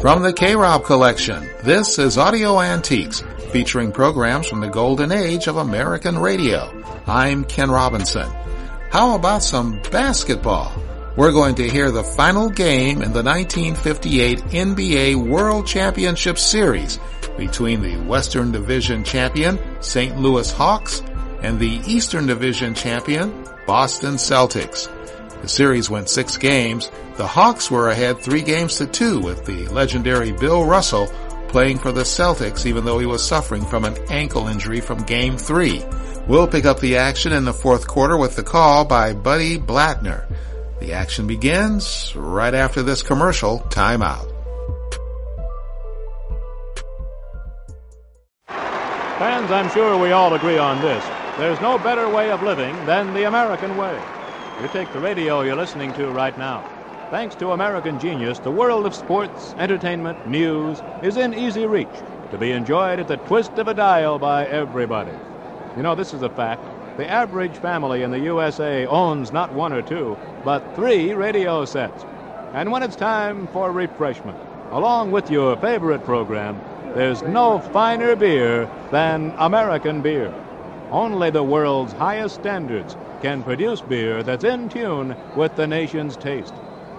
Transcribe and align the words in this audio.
From 0.00 0.22
the 0.22 0.34
K-Rob 0.36 0.84
collection, 0.84 1.48
this 1.62 1.98
is 1.98 2.18
Audio 2.18 2.60
Antiques, 2.60 3.22
featuring 3.52 3.90
programs 3.92 4.48
from 4.48 4.60
the 4.60 4.68
golden 4.68 5.12
age 5.12 5.46
of 5.46 5.56
American 5.56 6.18
radio. 6.18 6.84
I'm 7.06 7.44
Ken 7.44 7.70
Robinson. 7.70 8.30
How 8.90 9.14
about 9.14 9.42
some 9.42 9.80
basketball? 9.90 10.70
We're 11.16 11.32
going 11.32 11.54
to 11.54 11.70
hear 11.70 11.90
the 11.90 12.04
final 12.04 12.50
game 12.50 13.00
in 13.00 13.14
the 13.14 13.22
1958 13.22 14.40
NBA 14.40 15.16
World 15.16 15.66
Championship 15.66 16.38
Series 16.38 17.00
between 17.38 17.80
the 17.80 17.96
Western 18.02 18.52
Division 18.52 19.04
champion 19.04 19.58
St. 19.80 20.18
Louis 20.18 20.52
Hawks 20.52 21.02
and 21.42 21.58
the 21.58 21.80
Eastern 21.86 22.26
Division 22.26 22.74
champion 22.74 23.46
Boston 23.66 24.14
Celtics. 24.14 24.88
The 25.42 25.48
series 25.48 25.88
went 25.88 26.08
six 26.08 26.36
games. 26.36 26.90
The 27.16 27.26
Hawks 27.26 27.70
were 27.70 27.90
ahead 27.90 28.20
three 28.20 28.42
games 28.42 28.76
to 28.76 28.86
two 28.86 29.20
with 29.20 29.44
the 29.44 29.66
legendary 29.68 30.32
Bill 30.32 30.64
Russell 30.64 31.06
playing 31.48 31.78
for 31.78 31.92
the 31.92 32.02
Celtics 32.02 32.66
even 32.66 32.84
though 32.84 32.98
he 32.98 33.06
was 33.06 33.26
suffering 33.26 33.64
from 33.64 33.84
an 33.84 33.96
ankle 34.10 34.48
injury 34.48 34.80
from 34.80 35.02
game 35.04 35.36
three. 35.36 35.84
We'll 36.26 36.48
pick 36.48 36.64
up 36.64 36.80
the 36.80 36.96
action 36.96 37.32
in 37.32 37.44
the 37.44 37.52
fourth 37.52 37.86
quarter 37.86 38.16
with 38.16 38.36
the 38.36 38.42
call 38.42 38.84
by 38.84 39.14
Buddy 39.14 39.58
Blattner. 39.58 40.30
The 40.80 40.92
action 40.92 41.26
begins 41.26 42.14
right 42.14 42.54
after 42.54 42.82
this 42.82 43.02
commercial 43.02 43.60
timeout. 43.60 44.32
Fans, 49.18 49.50
I'm 49.50 49.68
sure 49.70 49.98
we 49.98 50.12
all 50.12 50.34
agree 50.34 50.58
on 50.58 50.80
this. 50.80 51.04
There's 51.38 51.60
no 51.60 51.78
better 51.78 52.08
way 52.08 52.32
of 52.32 52.42
living 52.42 52.74
than 52.84 53.14
the 53.14 53.28
American 53.28 53.76
way. 53.76 53.96
You 54.60 54.66
take 54.66 54.92
the 54.92 54.98
radio 54.98 55.42
you're 55.42 55.54
listening 55.54 55.92
to 55.92 56.10
right 56.10 56.36
now. 56.36 56.68
Thanks 57.10 57.36
to 57.36 57.52
American 57.52 58.00
Genius, 58.00 58.40
the 58.40 58.50
world 58.50 58.84
of 58.86 58.92
sports, 58.92 59.54
entertainment, 59.56 60.26
news 60.26 60.82
is 61.00 61.16
in 61.16 61.32
easy 61.32 61.64
reach 61.64 61.86
to 62.32 62.38
be 62.38 62.50
enjoyed 62.50 62.98
at 62.98 63.06
the 63.06 63.18
twist 63.18 63.52
of 63.52 63.68
a 63.68 63.72
dial 63.72 64.18
by 64.18 64.46
everybody. 64.46 65.12
You 65.76 65.84
know, 65.84 65.94
this 65.94 66.12
is 66.12 66.22
a 66.22 66.28
fact. 66.28 66.64
The 66.96 67.08
average 67.08 67.56
family 67.58 68.02
in 68.02 68.10
the 68.10 68.18
USA 68.18 68.84
owns 68.86 69.30
not 69.30 69.52
one 69.52 69.72
or 69.72 69.80
two, 69.80 70.18
but 70.44 70.74
three 70.74 71.14
radio 71.14 71.64
sets. 71.64 72.04
And 72.52 72.72
when 72.72 72.82
it's 72.82 72.96
time 72.96 73.46
for 73.52 73.70
refreshment, 73.70 74.36
along 74.72 75.12
with 75.12 75.30
your 75.30 75.56
favorite 75.58 76.02
program, 76.02 76.60
there's 76.96 77.22
no 77.22 77.60
finer 77.60 78.16
beer 78.16 78.68
than 78.90 79.32
American 79.38 80.02
beer. 80.02 80.34
Only 80.90 81.28
the 81.28 81.42
world's 81.42 81.92
highest 81.92 82.36
standards 82.36 82.96
can 83.20 83.42
produce 83.42 83.82
beer 83.82 84.22
that's 84.22 84.44
in 84.44 84.70
tune 84.70 85.14
with 85.36 85.54
the 85.54 85.66
nation's 85.66 86.16
taste. 86.16 86.54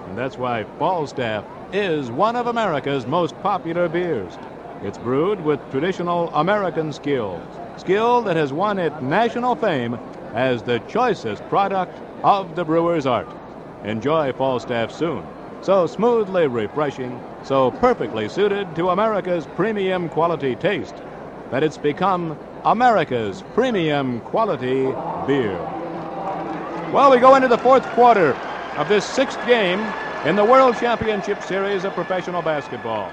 And 0.07 0.15
that's 0.15 0.37
why 0.37 0.65
Falstaff 0.77 1.43
is 1.73 2.11
one 2.11 2.35
of 2.35 2.45
America's 2.45 3.07
most 3.07 3.35
popular 3.41 3.89
beers. 3.89 4.37
It's 4.83 4.99
brewed 4.99 5.41
with 5.41 5.59
traditional 5.71 6.29
American 6.35 6.93
skill, 6.93 7.41
skill 7.77 8.21
that 8.23 8.35
has 8.35 8.53
won 8.53 8.77
it 8.77 9.01
national 9.01 9.55
fame 9.55 9.97
as 10.33 10.61
the 10.61 10.79
choicest 10.81 11.41
product 11.49 11.99
of 12.23 12.55
the 12.55 12.63
brewer's 12.63 13.07
art. 13.07 13.27
Enjoy 13.83 14.31
Falstaff 14.33 14.91
soon. 14.91 15.25
So 15.61 15.87
smoothly 15.87 16.47
refreshing, 16.47 17.19
so 17.43 17.71
perfectly 17.71 18.29
suited 18.29 18.75
to 18.75 18.89
America's 18.89 19.47
premium 19.55 20.09
quality 20.09 20.55
taste 20.55 20.95
that 21.51 21.63
it's 21.63 21.77
become 21.77 22.37
America's 22.65 23.41
premium 23.53 24.19
quality 24.21 24.85
beer. 25.25 25.57
Well, 26.91 27.11
we 27.11 27.19
go 27.19 27.35
into 27.35 27.47
the 27.47 27.57
fourth 27.57 27.85
quarter 27.91 28.33
of 28.75 28.89
this 28.89 29.05
sixth 29.05 29.39
game 29.45 29.79
in 30.25 30.35
the 30.35 30.43
World 30.43 30.75
Championship 30.77 31.41
Series 31.41 31.85
of 31.85 31.93
professional 31.93 32.41
basketball. 32.41 33.09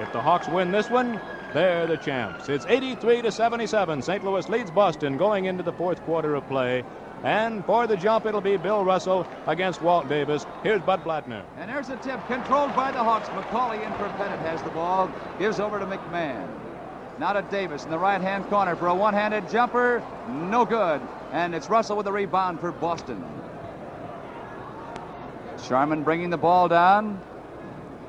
If 0.00 0.12
the 0.12 0.20
Hawks 0.20 0.48
win 0.48 0.70
this 0.70 0.88
one, 0.88 1.20
they're 1.52 1.86
the 1.86 1.98
champs. 1.98 2.48
It's 2.48 2.64
83 2.66 3.22
to 3.22 3.32
77. 3.32 4.00
St. 4.00 4.24
Louis 4.24 4.48
leads 4.48 4.70
Boston 4.70 5.18
going 5.18 5.44
into 5.44 5.62
the 5.62 5.72
fourth 5.72 6.00
quarter 6.02 6.34
of 6.34 6.46
play. 6.48 6.82
And 7.22 7.64
for 7.66 7.86
the 7.86 7.96
jump, 7.96 8.24
it'll 8.24 8.40
be 8.40 8.56
Bill 8.56 8.84
Russell 8.84 9.26
against 9.46 9.82
Walt 9.82 10.08
Davis. 10.08 10.46
Here's 10.62 10.80
Bud 10.82 11.02
Blattner. 11.02 11.44
And 11.58 11.68
there's 11.68 11.90
a 11.90 11.96
tip 11.96 12.24
controlled 12.28 12.74
by 12.74 12.92
the 12.92 13.02
Hawks. 13.02 13.28
Macauley 13.28 13.84
in 13.84 13.92
for 13.94 14.08
Pettit 14.16 14.38
has 14.40 14.62
the 14.62 14.70
ball. 14.70 15.10
Gives 15.38 15.60
over 15.60 15.78
to 15.78 15.86
McMahon. 15.86 16.65
Now 17.18 17.32
to 17.32 17.42
Davis 17.42 17.84
in 17.84 17.90
the 17.90 17.98
right 17.98 18.20
hand 18.20 18.46
corner 18.48 18.76
for 18.76 18.88
a 18.88 18.94
one 18.94 19.14
handed 19.14 19.48
jumper. 19.48 20.02
No 20.28 20.66
good. 20.66 21.00
And 21.32 21.54
it's 21.54 21.70
Russell 21.70 21.96
with 21.96 22.04
the 22.04 22.12
rebound 22.12 22.60
for 22.60 22.72
Boston. 22.72 23.24
Sharman 25.66 26.02
bringing 26.02 26.28
the 26.28 26.36
ball 26.36 26.68
down. 26.68 27.20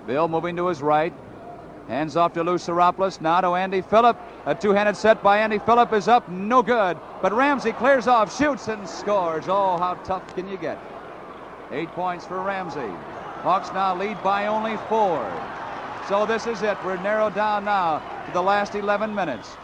Bill 0.05 0.27
moving 0.27 0.57
to 0.57 0.67
his 0.67 0.81
right. 0.81 1.13
Hands 1.87 2.17
off 2.17 2.33
to 2.33 2.43
Lou 2.43 2.55
Tsioropoulos. 2.55 3.21
Now 3.21 3.39
to 3.39 3.55
Andy 3.55 3.81
Phillip. 3.81 4.17
A 4.45 4.53
two-handed 4.53 4.97
set 4.97 5.23
by 5.23 5.37
Andy 5.37 5.59
Phillip 5.59 5.93
is 5.93 6.09
up. 6.09 6.27
No 6.27 6.61
good. 6.61 6.97
But 7.21 7.31
Ramsey 7.31 7.71
clears 7.71 8.07
off, 8.07 8.37
shoots, 8.37 8.67
and 8.67 8.87
scores. 8.87 9.45
Oh, 9.47 9.77
how 9.77 9.93
tough 10.03 10.35
can 10.35 10.49
you 10.49 10.57
get? 10.57 10.77
Eight 11.71 11.89
points 11.91 12.25
for 12.25 12.41
Ramsey. 12.41 12.91
Hawks 13.41 13.71
now 13.71 13.95
lead 13.95 14.21
by 14.21 14.47
only 14.47 14.75
four. 14.89 15.19
So 16.07 16.25
this 16.25 16.47
is 16.47 16.61
it. 16.61 16.77
We're 16.85 16.95
narrowed 17.01 17.35
down 17.35 17.65
now 17.65 17.99
to 18.27 18.31
the 18.31 18.41
last 18.41 18.75
11 18.75 19.13
minutes. 19.13 19.57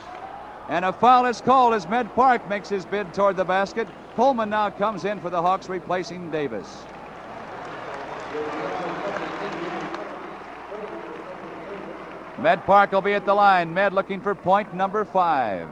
And 0.68 0.84
a 0.84 0.92
foul 0.92 1.26
is 1.26 1.40
called 1.40 1.74
as 1.74 1.88
Med 1.88 2.14
Park 2.16 2.50
makes 2.50 2.68
his 2.68 2.86
bid 2.86 3.14
toward 3.14 3.38
the 3.38 3.46
basket. 3.46 3.88
Coleman 4.18 4.50
now 4.50 4.70
comes 4.70 5.06
in 5.06 5.22
for 5.22 5.30
the 5.30 5.42
Hawks, 5.42 5.70
replacing 5.70 6.32
Davis. 6.32 6.84
Med 12.40 12.66
Park 12.66 12.92
will 12.92 13.02
be 13.02 13.14
at 13.14 13.26
the 13.26 13.34
line. 13.34 13.74
Med 13.74 13.94
looking 13.94 14.20
for 14.20 14.36
point 14.36 14.74
number 14.74 15.06
five. 15.06 15.70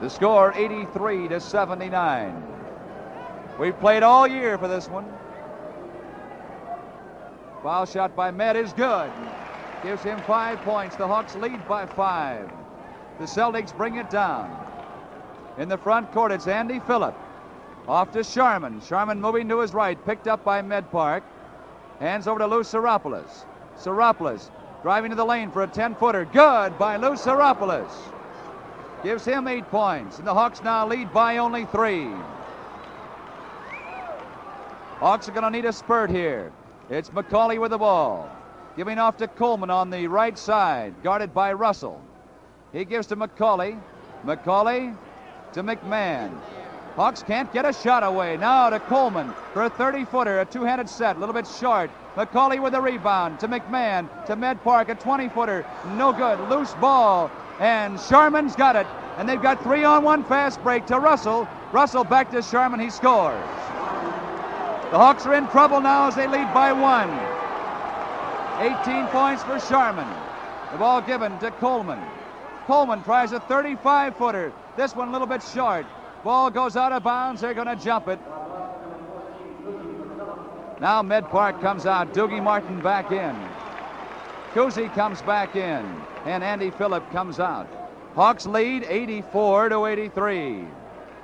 The 0.00 0.08
score 0.08 0.52
83 0.54 1.26
to 1.28 1.40
79. 1.40 2.44
We've 3.58 3.78
played 3.80 4.04
all 4.04 4.28
year 4.28 4.56
for 4.56 4.68
this 4.68 4.88
one. 4.88 5.12
Foul 7.64 7.86
shot 7.86 8.14
by 8.14 8.30
Med 8.30 8.54
is 8.54 8.72
good. 8.72 9.10
Gives 9.82 10.02
him 10.02 10.20
five 10.22 10.58
points. 10.60 10.96
The 10.96 11.06
Hawks 11.06 11.36
lead 11.36 11.66
by 11.68 11.86
five. 11.86 12.50
The 13.18 13.24
Celtics 13.24 13.76
bring 13.76 13.96
it 13.96 14.10
down. 14.10 14.64
In 15.58 15.68
the 15.68 15.78
front 15.78 16.12
court, 16.12 16.32
it's 16.32 16.46
Andy 16.46 16.80
Phillip. 16.80 17.14
Off 17.88 18.12
to 18.12 18.22
Sharman. 18.22 18.80
Sharman 18.80 19.20
moving 19.20 19.48
to 19.48 19.60
his 19.60 19.72
right, 19.74 20.02
picked 20.04 20.28
up 20.28 20.44
by 20.44 20.62
Med 20.62 20.90
Park. 20.90 21.24
Hands 22.00 22.26
over 22.26 22.38
to 22.38 22.46
Lou 22.46 22.62
Tsioropoulos. 22.62 23.44
Tsioropoulos 23.76 24.50
driving 24.82 25.10
to 25.10 25.16
the 25.16 25.24
lane 25.24 25.50
for 25.50 25.62
a 25.62 25.66
10 25.66 25.94
footer. 25.96 26.24
Good 26.24 26.78
by 26.78 26.96
Lou 26.96 27.14
Tsioropoulos. 27.14 27.90
Gives 29.02 29.24
him 29.24 29.48
eight 29.48 29.68
points. 29.70 30.18
And 30.18 30.26
the 30.26 30.34
Hawks 30.34 30.62
now 30.62 30.86
lead 30.86 31.12
by 31.12 31.38
only 31.38 31.64
three. 31.66 32.08
Hawks 34.98 35.28
are 35.28 35.32
going 35.32 35.44
to 35.44 35.50
need 35.50 35.64
a 35.64 35.72
spurt 35.72 36.10
here. 36.10 36.52
It's 36.90 37.10
Macauley 37.10 37.58
with 37.60 37.70
the 37.70 37.78
ball. 37.78 38.30
Giving 38.78 39.00
off 39.00 39.16
to 39.16 39.26
Coleman 39.26 39.70
on 39.70 39.90
the 39.90 40.06
right 40.06 40.38
side, 40.38 40.94
guarded 41.02 41.34
by 41.34 41.52
Russell. 41.52 42.00
He 42.72 42.84
gives 42.84 43.08
to 43.08 43.16
Macauley. 43.16 43.76
Macauley 44.24 44.96
to 45.54 45.64
McMahon. 45.64 46.30
Hawks 46.94 47.24
can't 47.24 47.52
get 47.52 47.64
a 47.64 47.72
shot 47.72 48.04
away. 48.04 48.36
Now 48.36 48.70
to 48.70 48.78
Coleman 48.78 49.34
for 49.52 49.64
a 49.64 49.70
30 49.70 50.04
footer, 50.04 50.42
a 50.42 50.44
two 50.44 50.62
handed 50.62 50.88
set, 50.88 51.16
a 51.16 51.18
little 51.18 51.32
bit 51.32 51.48
short. 51.48 51.90
Macauley 52.14 52.62
with 52.62 52.72
a 52.74 52.80
rebound 52.80 53.40
to 53.40 53.48
McMahon 53.48 54.08
to 54.26 54.36
Med 54.36 54.62
Park, 54.62 54.90
a 54.90 54.94
20 54.94 55.28
footer, 55.30 55.66
no 55.96 56.12
good. 56.12 56.38
Loose 56.48 56.74
ball, 56.74 57.32
and 57.58 57.98
Sharman's 57.98 58.54
got 58.54 58.76
it. 58.76 58.86
And 59.16 59.28
they've 59.28 59.42
got 59.42 59.60
three 59.60 59.82
on 59.82 60.04
one 60.04 60.22
fast 60.22 60.62
break 60.62 60.86
to 60.86 61.00
Russell. 61.00 61.48
Russell 61.72 62.04
back 62.04 62.30
to 62.30 62.42
Sharman, 62.42 62.78
he 62.78 62.90
scores. 62.90 63.42
The 64.92 64.98
Hawks 64.98 65.26
are 65.26 65.34
in 65.34 65.48
trouble 65.48 65.80
now 65.80 66.06
as 66.06 66.14
they 66.14 66.28
lead 66.28 66.54
by 66.54 66.72
one. 66.72 67.37
18 68.58 69.06
points 69.08 69.42
for 69.44 69.60
Sharman. 69.60 70.08
The 70.72 70.78
ball 70.78 71.00
given 71.00 71.38
to 71.38 71.50
Coleman. 71.52 72.00
Coleman 72.66 73.02
tries 73.02 73.32
a 73.32 73.40
35 73.40 74.16
footer. 74.16 74.52
This 74.76 74.94
one 74.94 75.08
a 75.08 75.12
little 75.12 75.26
bit 75.26 75.42
short. 75.42 75.86
Ball 76.24 76.50
goes 76.50 76.76
out 76.76 76.92
of 76.92 77.02
bounds. 77.02 77.40
They're 77.40 77.54
going 77.54 77.68
to 77.68 77.76
jump 77.76 78.08
it. 78.08 78.18
Now 80.80 81.02
Med 81.02 81.28
Park 81.30 81.60
comes 81.60 81.86
out. 81.86 82.12
Dugie 82.12 82.42
Martin 82.42 82.80
back 82.80 83.12
in. 83.12 83.36
Cousy 84.52 84.92
comes 84.94 85.22
back 85.22 85.56
in. 85.56 85.84
And 86.24 86.42
Andy 86.42 86.70
Phillip 86.70 87.08
comes 87.12 87.40
out. 87.40 87.68
Hawks 88.14 88.46
lead 88.46 88.84
84 88.84 89.68
to 89.68 89.86
83. 89.86 90.64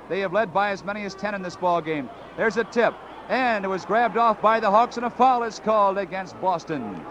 They 0.07 0.19
have 0.21 0.33
led 0.33 0.53
by 0.53 0.71
as 0.71 0.83
many 0.83 1.03
as 1.03 1.15
10 1.15 1.35
in 1.35 1.41
this 1.41 1.55
ball 1.55 1.81
game. 1.81 2.09
There's 2.37 2.57
a 2.57 2.63
tip. 2.63 2.93
And 3.27 3.65
it 3.65 3.67
was 3.67 3.85
grabbed 3.85 4.17
off 4.17 4.41
by 4.41 4.59
the 4.59 4.69
Hawks, 4.69 4.97
and 4.97 5.05
a 5.05 5.09
foul 5.09 5.43
is 5.43 5.59
called 5.59 5.97
against 5.97 6.39
Boston. 6.39 7.03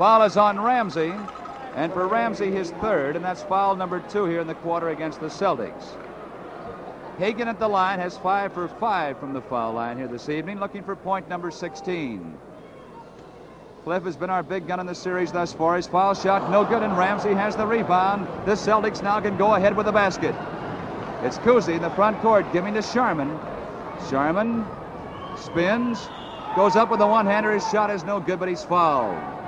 Foul 0.00 0.22
is 0.22 0.38
on 0.38 0.58
Ramsey. 0.58 1.12
And 1.74 1.92
for 1.92 2.08
Ramsey, 2.08 2.50
his 2.50 2.70
third, 2.80 3.16
and 3.16 3.22
that's 3.22 3.42
foul 3.42 3.76
number 3.76 4.00
two 4.08 4.24
here 4.24 4.40
in 4.40 4.46
the 4.46 4.54
quarter 4.54 4.88
against 4.88 5.20
the 5.20 5.26
Celtics. 5.26 5.88
Hagan 7.18 7.48
at 7.48 7.58
the 7.58 7.68
line 7.68 7.98
has 7.98 8.16
five 8.16 8.54
for 8.54 8.66
five 8.66 9.20
from 9.20 9.34
the 9.34 9.42
foul 9.42 9.74
line 9.74 9.98
here 9.98 10.08
this 10.08 10.30
evening, 10.30 10.58
looking 10.58 10.82
for 10.82 10.96
point 10.96 11.28
number 11.28 11.50
16. 11.50 12.34
Cliff 13.84 14.02
has 14.04 14.16
been 14.16 14.30
our 14.30 14.42
big 14.42 14.66
gun 14.66 14.80
in 14.80 14.86
the 14.86 14.94
series 14.94 15.32
thus 15.32 15.52
far. 15.52 15.76
His 15.76 15.86
foul 15.86 16.14
shot 16.14 16.50
no 16.50 16.64
good, 16.64 16.82
and 16.82 16.96
Ramsey 16.96 17.34
has 17.34 17.54
the 17.54 17.66
rebound. 17.66 18.26
The 18.46 18.52
Celtics 18.52 19.02
now 19.02 19.20
can 19.20 19.36
go 19.36 19.54
ahead 19.54 19.76
with 19.76 19.84
the 19.84 19.92
basket. 19.92 20.34
It's 21.24 21.36
Cousy 21.36 21.74
in 21.74 21.82
the 21.82 21.90
front 21.90 22.18
court, 22.22 22.50
giving 22.54 22.72
to 22.72 22.80
Sharman. 22.80 23.38
Sharman 24.08 24.64
spins, 25.36 26.08
goes 26.56 26.74
up 26.74 26.90
with 26.90 27.02
a 27.02 27.06
one-hander. 27.06 27.52
His 27.52 27.68
shot 27.70 27.90
is 27.90 28.02
no 28.02 28.18
good, 28.18 28.38
but 28.38 28.48
he's 28.48 28.64
fouled. 28.64 29.39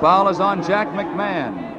Foul 0.00 0.28
is 0.28 0.40
on 0.40 0.62
Jack 0.62 0.88
McMahon. 0.88 1.74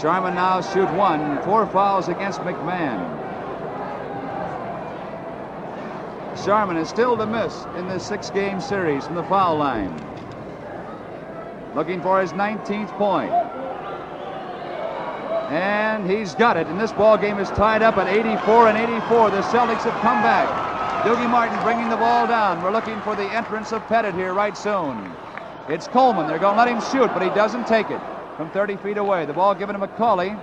Sharman 0.00 0.34
now 0.34 0.60
shoot 0.60 0.90
one. 0.94 1.42
Four 1.42 1.66
fouls 1.66 2.08
against 2.08 2.40
McMahon. 2.40 3.22
Sharman 6.44 6.76
is 6.76 6.88
still 6.88 7.16
to 7.16 7.26
miss 7.26 7.64
in 7.76 7.88
this 7.88 8.04
six-game 8.04 8.60
series 8.60 9.06
from 9.06 9.14
the 9.14 9.22
foul 9.24 9.56
line. 9.56 9.94
Looking 11.74 12.02
for 12.02 12.20
his 12.20 12.32
19th 12.32 12.90
point. 12.98 13.32
And 15.50 16.10
he's 16.10 16.34
got 16.34 16.56
it. 16.56 16.66
And 16.66 16.78
this 16.80 16.92
ball 16.92 17.16
game 17.16 17.38
is 17.38 17.48
tied 17.50 17.82
up 17.82 17.96
at 17.96 18.08
84 18.08 18.68
and 18.68 18.78
84. 18.78 19.30
The 19.30 19.42
Celtics 19.42 19.82
have 19.82 20.00
come 20.02 20.22
back. 20.22 21.04
Dugie 21.04 21.30
Martin 21.30 21.62
bringing 21.62 21.88
the 21.88 21.96
ball 21.96 22.26
down. 22.26 22.62
We're 22.62 22.72
looking 22.72 23.00
for 23.02 23.14
the 23.14 23.24
entrance 23.24 23.72
of 23.72 23.86
Pettit 23.86 24.14
here 24.14 24.34
right 24.34 24.56
soon. 24.56 25.12
It's 25.68 25.88
Coleman. 25.88 26.26
They're 26.26 26.38
going 26.38 26.56
to 26.56 26.62
let 26.62 26.68
him 26.68 26.80
shoot, 26.92 27.08
but 27.14 27.22
he 27.22 27.30
doesn't 27.30 27.66
take 27.66 27.90
it 27.90 28.00
from 28.36 28.50
30 28.50 28.76
feet 28.76 28.98
away. 28.98 29.24
The 29.24 29.32
ball 29.32 29.54
given 29.54 29.78
to 29.78 29.86
Macauley. 29.86 30.38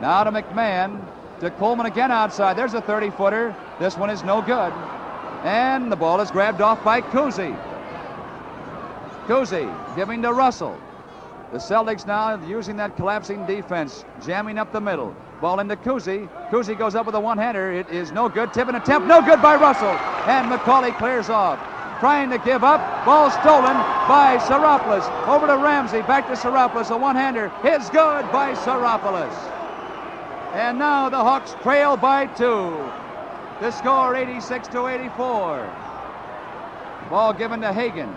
Now 0.00 0.24
to 0.24 0.30
McMahon. 0.30 1.02
To 1.40 1.50
Coleman 1.52 1.86
again 1.86 2.10
outside. 2.10 2.56
There's 2.56 2.74
a 2.74 2.82
30 2.82 3.10
footer. 3.10 3.56
This 3.78 3.96
one 3.96 4.10
is 4.10 4.22
no 4.22 4.42
good. 4.42 4.72
And 5.42 5.90
the 5.90 5.96
ball 5.96 6.20
is 6.20 6.30
grabbed 6.30 6.60
off 6.60 6.84
by 6.84 7.00
Cousy. 7.00 7.56
Cousy 9.26 9.96
giving 9.96 10.20
to 10.22 10.34
Russell. 10.34 10.78
The 11.52 11.58
Celtics 11.58 12.06
now 12.06 12.34
using 12.46 12.76
that 12.76 12.96
collapsing 12.96 13.46
defense, 13.46 14.04
jamming 14.22 14.58
up 14.58 14.70
the 14.70 14.80
middle. 14.80 15.16
Ball 15.40 15.60
into 15.60 15.76
Cousy. 15.76 16.28
Cousy 16.50 16.78
goes 16.78 16.94
up 16.94 17.06
with 17.06 17.14
a 17.14 17.20
one-hander. 17.20 17.72
It 17.72 17.88
is 17.88 18.12
no 18.12 18.28
good. 18.28 18.52
Tip 18.52 18.68
and 18.68 18.76
attempt, 18.76 19.08
no 19.08 19.22
good 19.22 19.40
by 19.40 19.56
Russell. 19.56 19.88
And 20.28 20.50
Macauley 20.52 20.96
clears 20.98 21.30
off. 21.30 21.58
Trying 22.00 22.30
to 22.30 22.38
give 22.38 22.64
up. 22.64 23.04
Ball 23.04 23.30
stolen 23.30 23.76
by 24.08 24.38
Tsioropoulos. 24.38 25.06
Over 25.28 25.46
to 25.46 25.58
Ramsey. 25.58 26.00
Back 26.00 26.26
to 26.28 26.32
Tsioropoulos. 26.32 26.90
A 26.90 26.96
one-hander 26.96 27.50
His 27.62 27.90
good 27.90 28.22
by 28.32 28.54
Tsioropoulos. 28.54 29.34
And 30.54 30.78
now 30.78 31.10
the 31.10 31.18
Hawks 31.18 31.54
trail 31.62 31.98
by 31.98 32.24
two. 32.26 32.74
The 33.60 33.70
score 33.70 34.16
86 34.16 34.68
to 34.68 34.86
84. 34.86 35.70
Ball 37.10 37.34
given 37.34 37.60
to 37.60 37.70
Hagan. 37.70 38.14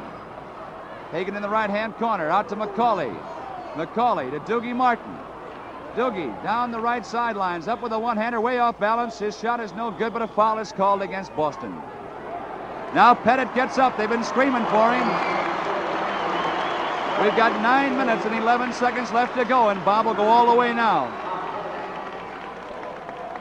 Hagan 1.11 1.35
in 1.35 1.41
the 1.41 1.49
right 1.49 1.69
hand 1.69 1.97
corner. 1.97 2.29
Out 2.29 2.47
to 2.49 2.55
Macauley. 2.55 3.13
Macauley 3.75 4.31
to 4.31 4.39
Dugie 4.39 4.73
Martin. 4.73 5.17
Dugie 5.97 6.41
down 6.41 6.71
the 6.71 6.79
right 6.79 7.05
sidelines. 7.05 7.67
Up 7.67 7.83
with 7.83 7.91
a 7.91 7.99
one 7.99 8.15
hander 8.15 8.39
way 8.39 8.59
off 8.59 8.79
balance. 8.79 9.19
His 9.19 9.37
shot 9.37 9.59
is 9.59 9.73
no 9.73 9.91
good, 9.91 10.13
but 10.13 10.21
a 10.21 10.27
foul 10.27 10.59
is 10.59 10.71
called 10.71 11.01
against 11.01 11.35
Boston. 11.35 11.81
Now 12.93 13.15
Pettit 13.15 13.53
gets 13.55 13.77
up. 13.77 13.97
They've 13.97 14.09
been 14.09 14.23
screaming 14.23 14.65
for 14.65 14.93
him. 14.93 15.07
We've 17.23 17.35
got 17.35 17.59
nine 17.61 17.97
minutes 17.97 18.25
and 18.25 18.35
11 18.35 18.73
seconds 18.73 19.11
left 19.11 19.35
to 19.37 19.45
go, 19.45 19.69
and 19.69 19.83
Bob 19.85 20.05
will 20.05 20.13
go 20.13 20.23
all 20.23 20.49
the 20.49 20.55
way 20.55 20.73
now. 20.73 21.07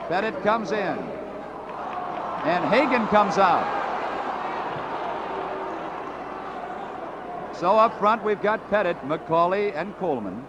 Pettit 0.08 0.42
comes 0.42 0.72
in. 0.72 0.98
And 2.44 2.64
Hagan 2.64 3.06
comes 3.08 3.38
out. 3.38 3.80
So 7.54 7.76
up 7.76 7.98
front, 7.98 8.24
we've 8.24 8.42
got 8.42 8.68
Pettit, 8.70 8.96
Macauley, 9.06 9.72
and 9.76 9.96
Coleman. 9.98 10.44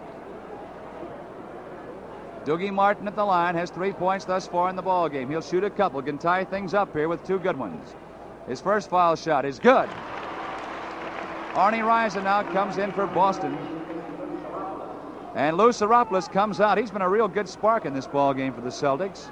Dugie 2.44 2.72
Martin 2.72 3.06
at 3.06 3.16
the 3.16 3.24
line 3.24 3.54
has 3.54 3.70
three 3.70 3.92
points 3.92 4.24
thus 4.24 4.46
far 4.46 4.68
in 4.68 4.76
the 4.76 4.82
ball 4.82 5.08
game. 5.08 5.30
He'll 5.30 5.40
shoot 5.40 5.64
a 5.64 5.70
couple, 5.70 6.02
can 6.02 6.18
tie 6.18 6.44
things 6.44 6.74
up 6.74 6.92
here 6.92 7.08
with 7.08 7.24
two 7.26 7.38
good 7.38 7.56
ones. 7.56 7.94
His 8.48 8.60
first 8.60 8.90
foul 8.90 9.16
shot 9.16 9.44
is 9.44 9.58
good. 9.58 9.88
Arnie 11.54 11.82
Risen 11.82 12.24
now 12.24 12.42
comes 12.52 12.78
in 12.78 12.92
for 12.92 13.06
Boston. 13.06 13.56
And 15.34 15.56
Lou 15.56 15.70
Tsioropoulos 15.70 16.30
comes 16.30 16.60
out. 16.60 16.78
He's 16.78 16.90
been 16.90 17.02
a 17.02 17.08
real 17.08 17.28
good 17.28 17.48
spark 17.48 17.86
in 17.86 17.94
this 17.94 18.06
ball 18.06 18.34
game 18.34 18.52
for 18.52 18.60
the 18.60 18.70
Celtics. 18.70 19.30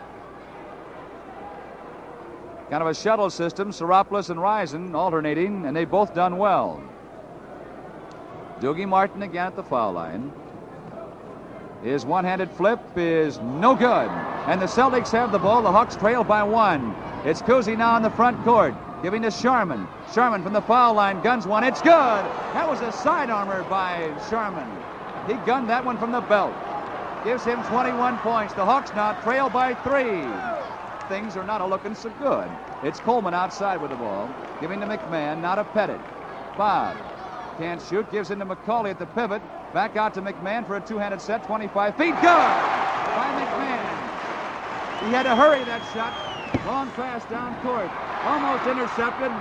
Kind 2.71 2.83
of 2.83 2.89
a 2.89 2.95
shuttle 2.95 3.29
system, 3.29 3.71
Tsioropoulos 3.71 4.31
and 4.31 4.41
Risen 4.41 4.95
alternating, 4.95 5.67
and 5.67 5.77
they've 5.77 5.91
both 5.91 6.15
done 6.15 6.39
well. 6.39 6.83
Dugie 8.61 8.89
Martin 8.89 9.23
again 9.23 9.49
at 9.49 9.57
the 9.57 9.63
foul 9.63 9.93
line. 9.93 10.33
His 11.83 12.07
one-handed 12.07 12.51
flip 12.53 12.81
is 12.97 13.39
no 13.41 13.75
good. 13.75 14.09
And 14.47 14.61
the 14.61 14.67
Celtics 14.67 15.11
have 15.11 15.33
the 15.33 15.39
ball. 15.39 15.63
The 15.63 15.71
Hawks 15.71 15.97
trail 15.97 16.25
by 16.25 16.43
one. 16.45 16.95
It's 17.25 17.43
Cousy 17.43 17.77
now 17.77 17.97
in 17.97 18.03
the 18.03 18.11
front 18.11 18.43
court, 18.45 18.75
giving 19.03 19.23
to 19.23 19.31
Sharman. 19.31 19.89
Sharman 20.15 20.43
from 20.43 20.53
the 20.53 20.63
foul 20.63 20.95
line 20.95 21.21
guns 21.23 21.47
one. 21.47 21.65
It's 21.65 21.83
good. 21.83 21.91
That 21.91 22.69
was 22.69 22.81
a 22.81 22.93
side 22.93 23.31
armor 23.31 23.65
by 23.65 24.15
Sharman. 24.31 24.69
He 25.27 25.35
gunned 25.47 25.69
that 25.69 25.85
one 25.85 25.99
from 25.99 26.13
the 26.13 26.21
belt. 26.21 26.55
Gives 27.25 27.45
him 27.45 27.63
21 27.65 28.19
points. 28.19 28.55
The 28.55 28.65
Hawks 28.65 28.91
now 28.95 29.21
trail 29.23 29.49
by 29.49 29.75
three 29.75 30.27
things 31.09 31.37
are 31.37 31.45
not 31.45 31.61
a 31.61 31.67
looking 31.67 31.95
so 31.95 32.11
good. 32.19 32.51
It's 32.83 32.99
Coleman 33.01 33.35
outside 33.35 33.81
with 33.81 33.91
the 33.91 33.97
ball, 33.97 34.35
giving 34.61 34.81
to 34.81 34.87
McMahon, 34.87 35.41
not 35.41 35.59
a 35.59 35.65
Pettit. 35.65 36.01
Bob 36.57 36.97
can't 37.59 37.83
shoot, 37.83 38.11
gives 38.11 38.31
into 38.31 38.47
Macauley 38.47 38.91
at 38.91 38.99
the 38.99 39.07
pivot. 39.07 39.43
Back 39.75 39.97
out 39.97 40.15
to 40.15 40.23
McMahon 40.23 40.67
for 40.67 40.77
a 40.77 40.81
two-handed 40.81 41.21
set, 41.21 41.45
25 41.47 41.97
feet. 41.97 42.15
Good 42.15 42.23
by 42.23 43.29
McMahon. 43.37 45.07
He 45.07 45.13
had 45.13 45.25
to 45.25 45.37
hurry 45.37 45.65
that 45.65 45.83
shot. 45.93 46.32
Long 46.67 46.91
pass 46.93 47.25
down 47.27 47.55
court. 47.63 47.91
Almost 48.25 48.67
intercepted. 48.67 49.33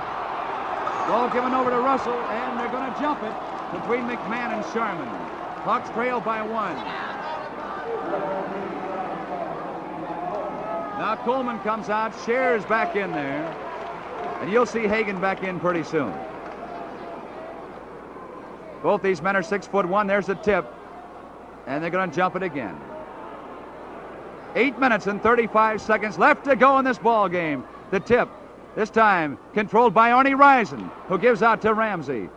Ball 1.08 1.30
given 1.30 1.54
over 1.54 1.70
to 1.70 1.78
Russell, 1.78 2.14
and 2.14 2.60
they're 2.60 2.72
going 2.72 2.92
to 2.92 3.00
jump 3.00 3.22
it 3.24 3.34
between 3.74 4.08
McMahon 4.08 4.54
and 4.54 4.66
Sharman. 4.74 5.08
Hawks 5.64 5.90
trail 5.92 6.20
by 6.20 6.42
one. 6.42 6.76
Now 10.98 11.16
Coleman 11.24 11.60
comes 11.60 11.90
out, 11.90 12.14
Share's 12.26 12.64
back 12.66 12.96
in 12.96 13.12
there, 13.12 13.44
and 14.40 14.52
you'll 14.52 14.66
see 14.66 14.88
Hagan 14.88 15.20
back 15.20 15.44
in 15.44 15.60
pretty 15.60 15.84
soon. 15.84 16.14
Both 18.84 19.02
these 19.02 19.22
men 19.22 19.36
are 19.36 19.44
six 19.44 19.68
foot 19.68 19.86
one. 19.86 20.08
There's 20.08 20.30
a 20.30 20.36
tip, 20.36 20.72
and 21.68 21.84
they're 21.84 21.92
going 21.92 22.10
to 22.10 22.16
jump 22.16 22.36
it 22.36 22.44
again. 22.44 22.80
Eight 24.56 24.78
minutes 24.80 25.08
and 25.08 25.22
35 25.24 25.82
seconds 25.82 26.18
left 26.18 26.46
to 26.46 26.56
go 26.56 26.78
in 26.80 26.86
this 26.86 26.98
ball 26.98 27.30
game. 27.30 27.64
The 27.90 28.00
tip, 28.00 28.30
this 28.76 28.90
time 28.90 29.38
controlled 29.54 29.94
by 29.94 30.12
Arnie 30.12 30.38
Risen, 30.38 30.92
who 31.08 31.18
gives 31.18 31.42
out 31.42 31.62
to 31.62 31.74
Ramsey. 31.74 32.30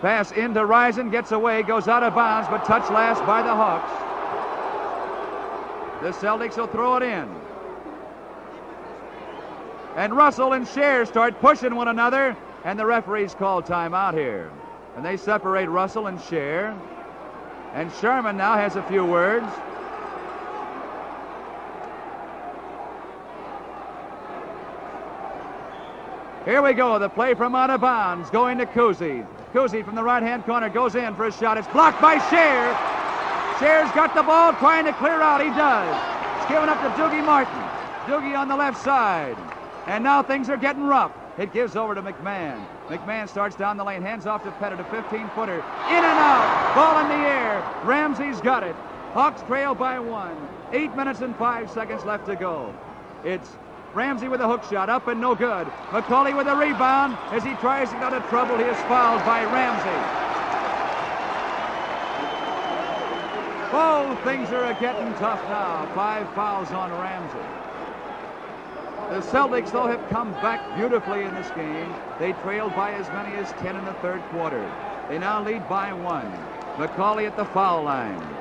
Pass 0.00 0.32
into 0.32 0.64
Risen, 0.64 1.10
gets 1.10 1.30
away, 1.30 1.62
goes 1.62 1.86
out 1.86 2.02
of 2.02 2.14
bounds, 2.14 2.48
but 2.48 2.64
touched 2.64 2.90
last 2.90 3.24
by 3.26 3.42
the 3.42 3.54
Hawks. 3.54 3.90
The 6.02 6.10
Celtics 6.12 6.56
will 6.56 6.66
throw 6.66 6.96
it 6.96 7.02
in. 7.02 7.28
And 9.96 10.14
Russell 10.14 10.54
and 10.54 10.66
Share 10.66 11.04
start 11.04 11.38
pushing 11.40 11.74
one 11.74 11.88
another, 11.88 12.36
and 12.64 12.78
the 12.78 12.86
referees 12.86 13.34
call 13.34 13.62
timeout 13.62 14.14
here. 14.14 14.50
And 14.96 15.04
they 15.04 15.16
separate 15.16 15.68
Russell 15.68 16.06
and 16.06 16.20
Share. 16.22 16.74
And 17.74 17.92
Sharman 18.00 18.36
now 18.36 18.56
has 18.56 18.76
a 18.76 18.82
few 18.84 19.04
words. 19.04 19.46
Here 26.44 26.62
we 26.62 26.72
go. 26.72 26.98
The 26.98 27.08
play 27.08 27.34
from 27.34 27.54
out 27.54 27.68
of 27.68 27.82
bounds 27.82 28.30
going 28.30 28.56
to 28.58 28.66
Cousy. 28.66 29.26
Cousy 29.52 29.84
from 29.84 29.94
the 29.94 30.02
right 30.02 30.22
hand 30.22 30.44
corner 30.44 30.70
goes 30.70 30.94
in 30.94 31.14
for 31.14 31.26
a 31.26 31.32
shot. 31.32 31.58
It's 31.58 31.68
blocked 31.68 32.00
by 32.00 32.16
Share. 32.30 32.74
Share's 33.58 33.90
got 33.92 34.14
the 34.14 34.22
ball, 34.22 34.54
trying 34.54 34.86
to 34.86 34.92
clear 34.94 35.20
out. 35.20 35.42
He 35.42 35.48
does. 35.50 36.40
It's 36.40 36.50
given 36.50 36.70
up 36.70 36.80
to 36.80 36.88
Dugie 37.00 37.24
Martin. 37.24 37.52
Dugie 38.06 38.38
on 38.38 38.48
the 38.48 38.56
left 38.56 38.82
side. 38.82 39.36
And 39.86 40.02
now 40.02 40.22
things 40.22 40.48
are 40.48 40.56
getting 40.56 40.84
rough. 40.84 41.12
It 41.36 41.52
gives 41.52 41.76
over 41.76 41.94
to 41.94 42.00
McMahon. 42.00 42.64
McMahon 42.88 43.28
starts 43.28 43.54
down 43.54 43.76
the 43.76 43.84
lane, 43.84 44.00
hands 44.00 44.24
off 44.24 44.42
to 44.44 44.50
Pettit, 44.52 44.80
a 44.80 44.84
15-footer. 44.84 45.54
In 45.54 45.60
and 45.60 46.04
out. 46.04 46.74
Ball 46.74 47.00
in 47.00 47.08
the 47.08 47.28
air. 47.28 47.60
Ramsey's 47.82 48.40
got 48.40 48.62
it. 48.62 48.74
Hawks 49.12 49.42
trail 49.42 49.74
by 49.74 49.98
one. 49.98 50.36
Eight 50.72 50.94
minutes 50.96 51.20
and 51.20 51.36
five 51.36 51.70
seconds 51.70 52.04
left 52.04 52.26
to 52.26 52.36
go. 52.36 52.74
It's 53.24 53.50
Ramsey 53.92 54.28
with 54.28 54.40
a 54.40 54.46
hook 54.46 54.62
shot, 54.64 54.88
up 54.88 55.08
and 55.08 55.20
no 55.20 55.34
good. 55.34 55.66
Macauley 55.90 56.36
with 56.36 56.46
a 56.46 56.54
rebound. 56.54 57.18
As 57.32 57.42
he 57.42 57.54
tries 57.54 57.90
to 57.90 57.96
get 57.96 58.04
out 58.04 58.14
of 58.14 58.28
trouble, 58.28 58.56
he 58.56 58.64
is 58.64 58.76
fouled 58.82 59.24
by 59.24 59.42
Ramsey. 59.44 60.20
Oh, 63.72 64.18
things 64.24 64.50
are 64.50 64.72
getting 64.80 65.12
tough 65.14 65.42
now. 65.48 65.90
Five 65.94 66.32
fouls 66.34 66.70
on 66.70 66.90
Ramsey. 66.92 67.38
The 69.10 69.20
Celtics, 69.26 69.72
though, 69.72 69.86
have 69.86 70.08
come 70.08 70.32
back 70.34 70.76
beautifully 70.76 71.22
in 71.24 71.34
this 71.34 71.50
game. 71.50 71.92
They 72.20 72.32
trailed 72.44 72.74
by 72.76 72.92
as 72.92 73.08
many 73.08 73.36
as 73.36 73.50
10 73.60 73.74
in 73.74 73.84
the 73.84 73.94
third 73.94 74.22
quarter. 74.30 74.70
They 75.08 75.18
now 75.18 75.42
lead 75.42 75.68
by 75.68 75.92
one. 75.92 76.30
Macauley 76.78 77.26
at 77.26 77.36
the 77.36 77.44
foul 77.46 77.82
line. 77.82 78.39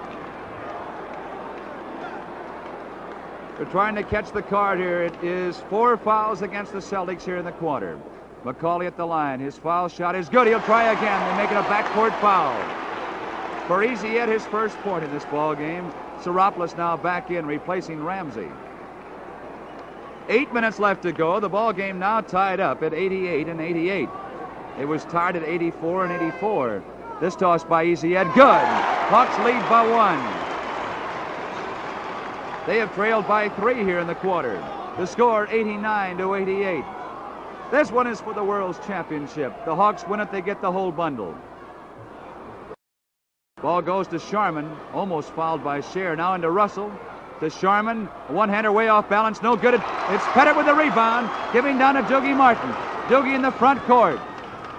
They're 3.59 3.67
trying 3.67 3.95
to 3.95 4.03
catch 4.03 4.31
the 4.31 4.41
card 4.41 4.79
here. 4.79 5.01
It 5.01 5.21
is 5.21 5.57
four 5.69 5.97
fouls 5.97 6.43
against 6.43 6.71
the 6.71 6.79
Celtics 6.79 7.23
here 7.23 7.35
in 7.35 7.43
the 7.43 7.51
quarter. 7.51 7.99
Macauley 8.45 8.87
at 8.87 8.95
the 8.95 9.05
line. 9.05 9.41
His 9.41 9.57
foul 9.57 9.89
shot 9.89 10.15
is 10.15 10.29
good. 10.29 10.47
He'll 10.47 10.61
try 10.61 10.93
again. 10.93 11.19
They're 11.27 11.35
making 11.35 11.57
a 11.57 11.63
backcourt 11.63 12.17
foul. 12.21 12.57
Parisi 13.67 14.15
at 14.15 14.29
his 14.29 14.45
first 14.45 14.77
point 14.77 15.03
in 15.03 15.11
this 15.11 15.25
ball 15.25 15.55
game. 15.55 15.91
Tsioropoulos 16.21 16.77
now 16.77 16.95
back 16.95 17.31
in, 17.31 17.45
replacing 17.45 18.01
Ramsey. 18.01 18.47
Eight 20.29 20.53
minutes 20.53 20.79
left 20.79 21.01
to 21.01 21.11
go. 21.11 21.41
The 21.41 21.49
ball 21.49 21.73
game 21.73 21.99
now 21.99 22.21
tied 22.21 22.61
up 22.61 22.81
at 22.81 22.93
88 22.93 23.49
and 23.49 23.59
88. 23.59 24.07
It 24.79 24.85
was 24.85 25.03
tied 25.03 25.35
at 25.35 25.43
84 25.43 26.05
and 26.05 26.13
84. 26.13 26.81
This 27.19 27.35
toss 27.35 27.65
by 27.65 27.85
Eziet, 27.87 28.33
good. 28.35 28.65
Hawks 29.09 29.37
lead 29.39 29.59
by 29.67 29.85
one. 29.85 30.48
They 32.69 32.77
have 32.77 32.93
trailed 32.93 33.27
by 33.27 33.49
three 33.49 33.83
here 33.83 33.97
in 33.97 34.05
the 34.05 34.13
quarter. 34.13 34.63
The 34.95 35.07
score 35.07 35.47
89 35.49 36.19
to 36.19 36.35
88. 36.35 36.83
This 37.71 37.91
one 37.91 38.05
is 38.05 38.21
for 38.21 38.35
the 38.35 38.43
World's 38.43 38.77
Championship. 38.85 39.65
The 39.65 39.75
Hawks 39.75 40.05
win 40.07 40.19
it, 40.19 40.31
they 40.31 40.43
get 40.43 40.61
the 40.61 40.71
whole 40.71 40.91
bundle. 40.91 41.35
Ball 43.59 43.81
goes 43.81 44.07
to 44.09 44.19
Sharman, 44.19 44.69
almost 44.93 45.31
fouled 45.31 45.63
by 45.63 45.81
Share. 45.81 46.15
Now 46.15 46.35
into 46.35 46.51
Russell. 46.51 46.91
To 47.39 47.49
Sharman, 47.49 48.05
one-hander 48.27 48.71
way 48.71 48.87
off 48.87 49.09
balance, 49.09 49.41
no 49.41 49.55
good. 49.55 49.73
It's 49.73 50.27
Pettit 50.27 50.55
with 50.55 50.67
the 50.67 50.75
rebound, 50.75 51.27
giving 51.51 51.79
down 51.79 51.95
to 51.95 52.03
Dugie 52.03 52.37
Martin. 52.37 52.69
Dugie 53.07 53.33
in 53.33 53.41
the 53.41 53.51
front 53.53 53.81
court. 53.85 54.19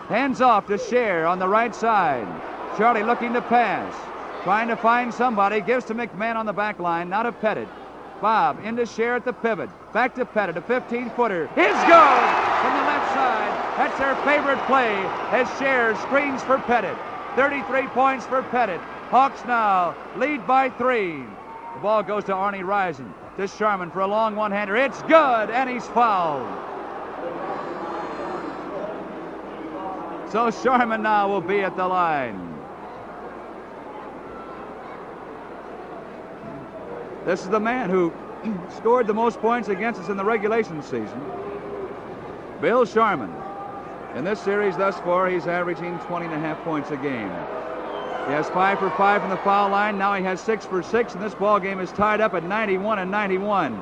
Hands 0.09 0.40
off 0.40 0.68
to 0.68 0.78
Share 0.78 1.26
on 1.26 1.40
the 1.40 1.49
right 1.49 1.75
side. 1.75 2.28
Charlie 2.78 3.02
looking 3.02 3.32
to 3.32 3.42
pass. 3.42 3.92
Trying 4.44 4.68
to 4.68 4.76
find 4.76 5.12
somebody. 5.12 5.61
Gives 5.61 5.87
to 5.87 5.94
McMahon 5.97 6.37
on 6.37 6.47
the 6.47 6.52
back 6.52 6.78
line. 6.78 7.09
not 7.09 7.25
to 7.25 7.32
Pettit. 7.32 7.66
Bob 8.20 8.64
into 8.64 8.86
Share 8.86 9.16
at 9.16 9.24
the 9.24 9.32
pivot. 9.32 9.70
Back 9.92 10.14
to 10.16 10.24
Pettit. 10.24 10.56
A 10.56 10.60
15-footer. 10.60 11.44
Is 11.44 11.50
good 11.50 12.50
from 12.60 12.74
the 12.76 12.84
left 12.84 13.14
side. 13.14 13.76
That's 13.78 13.98
their 13.98 14.14
favorite 14.24 14.58
play 14.66 14.94
as 15.30 15.48
Share 15.58 15.96
screens 15.96 16.42
for 16.42 16.58
Pettit. 16.58 16.96
33 17.36 17.86
points 17.88 18.26
for 18.26 18.42
Pettit. 18.42 18.80
Hawks 19.10 19.44
now 19.46 19.94
lead 20.16 20.46
by 20.46 20.70
three. 20.70 21.24
The 21.74 21.80
ball 21.80 22.02
goes 22.02 22.24
to 22.24 22.32
Arnie 22.32 22.66
Risen. 22.66 23.12
To 23.36 23.48
Sharman 23.48 23.90
for 23.90 24.00
a 24.00 24.06
long 24.06 24.36
one-hander. 24.36 24.76
It's 24.76 25.00
good, 25.02 25.50
and 25.50 25.70
he's 25.70 25.86
fouled. 25.88 26.46
So 30.30 30.50
Sharman 30.50 31.02
now 31.02 31.28
will 31.28 31.40
be 31.40 31.62
at 31.62 31.76
the 31.76 31.86
line. 31.86 32.60
This 37.24 37.42
is 37.42 37.48
the 37.48 37.60
man 37.60 37.90
who 37.90 38.12
scored 38.76 39.06
the 39.06 39.14
most 39.14 39.40
points 39.40 39.68
against 39.68 40.00
us 40.00 40.08
in 40.08 40.16
the 40.16 40.24
regulation 40.24 40.82
season. 40.82 41.20
Bill 42.60 42.84
Sharman. 42.84 43.34
In 44.14 44.24
this 44.24 44.40
series 44.40 44.76
thus 44.76 44.98
far, 45.00 45.28
he's 45.28 45.46
averaging 45.46 45.98
20 46.00 46.26
and 46.26 46.34
a 46.34 46.38
half 46.38 46.58
points 46.64 46.90
a 46.90 46.96
game. 46.96 47.30
He 48.26 48.32
has 48.32 48.48
five 48.50 48.78
for 48.78 48.90
five 48.90 49.20
from 49.20 49.30
the 49.30 49.36
foul 49.38 49.70
line. 49.70 49.98
Now 49.98 50.14
he 50.14 50.24
has 50.24 50.40
six 50.40 50.64
for 50.64 50.82
six, 50.82 51.14
and 51.14 51.22
this 51.22 51.34
ball 51.34 51.60
game 51.60 51.80
is 51.80 51.92
tied 51.92 52.20
up 52.20 52.34
at 52.34 52.44
91 52.44 52.98
and 52.98 53.10
91. 53.10 53.80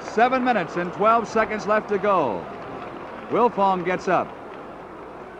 Seven 0.00 0.44
minutes 0.44 0.76
and 0.76 0.92
12 0.92 1.26
seconds 1.26 1.66
left 1.66 1.88
to 1.88 1.98
go. 1.98 2.44
Wilfong 3.30 3.84
gets 3.84 4.08
up. 4.08 4.28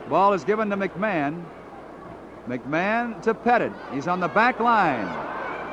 Ball 0.09 0.33
is 0.33 0.45
given 0.45 0.71
to 0.71 0.77
McMahon. 0.77 1.45
McMahon 2.49 3.21
to 3.23 3.35
Pettit. 3.35 3.73
He's 3.93 4.09
on 4.09 4.21
the 4.21 4.29
back 4.29 4.61
line. 4.61 5.07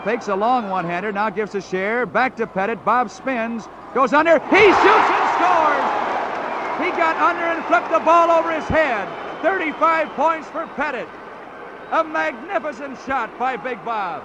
Fakes 0.04 0.28
a 0.30 0.36
long 0.36 0.70
one-hander. 0.70 1.12
Now 1.12 1.30
gives 1.30 1.56
a 1.56 1.62
Share. 1.62 2.06
Back 2.06 2.36
to 2.38 2.48
Pettit. 2.48 2.84
Bob 2.86 3.10
spins. 3.10 3.68
Goes 3.94 4.14
under. 4.14 4.40
He 4.40 4.66
shoots 4.66 5.10
and 5.12 5.30
scores. 5.36 5.90
He 6.80 6.90
got 6.96 7.18
under 7.18 7.44
and 7.44 7.66
flipped 7.66 7.92
the 7.92 8.00
ball 8.00 8.32
over 8.32 8.52
his 8.52 8.66
head. 8.66 9.08
35 9.42 10.10
points 10.10 10.48
for 10.50 10.68
Pettit. 10.76 11.08
A 11.92 12.04
magnificent 12.04 12.98
shot 13.06 13.38
by 13.38 13.58
Big 13.58 13.84
Bob. 13.84 14.24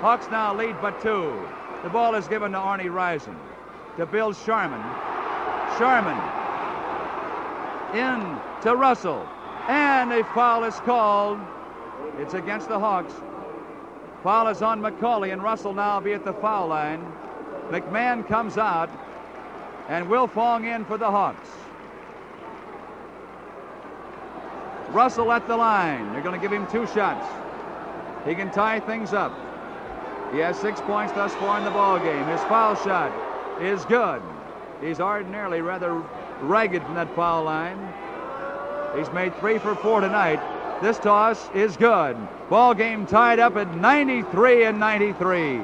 Hawks 0.00 0.26
now 0.30 0.54
lead 0.54 0.76
but 0.80 1.00
two. 1.00 1.46
The 1.84 1.90
ball 1.90 2.14
is 2.14 2.26
given 2.26 2.52
to 2.52 2.58
Arnie 2.58 2.92
Risen. 2.92 3.36
To 3.98 4.06
Bill 4.06 4.32
Sharman. 4.32 4.82
Sharman. 5.78 6.18
In 7.94 8.38
to 8.62 8.74
Russell. 8.74 9.28
And 9.68 10.12
a 10.12 10.24
foul 10.34 10.64
is 10.64 10.76
called. 10.80 11.38
It's 12.18 12.34
against 12.34 12.68
the 12.68 12.78
Hawks. 12.78 13.12
Foul 14.28 14.48
is 14.48 14.60
on 14.60 14.82
Macauley, 14.82 15.32
and 15.32 15.42
Russell 15.42 15.72
now 15.72 16.00
be 16.00 16.12
at 16.12 16.22
the 16.22 16.34
foul 16.34 16.68
line. 16.68 17.00
McMahon 17.70 18.28
comes 18.28 18.58
out, 18.58 18.90
and 19.88 20.06
Wilfong 20.06 20.66
in 20.66 20.84
for 20.84 20.98
the 20.98 21.10
Hawks. 21.10 21.48
Russell 24.90 25.32
at 25.32 25.48
the 25.48 25.56
line. 25.56 26.12
They're 26.12 26.20
going 26.20 26.38
to 26.38 26.46
give 26.46 26.52
him 26.52 26.66
two 26.66 26.86
shots. 26.88 27.26
He 28.26 28.34
can 28.34 28.50
tie 28.50 28.80
things 28.80 29.14
up. 29.14 29.32
He 30.30 30.40
has 30.40 30.58
six 30.58 30.78
points 30.82 31.14
thus 31.14 31.32
far 31.36 31.56
in 31.56 31.64
the 31.64 31.70
ball 31.70 31.98
game. 31.98 32.26
His 32.26 32.42
foul 32.42 32.74
shot 32.74 33.10
is 33.62 33.82
good. 33.86 34.20
He's 34.82 35.00
ordinarily 35.00 35.62
rather 35.62 36.04
ragged 36.42 36.82
from 36.82 36.96
that 36.96 37.16
foul 37.16 37.44
line. 37.44 37.78
He's 38.94 39.10
made 39.14 39.34
three 39.38 39.56
for 39.58 39.74
four 39.74 40.02
tonight. 40.02 40.57
This 40.80 40.98
toss 40.98 41.50
is 41.54 41.76
good. 41.76 42.16
Ball 42.48 42.72
game 42.72 43.04
tied 43.04 43.40
up 43.40 43.56
at 43.56 43.74
93 43.76 44.64
and 44.64 44.78
93. 44.78 45.60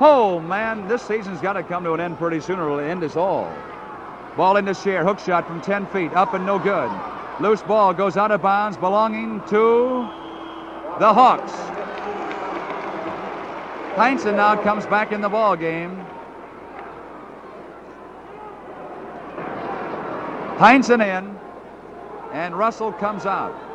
Oh 0.00 0.40
man, 0.40 0.88
this 0.88 1.02
season's 1.02 1.40
got 1.40 1.54
to 1.54 1.62
come 1.62 1.84
to 1.84 1.92
an 1.92 2.00
end 2.00 2.18
pretty 2.18 2.40
soon, 2.40 2.58
or 2.58 2.66
it'll 2.66 2.80
end 2.80 3.04
us 3.04 3.16
all. 3.16 3.52
Ball 4.36 4.56
into 4.56 4.72
Share, 4.72 5.04
hook 5.04 5.18
shot 5.18 5.46
from 5.46 5.60
10 5.60 5.86
feet, 5.88 6.12
up 6.14 6.32
and 6.32 6.46
no 6.46 6.58
good. 6.58 6.90
Loose 7.40 7.60
ball 7.62 7.92
goes 7.92 8.16
out 8.16 8.30
of 8.30 8.40
bounds, 8.40 8.76
belonging 8.78 9.40
to 9.48 10.08
the 10.98 11.12
Hawks. 11.12 11.52
Heinsohn 13.94 14.36
now 14.36 14.60
comes 14.62 14.86
back 14.86 15.12
in 15.12 15.20
the 15.20 15.28
ball 15.28 15.54
game. 15.54 16.02
Heinsohn 20.56 21.02
in, 21.02 21.38
and 22.32 22.56
Russell 22.56 22.92
comes 22.92 23.26
out. 23.26 23.67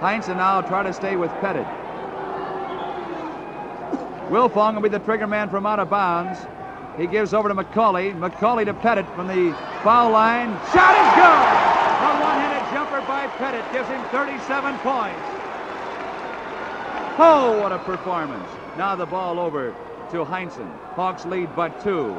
Heinsohn 0.00 0.36
now 0.36 0.60
try 0.60 0.82
to 0.82 0.92
stay 0.92 1.16
with 1.16 1.30
Pettit. 1.40 1.66
Wilfong 4.30 4.74
will 4.74 4.82
be 4.82 4.88
the 4.88 4.98
trigger 4.98 5.26
man 5.26 5.48
from 5.48 5.64
out 5.64 5.78
of 5.78 5.88
bounds. 5.88 6.38
He 6.98 7.06
gives 7.06 7.32
over 7.32 7.48
to 7.48 7.54
Macauley. 7.54 8.12
Macauley 8.12 8.64
to 8.66 8.74
Pettit 8.74 9.06
from 9.14 9.26
the 9.26 9.56
foul 9.82 10.10
line. 10.10 10.48
Shot 10.72 10.94
is 10.96 11.10
good! 11.14 11.56
A 12.02 12.12
one-handed 12.20 12.74
jumper 12.74 13.00
by 13.06 13.26
Pettit 13.38 13.64
gives 13.72 13.88
him 13.88 14.02
37 14.10 14.76
points. 14.78 15.20
Oh, 17.18 17.58
what 17.62 17.72
a 17.72 17.78
performance. 17.78 18.48
Now 18.76 18.96
the 18.96 19.06
ball 19.06 19.40
over 19.40 19.74
to 20.10 20.24
Heinsohn. 20.24 20.70
Hawks 20.94 21.24
lead 21.24 21.54
but 21.56 21.80
two. 21.82 22.14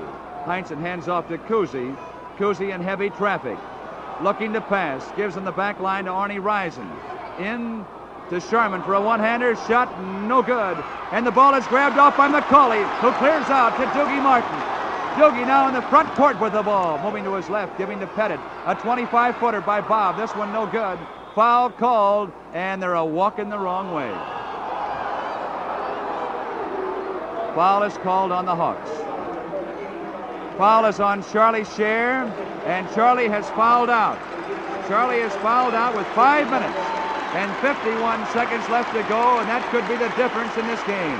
Heinsohn 0.45 0.79
hands 0.79 1.07
off 1.07 1.27
to 1.27 1.37
Cousy. 1.37 1.95
Cousy 2.37 2.73
in 2.73 2.81
heavy 2.81 3.11
traffic. 3.11 3.57
Looking 4.21 4.53
to 4.53 4.61
pass. 4.61 5.11
Gives 5.15 5.35
him 5.35 5.45
the 5.45 5.51
back 5.51 5.79
line 5.79 6.05
to 6.05 6.11
Arnie 6.11 6.43
Risen. 6.43 6.89
In 7.39 7.85
to 8.29 8.41
Sharman 8.41 8.81
for 8.83 8.95
a 8.95 9.01
one-hander. 9.01 9.55
Shot 9.67 10.03
no 10.27 10.41
good. 10.41 10.77
And 11.11 11.25
the 11.25 11.31
ball 11.31 11.53
is 11.55 11.65
grabbed 11.67 11.97
off 11.97 12.17
by 12.17 12.27
Macauley, 12.27 12.83
who 12.99 13.11
clears 13.13 13.45
out 13.49 13.77
to 13.77 13.85
Dugie 13.97 14.21
Martin. 14.21 14.49
Dugie 15.15 15.47
now 15.47 15.67
in 15.67 15.73
the 15.73 15.81
front 15.83 16.09
court 16.15 16.39
with 16.39 16.53
the 16.53 16.63
ball. 16.63 16.99
Moving 17.03 17.23
to 17.23 17.33
his 17.33 17.49
left, 17.49 17.77
giving 17.77 17.99
to 17.99 18.07
Pettit. 18.07 18.39
A 18.65 18.75
25-footer 18.75 19.61
by 19.61 19.81
Bob. 19.81 20.17
This 20.17 20.35
one 20.35 20.51
no 20.51 20.65
good. 20.65 20.99
Foul 21.35 21.69
called, 21.69 22.31
and 22.53 22.81
they're 22.81 22.95
a 22.95 23.05
walking 23.05 23.49
the 23.49 23.59
wrong 23.59 23.93
way. 23.93 24.09
Foul 27.55 27.83
is 27.83 27.97
called 27.99 28.31
on 28.31 28.45
the 28.45 28.55
Hawks. 28.55 28.89
Foul 30.57 30.85
is 30.85 30.99
on 30.99 31.23
Charlie 31.31 31.65
Share, 31.65 32.23
and 32.65 32.91
Charlie 32.93 33.29
has 33.29 33.47
fouled 33.51 33.89
out. 33.89 34.17
Charlie 34.87 35.19
has 35.21 35.33
fouled 35.35 35.73
out 35.73 35.95
with 35.95 36.07
five 36.07 36.49
minutes 36.49 36.96
and 37.35 37.53
51 37.57 38.25
seconds 38.27 38.67
left 38.69 38.93
to 38.93 39.03
go, 39.03 39.39
and 39.39 39.49
that 39.49 39.61
could 39.69 39.87
be 39.87 39.95
the 39.95 40.09
difference 40.15 40.55
in 40.55 40.65
this 40.67 40.81
game. 40.83 41.19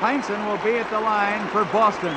Heinsohn 0.00 0.46
will 0.46 0.62
be 0.62 0.78
at 0.78 0.88
the 0.90 1.00
line 1.00 1.48
for 1.48 1.64
Boston. 1.72 2.14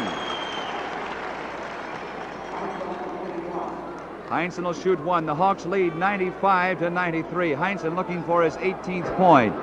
Heinsohn 4.27 4.63
will 4.63 4.73
shoot 4.73 4.99
one. 4.99 5.25
The 5.25 5.33
Hawks 5.33 5.65
lead 5.65 5.95
95 5.95 6.79
to 6.79 6.89
93. 6.89 7.51
Heinsohn 7.51 7.95
looking 7.95 8.21
for 8.23 8.43
his 8.43 8.55
18th 8.57 9.15
point. 9.15 9.55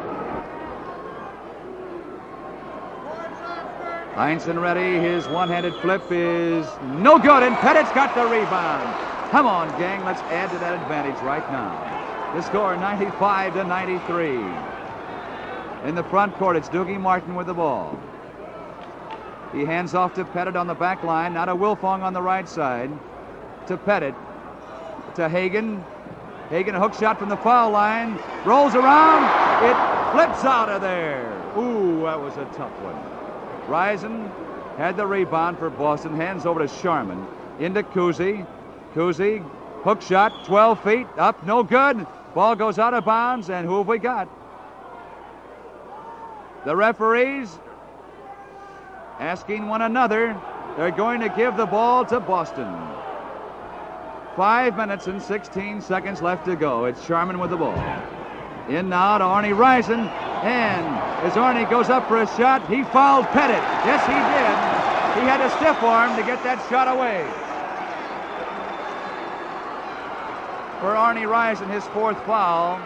Heinsohn 4.15 4.61
ready. 4.61 4.99
His 4.99 5.29
one-handed 5.29 5.75
flip 5.77 6.03
is 6.11 6.67
no 6.83 7.19
good, 7.19 7.43
and 7.43 7.55
Pettit's 7.57 7.93
got 7.93 8.15
the 8.15 8.25
rebound. 8.25 9.16
Come 9.31 9.47
on, 9.47 9.69
gang. 9.79 10.05
Let's 10.05 10.21
add 10.23 10.51
to 10.51 10.59
that 10.59 10.81
advantage 10.81 11.21
right 11.23 11.51
now. 11.51 12.33
The 12.35 12.43
score 12.43 12.77
95 12.77 13.55
to 13.55 13.65
93. 13.65 14.37
In 15.89 15.95
the 15.95 16.05
front 16.05 16.35
court, 16.35 16.57
it's 16.57 16.69
Dugie 16.69 17.01
Martin 17.01 17.35
with 17.35 17.47
the 17.47 17.55
ball. 17.55 17.99
He 19.53 19.65
hands 19.65 19.95
off 19.95 20.15
to 20.15 20.25
Pettit 20.25 20.55
on 20.57 20.67
the 20.67 20.75
back 20.75 21.03
line. 21.03 21.35
Now 21.35 21.47
to 21.47 21.57
Wilfong 21.57 22.03
on 22.03 22.13
the 22.13 22.23
right 22.23 22.49
side. 22.49 22.91
To 23.67 23.77
Pettit. 23.77 24.15
To 25.17 25.29
Hagan. 25.29 25.85
Hagan, 26.51 26.75
a 26.75 26.81
hook 26.81 26.95
shot 26.95 27.19
from 27.19 27.29
the 27.29 27.37
foul 27.37 27.71
line. 27.71 28.19
Rolls 28.45 28.75
around. 28.75 29.25
It 29.65 30.13
flips 30.13 30.45
out 30.45 30.69
of 30.69 30.83
there. 30.83 31.33
Ooh, 31.59 32.03
that 32.03 32.21
was 32.21 32.37
a 32.37 32.45
tough 32.57 32.73
one. 32.81 32.97
Risen 33.69 34.31
had 34.77 34.97
the 34.97 35.07
rebound 35.07 35.59
for 35.59 35.71
Boston. 35.71 36.15
Hands 36.15 36.45
over 36.47 36.61
to 36.61 36.69
Sharman. 36.69 37.27
Into 37.59 37.83
Cousy. 37.83 38.47
Cousy, 38.97 39.45
hook 39.85 40.01
shot, 40.01 40.47
12 40.47 40.83
feet, 40.83 41.07
up, 41.19 41.45
no 41.45 41.63
good. 41.63 42.07
Ball 42.35 42.57
goes 42.57 42.79
out 42.79 42.95
of 42.95 43.05
bounds, 43.05 43.51
and 43.51 43.67
who 43.67 43.77
have 43.77 43.87
we 43.87 43.99
got? 43.99 44.27
The 46.65 46.75
referees 46.75 47.59
asking 49.19 49.69
one 49.69 49.83
another. 49.83 50.35
They're 50.79 50.91
going 50.91 51.21
to 51.21 51.29
give 51.29 51.59
the 51.59 51.67
ball 51.67 52.07
to 52.07 52.21
Boston. 52.21 52.75
Five 54.35 54.79
minutes 54.79 55.09
and 55.09 55.21
16 55.21 55.83
seconds 55.83 56.23
left 56.23 56.47
to 56.47 56.57
go. 56.57 56.87
It's 56.87 57.05
Sharman 57.05 57.39
with 57.39 57.51
the 57.51 57.57
ball. 57.59 57.77
In 58.71 58.89
now 58.89 59.19
to 59.19 59.25
Arnie 59.25 59.57
Risen. 59.57 60.01
And 60.01 60.87
as 61.23 61.35
Arnie 61.35 61.69
goes 61.69 61.91
up 61.91 62.09
for 62.09 62.23
a 62.23 62.27
shot, 62.27 62.67
he 62.69 62.83
fouled 62.85 63.27
Pettit. 63.27 63.63
Yes, 63.85 64.01
he 64.07 64.15
did. 64.15 65.23
He 65.23 65.29
had 65.29 65.43
a 65.43 65.51
stiff 65.57 65.83
arm 65.83 66.17
to 66.17 66.23
get 66.23 66.43
that 66.45 66.67
shot 66.71 66.89
away. 66.89 67.46
For 70.81 70.95
Arnie 70.95 71.27
Risen, 71.27 71.71
his 71.71 71.85
fourth 71.87 72.23
foul. 72.25 72.79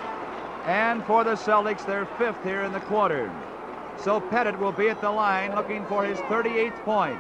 And 0.67 1.05
for 1.05 1.25
the 1.25 1.33
Celtics, 1.33 1.85
their 1.85 2.07
fifth 2.07 2.43
here 2.45 2.63
in 2.63 2.73
the 2.73 2.81
quarter. 2.81 3.33
So 3.99 4.21
Pettit 4.21 4.59
will 4.59 4.73
be 4.73 4.89
at 4.89 5.01
the 5.01 5.11
line 5.11 5.55
looking 5.55 5.85
for 5.87 6.05
his 6.05 6.19
38th 6.21 6.85
point. 6.85 7.19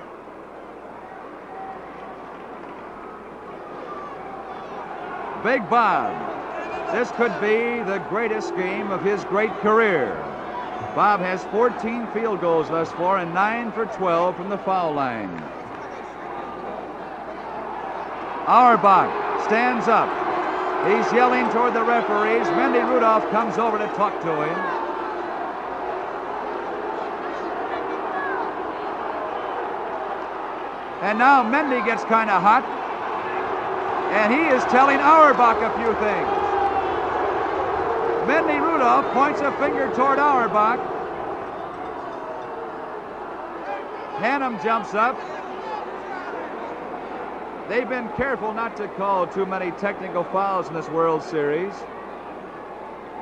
Big 5.42 5.68
Bob. 5.68 6.14
This 6.92 7.10
could 7.12 7.32
be 7.40 7.82
the 7.82 7.98
greatest 8.08 8.54
game 8.56 8.90
of 8.90 9.02
his 9.02 9.24
great 9.24 9.52
career. 9.60 10.14
Bob 10.94 11.20
has 11.20 11.42
14 11.44 12.06
field 12.08 12.40
goals 12.40 12.68
thus 12.68 12.92
far 12.92 13.18
and 13.18 13.32
9 13.32 13.72
for 13.72 13.86
12 13.86 14.36
from 14.36 14.48
the 14.48 14.58
foul 14.58 14.92
line. 14.92 15.30
Auerbach 18.46 19.44
stands 19.44 19.88
up. 19.88 20.29
He's 20.86 21.12
yelling 21.12 21.48
toward 21.50 21.74
the 21.74 21.84
referees. 21.84 22.46
Mendy 22.56 22.80
Rudolph 22.88 23.28
comes 23.30 23.58
over 23.58 23.76
to 23.76 23.86
talk 23.88 24.18
to 24.22 24.32
him. 24.32 24.56
And 31.02 31.18
now 31.18 31.42
Mendy 31.42 31.84
gets 31.84 32.02
kind 32.04 32.30
of 32.30 32.40
hot. 32.40 32.64
And 34.12 34.32
he 34.32 34.40
is 34.40 34.62
telling 34.64 34.98
Auerbach 34.98 35.60
a 35.60 35.70
few 35.76 35.92
things. 36.00 36.28
Mendy 38.26 38.60
Rudolph 38.60 39.12
points 39.12 39.40
a 39.42 39.52
finger 39.58 39.92
toward 39.94 40.18
Auerbach. 40.18 40.80
Hannum 44.20 44.62
jumps 44.62 44.94
up. 44.94 45.16
They've 47.70 47.88
been 47.88 48.08
careful 48.16 48.52
not 48.52 48.76
to 48.78 48.88
call 48.88 49.28
too 49.28 49.46
many 49.46 49.70
technical 49.70 50.24
fouls 50.24 50.66
in 50.66 50.74
this 50.74 50.88
World 50.88 51.22
Series, 51.22 51.72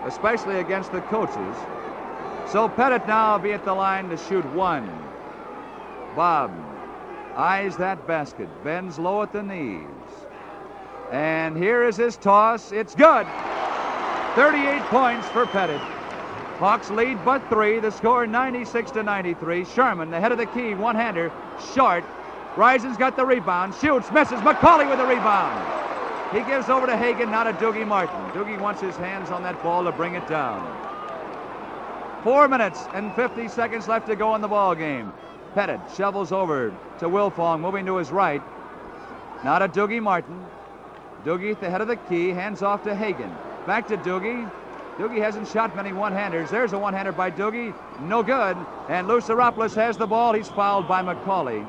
especially 0.06 0.60
against 0.60 0.90
the 0.90 1.02
coaches. 1.02 1.54
So 2.50 2.66
Pettit 2.66 3.06
now 3.06 3.34
will 3.34 3.42
be 3.42 3.52
at 3.52 3.66
the 3.66 3.74
line 3.74 4.08
to 4.08 4.16
shoot 4.16 4.46
one. 4.54 4.86
Bob 6.16 6.50
eyes 7.36 7.76
that 7.76 8.06
basket, 8.06 8.48
bends 8.64 8.98
low 8.98 9.20
at 9.20 9.34
the 9.34 9.42
knees. 9.42 9.84
And 11.12 11.54
here 11.54 11.84
is 11.84 11.98
his 11.98 12.16
toss. 12.16 12.72
It's 12.72 12.94
good. 12.94 13.26
38 14.34 14.80
points 14.84 15.28
for 15.28 15.44
Pettit. 15.44 15.80
Hawks 16.56 16.88
lead 16.88 17.22
but 17.22 17.46
three. 17.50 17.80
The 17.80 17.90
score 17.90 18.26
96 18.26 18.92
to 18.92 19.02
93. 19.02 19.66
Sharman, 19.66 20.10
the 20.10 20.18
head 20.18 20.32
of 20.32 20.38
the 20.38 20.46
key, 20.46 20.72
one-hander, 20.72 21.30
short. 21.74 22.02
Risen's 22.58 22.96
got 22.96 23.14
the 23.14 23.24
rebound, 23.24 23.72
shoots, 23.76 24.10
misses. 24.10 24.40
Macauley 24.40 24.88
with 24.90 24.98
the 24.98 25.06
rebound. 25.06 25.64
He 26.32 26.40
gives 26.50 26.68
over 26.68 26.88
to 26.88 26.96
Hagan, 26.96 27.30
not 27.30 27.44
to 27.44 27.52
Dugie 27.52 27.86
Martin. 27.86 28.18
Dugie 28.32 28.60
wants 28.60 28.80
his 28.80 28.96
hands 28.96 29.30
on 29.30 29.44
that 29.44 29.62
ball 29.62 29.84
to 29.84 29.92
bring 29.92 30.16
it 30.16 30.26
down. 30.26 30.66
Four 32.24 32.48
minutes 32.48 32.84
and 32.94 33.14
50 33.14 33.46
seconds 33.46 33.86
left 33.86 34.08
to 34.08 34.16
go 34.16 34.34
in 34.34 34.40
the 34.40 34.48
ball 34.48 34.74
game. 34.74 35.12
Pettit 35.54 35.78
shovels 35.96 36.32
over 36.32 36.74
to 36.98 37.08
Wilfong, 37.08 37.60
moving 37.60 37.86
to 37.86 37.96
his 37.96 38.10
right. 38.10 38.42
Now 39.44 39.60
to 39.60 39.68
Dugie 39.68 40.02
Martin. 40.02 40.44
Dugie 41.24 41.52
at 41.52 41.60
the 41.60 41.70
head 41.70 41.80
of 41.80 41.86
the 41.86 41.94
key, 41.94 42.30
hands 42.30 42.62
off 42.62 42.82
to 42.82 42.94
Hagan. 42.94 43.32
Back 43.68 43.86
to 43.86 43.96
Dugie. 43.96 44.50
Dugie 44.96 45.20
hasn't 45.20 45.46
shot 45.46 45.76
many 45.76 45.92
one-handers. 45.92 46.50
There's 46.50 46.72
a 46.72 46.78
one-hander 46.78 47.12
by 47.12 47.30
Dugie. 47.30 47.72
No 48.00 48.24
good. 48.24 48.56
And 48.88 49.06
Lou 49.06 49.20
Tsioropoulos 49.20 49.76
has 49.76 49.96
the 49.96 50.08
ball. 50.08 50.32
He's 50.32 50.48
fouled 50.48 50.88
by 50.88 51.02
Macauley. 51.02 51.64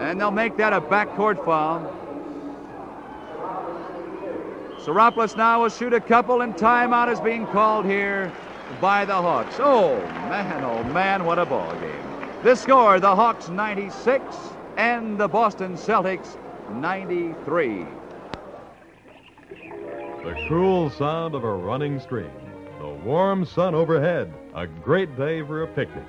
And 0.00 0.20
they'll 0.20 0.30
make 0.30 0.56
that 0.56 0.72
a 0.72 0.80
backcourt 0.80 1.44
foul. 1.44 1.80
Tsioropoulos 4.78 5.36
now 5.36 5.62
will 5.62 5.68
shoot 5.68 5.92
a 5.92 6.00
couple, 6.00 6.40
and 6.40 6.54
timeout 6.54 7.12
is 7.12 7.20
being 7.20 7.46
called 7.46 7.84
here 7.84 8.32
by 8.80 9.04
the 9.04 9.14
Hawks. 9.14 9.56
Oh, 9.60 9.96
man, 10.28 10.64
oh, 10.64 10.82
man, 10.92 11.24
what 11.24 11.38
a 11.38 11.46
ball 11.46 11.72
game. 11.74 12.02
The 12.42 12.56
score, 12.56 12.98
the 12.98 13.14
Hawks 13.14 13.48
96 13.48 14.24
and 14.76 15.18
the 15.18 15.28
Boston 15.28 15.74
Celtics 15.74 16.36
93. 16.72 17.86
The 20.24 20.46
cool 20.48 20.90
sound 20.90 21.36
of 21.36 21.44
a 21.44 21.54
running 21.54 22.00
stream, 22.00 22.30
the 22.80 22.88
warm 22.88 23.44
sun 23.44 23.76
overhead, 23.76 24.32
a 24.54 24.66
great 24.66 25.16
day 25.16 25.42
for 25.42 25.62
a 25.62 25.66
picnic. 25.68 26.04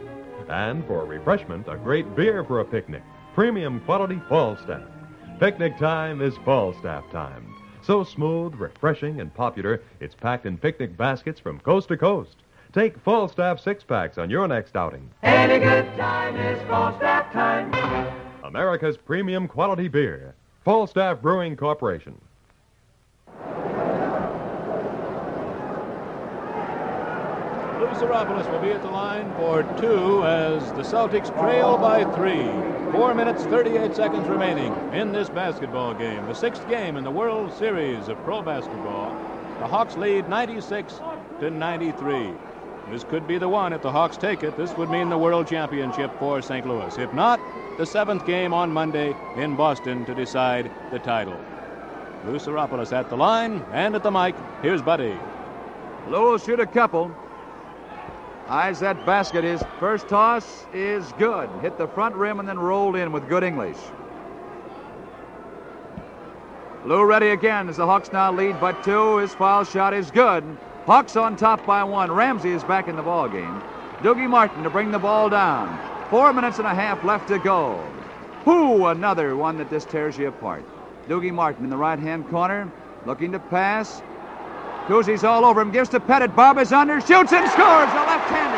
And 0.49 0.83
for 0.85 1.05
refreshment, 1.05 1.67
a 1.67 1.77
great 1.77 2.15
beer 2.15 2.43
for 2.43 2.59
a 2.59 2.65
picnic. 2.65 3.03
Premium 3.33 3.79
quality 3.79 4.21
Falstaff. 4.29 4.83
Picnic 5.39 5.75
time 5.79 6.21
is 6.21 6.37
Falstaff 6.45 7.09
time. 7.11 7.43
So 7.81 8.03
smooth, 8.03 8.53
refreshing, 8.53 9.21
and 9.21 9.33
popular, 9.33 9.81
it's 9.99 10.13
packed 10.13 10.45
in 10.45 10.55
picnic 10.55 10.95
baskets 10.95 11.39
from 11.39 11.59
coast 11.61 11.87
to 11.87 11.97
coast. 11.97 12.35
Take 12.73 12.99
Falstaff 12.99 13.59
six 13.59 13.83
packs 13.83 14.19
on 14.19 14.29
your 14.29 14.47
next 14.47 14.75
outing. 14.75 15.09
Any 15.23 15.57
good 15.57 15.85
time 15.97 16.35
is 16.37 16.61
Falstaff 16.67 17.33
time. 17.33 17.73
America's 18.43 18.97
premium 18.97 19.47
quality 19.47 19.87
beer. 19.87 20.35
Falstaff 20.63 21.19
Brewing 21.19 21.57
Corporation. 21.57 22.21
Lou 27.79 27.89
Tsioropoulos 27.89 28.49
will 28.51 28.61
be 28.61 28.69
at 28.69 28.83
the 28.83 28.91
line 28.91 29.33
for 29.37 29.63
two 29.81 30.23
as 30.23 30.71
the 30.73 30.83
Celtics 30.83 31.35
trail 31.39 31.79
by 31.79 32.03
three. 32.15 32.72
Four 32.93 33.15
minutes, 33.15 33.43
38 33.45 33.95
seconds 33.95 34.27
remaining 34.27 34.71
in 34.93 35.11
this 35.11 35.27
basketball 35.27 35.95
game. 35.95 36.23
The 36.27 36.35
sixth 36.35 36.69
game 36.69 36.95
in 36.95 37.03
the 37.03 37.09
World 37.09 37.51
Series 37.51 38.07
of 38.07 38.23
Pro 38.23 38.43
Basketball. 38.43 39.09
The 39.57 39.65
Hawks 39.65 39.97
lead 39.97 40.29
96 40.29 41.01
to 41.39 41.49
93. 41.49 42.31
This 42.91 43.03
could 43.03 43.25
be 43.27 43.39
the 43.39 43.49
one 43.49 43.73
if 43.73 43.81
the 43.81 43.91
Hawks 43.91 44.15
take 44.15 44.43
it. 44.43 44.55
This 44.57 44.77
would 44.77 44.91
mean 44.91 45.09
the 45.09 45.17
World 45.17 45.47
Championship 45.47 46.11
for 46.19 46.39
St. 46.39 46.67
Louis. 46.67 46.95
If 46.99 47.11
not, 47.15 47.39
the 47.79 47.85
seventh 47.87 48.27
game 48.27 48.53
on 48.53 48.71
Monday 48.71 49.15
in 49.37 49.55
Boston 49.55 50.05
to 50.05 50.13
decide 50.13 50.69
the 50.91 50.99
title. 50.99 51.35
Lou 52.27 52.35
Tsioropoulos 52.35 52.93
at 52.93 53.09
the 53.09 53.17
line 53.17 53.65
and 53.71 53.95
at 53.95 54.03
the 54.03 54.11
mic. 54.11 54.35
Here's 54.61 54.83
Buddy. 54.83 55.17
Lou 56.09 56.29
will 56.29 56.37
shoot 56.37 56.59
a 56.59 56.67
couple. 56.67 57.11
Eyes 58.47 58.79
that 58.81 59.05
basket. 59.05 59.43
His 59.43 59.63
first 59.79 60.07
toss 60.07 60.65
is 60.73 61.11
good. 61.13 61.49
Hit 61.61 61.77
the 61.77 61.87
front 61.87 62.15
rim 62.15 62.39
and 62.39 62.47
then 62.47 62.59
rolled 62.59 62.95
in 62.95 63.11
with 63.11 63.29
good 63.29 63.43
English. 63.43 63.77
Lou 66.85 67.05
ready 67.05 67.29
again 67.29 67.69
as 67.69 67.77
the 67.77 67.85
Hawks 67.85 68.11
now 68.11 68.31
lead 68.31 68.59
by 68.59 68.73
two. 68.73 69.17
His 69.17 69.33
foul 69.33 69.63
shot 69.63 69.93
is 69.93 70.11
good. 70.11 70.43
Hawks 70.85 71.15
on 71.15 71.37
top 71.37 71.65
by 71.65 71.83
one. 71.85 72.11
Ramsey 72.11 72.51
is 72.51 72.63
back 72.65 72.89
in 72.89 72.97
the 72.97 73.01
ball 73.01 73.29
game. 73.29 73.61
Dugie 74.01 74.29
Martin 74.29 74.63
to 74.63 74.69
bring 74.69 74.91
the 74.91 74.99
ball 74.99 75.29
down. 75.29 75.79
Four 76.09 76.33
minutes 76.33 76.57
and 76.57 76.67
a 76.67 76.75
half 76.75 77.01
left 77.05 77.29
to 77.29 77.39
go. 77.39 77.81
Whoo, 78.45 78.87
another 78.87 79.37
one 79.37 79.57
that 79.59 79.69
just 79.69 79.89
tears 79.89 80.17
you 80.17 80.27
apart. 80.27 80.65
Dugie 81.07 81.33
Martin 81.33 81.63
in 81.63 81.69
the 81.69 81.77
right 81.77 81.97
hand 81.97 82.29
corner, 82.29 82.69
looking 83.05 83.31
to 83.31 83.39
pass. 83.39 84.01
Cousy's 84.87 85.23
all 85.23 85.45
over 85.45 85.61
him, 85.61 85.71
gives 85.71 85.89
to 85.89 85.99
Pettit. 85.99 86.35
Bob 86.35 86.57
is 86.57 86.71
under, 86.71 86.99
shoots 86.99 87.31
and 87.31 87.49
scores, 87.51 87.89
a 87.91 88.03
left 88.05 88.29
hander. 88.29 88.57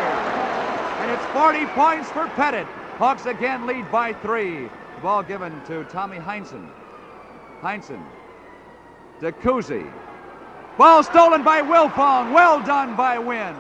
And 1.04 1.12
it's 1.12 1.26
40 1.34 1.66
points 1.74 2.10
for 2.12 2.28
Pettit. 2.30 2.66
Hawks 2.98 3.26
again 3.26 3.68
lead 3.68 3.92
by 3.92 4.14
three. 4.14 4.64
The 4.96 5.02
ball 5.02 5.22
given 5.22 5.64
to 5.66 5.84
Tommy 5.86 6.18
Heinsohn. 6.18 6.70
Heinsohn 7.62 8.04
to. 9.22 9.86
Ball 10.78 11.04
stolen 11.04 11.44
by 11.44 11.62
Wilfong. 11.62 12.34
Well 12.34 12.62
done 12.62 12.96
by 12.96 13.18
Win. 13.18 13.56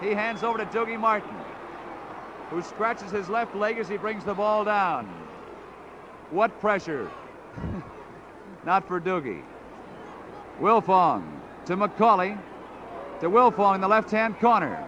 He 0.00 0.10
hands 0.10 0.42
over 0.42 0.58
to 0.58 0.64
Dugie 0.66 0.98
Martin, 0.98 1.36
who 2.48 2.62
scratches 2.62 3.10
his 3.10 3.28
left 3.28 3.54
leg 3.54 3.78
as 3.78 3.88
he 3.88 3.96
brings 3.96 4.24
the 4.24 4.34
ball 4.34 4.64
down. 4.64 5.06
What 6.30 6.58
pressure? 6.60 7.10
Not 8.64 8.86
for 8.88 9.00
Dugie. 9.00 9.42
Wilfong 10.60 11.24
to 11.66 11.76
Macauley. 11.76 12.38
To 13.20 13.30
Wilfong 13.30 13.74
in 13.76 13.80
the 13.80 13.88
left 13.88 14.10
hand 14.10 14.38
corner. 14.38 14.86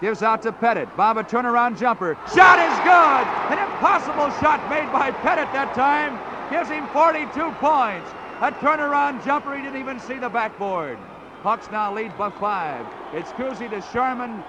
Gives 0.00 0.22
out 0.22 0.42
to 0.42 0.52
Pettit. 0.52 0.94
Bob 0.96 1.16
a 1.16 1.24
turnaround 1.24 1.78
jumper. 1.78 2.16
Shot 2.34 2.58
is 2.58 2.76
good! 2.84 3.26
An 3.52 3.58
impossible 3.58 4.30
shot 4.40 4.68
made 4.68 4.90
by 4.92 5.10
Pettit 5.10 5.52
that 5.52 5.74
time. 5.74 6.18
Gives 6.50 6.68
him 6.68 6.86
42 6.88 7.30
points. 7.60 8.10
A 8.40 8.52
turnaround 8.52 9.24
jumper. 9.24 9.56
He 9.56 9.62
didn't 9.62 9.80
even 9.80 10.00
see 10.00 10.18
the 10.18 10.28
backboard. 10.28 10.98
Hawks 11.42 11.70
now 11.70 11.94
lead 11.94 12.16
by 12.18 12.30
five. 12.30 12.86
It's 13.12 13.30
Cousy 13.32 13.70
to 13.70 13.80
Sharman. 13.92 14.42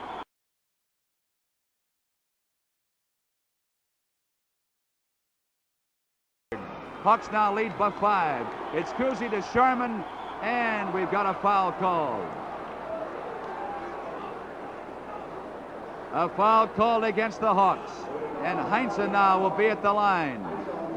Hawks 7.03 7.29
now 7.31 7.53
lead 7.53 7.77
by 7.77 7.91
five. 7.91 8.47
It's 8.73 8.91
Cousy 8.93 9.29
to 9.29 9.41
Sharman, 9.53 10.03
and 10.45 10.93
we've 10.93 11.09
got 11.09 11.25
a 11.25 11.33
foul 11.39 11.71
called. 11.73 12.23
A 16.13 16.29
foul 16.29 16.67
called 16.67 17.03
against 17.03 17.41
the 17.41 17.51
Hawks. 17.51 17.91
And 18.43 18.59
Heinsohn 18.59 19.11
now 19.11 19.41
will 19.41 19.49
be 19.49 19.65
at 19.65 19.81
the 19.81 19.91
line. 19.91 20.45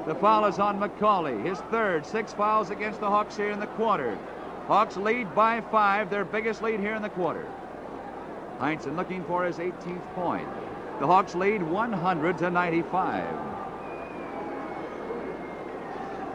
The 0.06 0.14
foul 0.14 0.44
is 0.44 0.58
on 0.58 0.78
Macauley, 0.78 1.42
his 1.42 1.58
third. 1.70 2.04
Six 2.04 2.34
fouls 2.34 2.70
against 2.70 3.00
the 3.00 3.08
Hawks 3.08 3.36
here 3.36 3.50
in 3.50 3.58
the 3.58 3.66
quarter. 3.66 4.18
Hawks 4.66 4.98
lead 4.98 5.34
by 5.34 5.62
five, 5.62 6.10
their 6.10 6.26
biggest 6.26 6.62
lead 6.62 6.78
here 6.78 6.94
in 6.94 7.00
the 7.00 7.08
quarter. 7.08 7.46
Heinsohn 8.58 8.96
looking 8.96 9.24
for 9.24 9.46
his 9.46 9.56
18th 9.56 10.14
point. 10.14 10.48
The 11.00 11.06
Hawks 11.06 11.34
lead 11.34 11.62
100 11.62 12.38
to 12.38 12.50
95. 12.50 13.57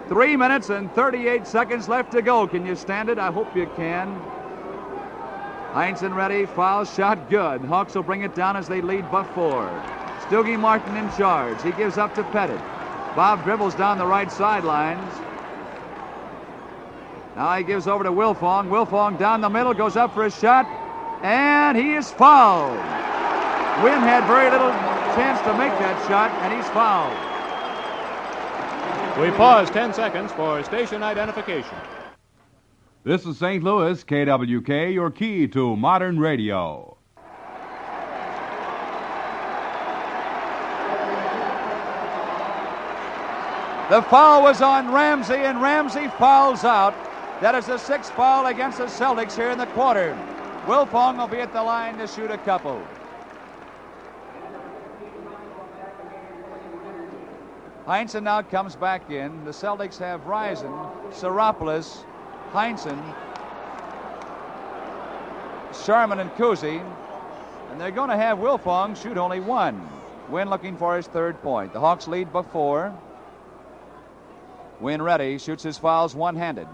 Three 0.09 0.35
minutes 0.35 0.69
and 0.69 0.91
38 0.93 1.47
seconds 1.47 1.87
left 1.87 2.11
to 2.11 2.21
go. 2.21 2.45
Can 2.45 2.65
you 2.65 2.75
stand 2.75 3.09
it? 3.09 3.17
I 3.17 3.31
hope 3.31 3.55
you 3.55 3.69
can. 3.75 4.19
Heinsohn 5.71 6.13
ready. 6.13 6.45
Foul 6.45 6.83
shot 6.83 7.29
good. 7.29 7.61
Hawks 7.61 7.95
will 7.95 8.03
bring 8.03 8.21
it 8.23 8.35
down 8.35 8.57
as 8.57 8.67
they 8.67 8.81
lead 8.81 9.09
by 9.09 9.23
four. 9.23 9.69
Stoogie 10.27 10.59
Martin 10.59 10.97
in 10.97 11.09
charge. 11.11 11.61
He 11.63 11.71
gives 11.71 11.97
up 11.97 12.13
to 12.15 12.23
Pettit. 12.25 12.59
Bob 13.15 13.43
dribbles 13.43 13.75
down 13.75 13.97
the 13.97 14.05
right 14.05 14.31
sidelines. 14.31 15.13
Now 17.35 17.55
he 17.55 17.63
gives 17.63 17.87
over 17.87 18.03
to 18.03 18.11
Wilfong. 18.11 18.69
Wilfong 18.69 19.17
down 19.17 19.41
the 19.41 19.49
middle, 19.49 19.73
goes 19.73 19.95
up 19.95 20.13
for 20.13 20.25
a 20.25 20.31
shot, 20.31 20.67
and 21.23 21.77
he 21.77 21.93
is 21.93 22.11
fouled. 22.11 22.77
Win 23.83 23.99
had 23.99 24.27
very 24.27 24.51
little 24.51 24.69
chance 25.15 25.39
to 25.41 25.53
make 25.57 25.71
that 25.79 26.07
shot, 26.07 26.29
and 26.43 26.53
he's 26.53 26.69
fouled. 26.69 27.32
We 29.19 29.29
pause 29.29 29.69
10 29.69 29.93
seconds 29.93 30.31
for 30.31 30.63
station 30.63 31.03
identification. 31.03 31.77
This 33.03 33.27
is 33.27 33.37
St. 33.37 33.63
Louis, 33.63 34.03
KWK, 34.03 34.91
your 34.91 35.11
key 35.11 35.47
to 35.49 35.75
modern 35.75 36.19
radio. 36.19 36.97
The 43.91 44.01
foul 44.01 44.41
was 44.41 44.63
on 44.63 44.91
Ramsey, 44.91 45.35
and 45.35 45.61
Ramsey 45.61 46.07
fouls 46.17 46.63
out. 46.63 46.95
That 47.39 47.53
is 47.53 47.67
the 47.67 47.77
sixth 47.77 48.11
foul 48.13 48.47
against 48.47 48.79
the 48.79 48.85
Celtics 48.85 49.35
here 49.35 49.51
in 49.51 49.59
the 49.59 49.67
quarter. 49.67 50.17
Wilfong 50.65 51.19
will 51.19 51.27
be 51.27 51.39
at 51.39 51.53
the 51.53 51.61
line 51.61 51.99
to 51.99 52.07
shoot 52.07 52.31
a 52.31 52.37
couple. 52.39 52.81
Heinsohn 57.85 58.23
now 58.23 58.41
comes 58.41 58.77
back 58.77 59.11
in. 59.11 59.43
The 59.43 59.51
Celtics 59.51 59.97
have 59.97 60.25
Risen, 60.25 60.71
Tsioropoulos, 61.09 62.05
Heinsohn, 62.51 63.01
Sharman, 65.85 66.19
and 66.19 66.31
Cousy. 66.31 66.81
And 67.71 67.81
they're 67.81 67.91
going 67.91 68.09
to 68.09 68.15
have 68.15 68.37
Wilfong 68.37 68.95
shoot 69.01 69.17
only 69.17 69.41
one. 69.41 69.85
Win 70.29 70.49
looking 70.49 70.77
for 70.77 70.95
his 70.95 71.07
third 71.07 71.41
point. 71.41 71.73
The 71.73 71.79
Hawks 71.79 72.07
lead 72.07 72.31
by 72.31 72.43
four. 72.43 72.97
Win 74.79 75.01
ready, 75.01 75.37
shoots 75.37 75.63
his 75.63 75.77
fouls 75.77 76.15
one 76.15 76.35
handed. 76.35 76.67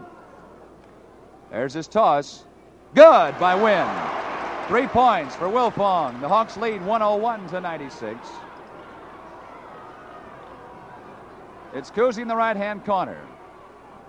There's 1.50 1.74
his 1.74 1.88
toss. 1.88 2.46
Good 2.94 3.40
by 3.40 3.56
Win. 3.56 3.88
Three 4.68 4.88
points 4.88 5.36
for 5.36 5.48
Wilfong. 5.48 6.22
The 6.22 6.28
Hawks 6.28 6.56
lead 6.58 6.86
101 6.86 7.50
to 7.50 7.62
96. 7.62 8.20
It's 11.74 11.92
Cousy 11.92 12.22
in 12.22 12.28
the 12.28 12.36
right 12.36 12.58
hand 12.58 12.86
corner. 12.86 13.22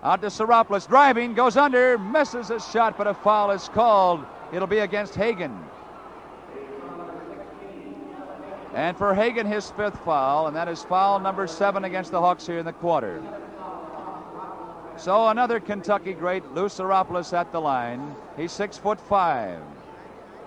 Out 0.03 0.23
to 0.23 0.29
Tsioropoulos, 0.29 0.89
driving, 0.89 1.35
goes 1.35 1.57
under, 1.57 1.99
misses 1.99 2.51
a 2.51 2.59
shot, 2.59 2.97
but 2.97 3.07
a 3.07 3.13
foul 3.13 3.51
is 3.51 3.69
called. 3.69 4.25
It'll 4.53 4.67
be 4.67 4.79
against 4.79 5.15
Hagan. 5.15 5.57
And 8.75 8.97
for 8.97 9.15
Hagan, 9.15 9.47
his 9.47 9.71
fifth 9.73 9.99
foul, 10.05 10.47
and 10.47 10.57
that 10.57 10.69
is 10.69 10.83
foul 10.85 11.19
number 11.21 11.47
seven 11.47 11.85
against 11.85 12.13
the 12.13 12.21
Hawks 12.21 12.47
here 12.47 12.59
in 12.59 12.65
the 12.65 12.73
quarter. 12.73 13.23
So 14.97 15.29
another 15.29 15.61
Kentucky 15.61 16.13
great, 16.13 16.45
Lou 16.53 16.67
Tsioropoulos 16.67 17.33
at 17.33 17.53
the 17.53 17.61
line. 17.61 18.15
He's 18.37 18.53
six 18.53 18.79
foot 18.79 19.01
five. 19.01 19.59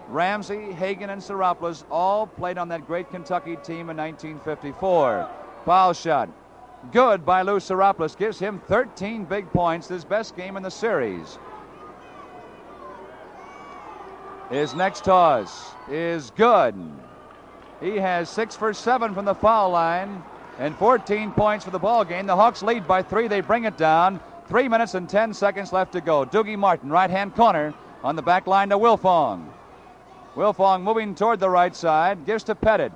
Ramsey, 0.10 0.72
Hagan, 0.72 1.10
and 1.10 1.22
Tsioropoulos 1.22 1.84
all 1.92 2.28
played 2.28 2.58
on 2.58 2.70
that 2.70 2.88
great 2.88 3.10
Kentucky 3.10 3.56
team 3.58 3.90
in 3.90 3.98
1954. 3.98 5.30
Foul 5.66 5.94
shot. 5.94 6.30
Good 6.92 7.26
by 7.26 7.42
Lou 7.42 7.60
Tsioropoulos. 7.60 8.18
Gives 8.18 8.40
him 8.40 8.62
13 8.68 9.26
big 9.26 9.52
points, 9.52 9.88
his 9.88 10.04
best 10.04 10.36
game 10.36 10.58
in 10.58 10.64
the 10.64 10.72
series. 10.72 11.40
His 14.50 14.76
next 14.76 15.04
toss 15.04 15.72
is 15.90 16.32
good. 16.32 16.76
He 17.80 17.98
has 17.98 18.30
six 18.30 18.56
for 18.56 18.74
seven 18.74 19.14
from 19.14 19.26
the 19.26 19.34
foul 19.34 19.72
line 19.72 20.24
and 20.60 20.76
14 20.78 21.32
points 21.32 21.66
for 21.66 21.72
the 21.72 21.80
ball 21.80 22.06
game. 22.06 22.28
The 22.28 22.36
Hawks 22.36 22.62
lead 22.62 22.88
by 22.88 23.02
three. 23.02 23.28
They 23.28 23.42
bring 23.42 23.64
it 23.64 23.78
down. 23.78 24.20
Three 24.48 24.68
minutes 24.68 24.94
and 24.94 25.10
10 25.10 25.34
seconds 25.34 25.74
left 25.74 25.94
to 25.94 26.02
go. 26.02 26.26
Dugie 26.26 26.58
Martin, 26.58 26.90
right 26.90 27.10
hand 27.10 27.34
corner, 27.36 27.74
on 28.04 28.16
the 28.16 28.22
back 28.22 28.46
line 28.46 28.70
to 28.70 28.78
Wilfong. 28.78 29.48
Wilfong 30.36 30.84
moving 30.84 31.16
toward 31.16 31.40
the 31.40 31.50
right 31.50 31.76
side, 31.76 32.26
gives 32.26 32.44
to 32.44 32.56
Pettit. 32.56 32.92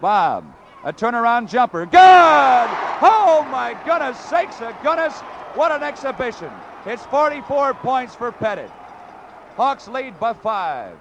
Bob, 0.00 0.44
a 0.84 0.92
turnaround 0.92 1.48
jumper. 1.48 1.86
Good! 1.86 1.98
Oh 1.98 3.46
my 3.50 3.76
goodness 3.84 4.18
sakes, 4.18 4.60
a 4.60 4.76
goodness! 4.82 5.18
What 5.54 5.72
an 5.72 5.82
exhibition! 5.82 6.50
It's 6.86 7.04
44 7.06 7.74
points 7.74 8.14
for 8.14 8.32
Pettit. 8.32 8.70
Hawks 9.56 9.86
lead 9.86 10.18
by 10.18 10.32
five. 10.32 10.96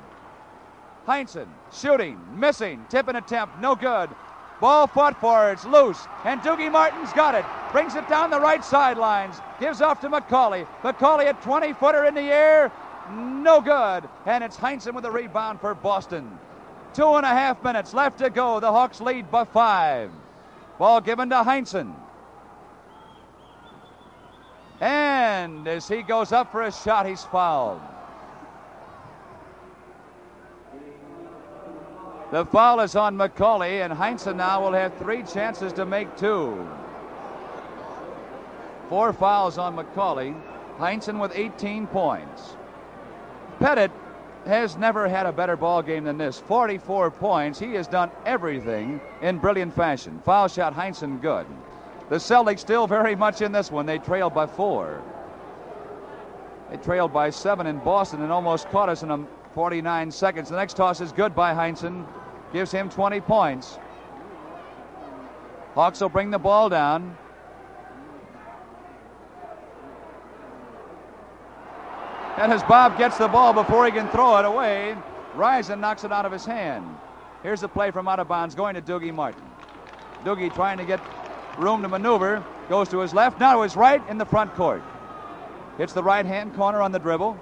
Heinsohn 1.07 1.47
shooting, 1.71 2.19
missing, 2.35 2.85
tip 2.89 3.07
and 3.07 3.17
attempt, 3.17 3.59
no 3.59 3.75
good. 3.75 4.09
Ball 4.59 4.85
fought 4.85 5.19
for, 5.19 5.51
it's 5.51 5.65
loose, 5.65 6.05
and 6.23 6.39
Dugie 6.41 6.71
Martin's 6.71 7.11
got 7.13 7.33
it. 7.33 7.45
Brings 7.71 7.95
it 7.95 8.07
down 8.07 8.29
the 8.29 8.39
right 8.39 8.63
sidelines, 8.63 9.37
gives 9.59 9.81
off 9.81 9.99
to 10.01 10.09
Macauley. 10.09 10.67
Macauley 10.83 11.29
a 11.29 11.33
20 11.33 11.73
footer 11.73 12.05
in 12.05 12.13
the 12.13 12.21
air, 12.21 12.71
no 13.09 13.59
good. 13.59 14.07
And 14.27 14.43
it's 14.43 14.57
Heinsohn 14.57 14.93
with 14.93 15.05
a 15.05 15.11
rebound 15.11 15.59
for 15.59 15.73
Boston. 15.73 16.37
Two 16.93 17.15
and 17.15 17.25
a 17.25 17.29
half 17.29 17.63
minutes 17.63 17.93
left 17.93 18.19
to 18.19 18.29
go. 18.29 18.59
The 18.59 18.71
Hawks 18.71 18.99
lead 18.99 19.31
by 19.31 19.45
five. 19.45 20.11
Ball 20.77 21.01
given 21.01 21.29
to 21.29 21.35
Heinsohn. 21.35 21.95
And 24.79 25.67
as 25.67 25.87
he 25.87 26.01
goes 26.01 26.31
up 26.31 26.51
for 26.51 26.63
a 26.63 26.71
shot, 26.71 27.05
he's 27.05 27.23
fouled. 27.23 27.81
The 32.31 32.45
foul 32.45 32.79
is 32.79 32.95
on 32.95 33.17
Macauley, 33.17 33.83
and 33.83 33.93
Heinsohn 33.93 34.37
now 34.37 34.61
will 34.61 34.71
have 34.71 34.97
three 34.97 35.21
chances 35.23 35.73
to 35.73 35.85
make 35.85 36.15
two. 36.17 36.67
Four 38.89 39.13
fouls 39.13 39.57
on 39.57 39.75
McCauley. 39.75 40.35
Heinsohn 40.77 41.19
with 41.19 41.31
18 41.35 41.87
points. 41.87 42.55
Pettit 43.59 43.91
has 44.45 44.77
never 44.77 45.07
had 45.07 45.25
a 45.25 45.31
better 45.31 45.55
ball 45.55 45.81
game 45.81 46.03
than 46.03 46.17
this. 46.17 46.39
44 46.39 47.11
points. 47.11 47.59
He 47.59 47.73
has 47.73 47.87
done 47.87 48.11
everything 48.25 48.99
in 49.21 49.37
brilliant 49.37 49.73
fashion. 49.75 50.19
Foul 50.25 50.47
shot, 50.47 50.73
Heinsohn, 50.73 51.21
good. 51.21 51.45
The 52.09 52.15
Celtics 52.17 52.59
still 52.59 52.87
very 52.87 53.15
much 53.15 53.41
in 53.41 53.51
this 53.51 53.71
one. 53.71 53.85
They 53.85 53.99
trailed 53.99 54.33
by 54.33 54.47
four. 54.47 55.01
They 56.69 56.77
trailed 56.77 57.13
by 57.13 57.29
seven 57.29 57.67
in 57.67 57.79
Boston 57.79 58.21
and 58.21 58.31
almost 58.31 58.69
caught 58.69 58.89
us 58.89 59.03
in 59.03 59.11
a 59.11 59.25
49 59.53 60.11
seconds. 60.11 60.49
The 60.49 60.55
next 60.55 60.75
toss 60.75 61.01
is 61.01 61.11
good 61.11 61.35
by 61.35 61.53
Heinsohn. 61.53 62.05
Gives 62.51 62.71
him 62.71 62.89
20 62.89 63.21
points. 63.21 63.77
Hawks 65.75 66.01
will 66.01 66.09
bring 66.09 66.31
the 66.31 66.39
ball 66.39 66.67
down. 66.67 67.17
And 72.37 72.51
as 72.53 72.63
Bob 72.63 72.97
gets 72.97 73.17
the 73.17 73.27
ball 73.27 73.53
before 73.53 73.85
he 73.85 73.91
can 73.91 74.07
throw 74.09 74.37
it 74.37 74.45
away, 74.45 74.95
Risen 75.35 75.79
knocks 75.81 76.03
it 76.03 76.11
out 76.11 76.25
of 76.25 76.31
his 76.31 76.45
hand. 76.45 76.85
Here's 77.43 77.61
the 77.61 77.67
play 77.67 77.91
from 77.91 78.07
out 78.07 78.19
of 78.19 78.27
bounds 78.27 78.55
going 78.55 78.75
to 78.75 78.81
Dugie 78.81 79.13
Martin. 79.13 79.43
Dugie 80.23 80.53
trying 80.53 80.77
to 80.77 80.85
get 80.85 80.99
room 81.57 81.81
to 81.81 81.89
maneuver. 81.89 82.43
Goes 82.69 82.89
to 82.89 82.99
his 82.99 83.13
left, 83.13 83.39
now 83.39 83.55
to 83.55 83.63
his 83.63 83.75
right 83.75 84.01
in 84.09 84.17
the 84.17 84.25
front 84.25 84.53
court. 84.55 84.81
Hits 85.77 85.93
the 85.93 86.03
right 86.03 86.25
hand 86.25 86.55
corner 86.55 86.81
on 86.81 86.91
the 86.91 86.99
dribble. 86.99 87.37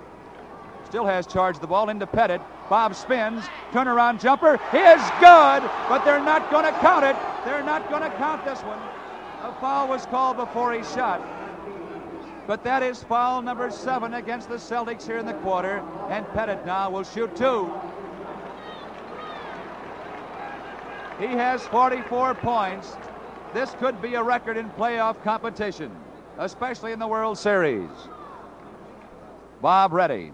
Still 0.85 1.05
has 1.05 1.27
charge 1.27 1.59
the 1.59 1.67
ball 1.67 1.89
into 1.89 2.07
Pettit. 2.07 2.41
Bob 2.69 2.95
spins. 2.95 3.45
Turnaround 3.71 4.19
jumper 4.19 4.59
He 4.71 4.77
is 4.77 5.01
good, 5.19 5.61
but 5.87 6.03
they're 6.03 6.23
not 6.23 6.49
going 6.49 6.65
to 6.65 6.71
count 6.79 7.05
it. 7.05 7.15
They're 7.45 7.63
not 7.63 7.89
going 7.89 8.01
to 8.01 8.09
count 8.17 8.43
this 8.45 8.59
one. 8.61 8.79
A 9.43 9.53
foul 9.59 9.87
was 9.87 10.05
called 10.07 10.37
before 10.37 10.73
he 10.73 10.83
shot. 10.83 11.21
But 12.49 12.63
that 12.63 12.81
is 12.81 13.03
foul 13.03 13.43
number 13.43 13.69
seven 13.69 14.15
against 14.15 14.49
the 14.49 14.55
Celtics 14.55 15.05
here 15.05 15.19
in 15.19 15.27
the 15.27 15.35
quarter. 15.35 15.83
And 16.09 16.27
Pettit 16.29 16.65
now 16.65 16.89
will 16.89 17.03
shoot 17.03 17.35
two. 17.35 17.71
He 21.19 21.27
has 21.27 21.67
44 21.67 22.33
points. 22.33 22.97
This 23.53 23.75
could 23.77 24.01
be 24.01 24.15
a 24.15 24.23
record 24.23 24.57
in 24.57 24.67
playoff 24.71 25.23
competition, 25.23 25.95
especially 26.39 26.91
in 26.91 26.97
the 26.97 27.07
World 27.07 27.37
Series. 27.37 27.87
Bob 29.61 29.93
ready. 29.93 30.31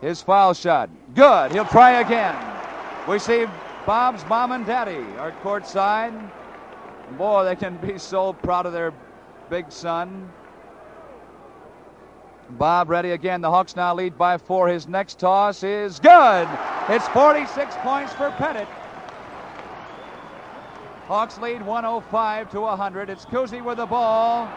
His 0.00 0.22
foul 0.22 0.54
shot. 0.54 0.88
Good. 1.14 1.52
He'll 1.52 1.66
try 1.66 2.00
again. 2.00 2.36
We 3.06 3.18
see 3.18 3.44
Bob's 3.84 4.24
mom 4.30 4.52
and 4.52 4.64
daddy 4.64 5.04
are 5.18 5.32
courtside. 5.42 6.30
Boy, 7.18 7.44
they 7.44 7.56
can 7.56 7.76
be 7.76 7.98
so 7.98 8.32
proud 8.32 8.64
of 8.64 8.72
their 8.72 8.94
big 9.48 9.70
son. 9.70 10.30
Bob 12.50 12.90
ready 12.90 13.12
again. 13.12 13.40
The 13.40 13.50
Hawks 13.50 13.76
now 13.76 13.94
lead 13.94 14.18
by 14.18 14.38
four. 14.38 14.68
His 14.68 14.86
next 14.86 15.18
toss 15.18 15.62
is 15.62 15.98
good. 15.98 16.48
It's 16.88 17.08
46 17.08 17.74
points 17.76 18.12
for 18.12 18.30
Pettit. 18.32 18.68
Hawks 21.06 21.38
lead 21.38 21.64
105 21.64 22.50
to 22.50 22.60
100. 22.60 23.10
It's 23.10 23.24
Cousy 23.24 23.62
with 23.62 23.78
the 23.78 23.86
ball. 23.86 24.48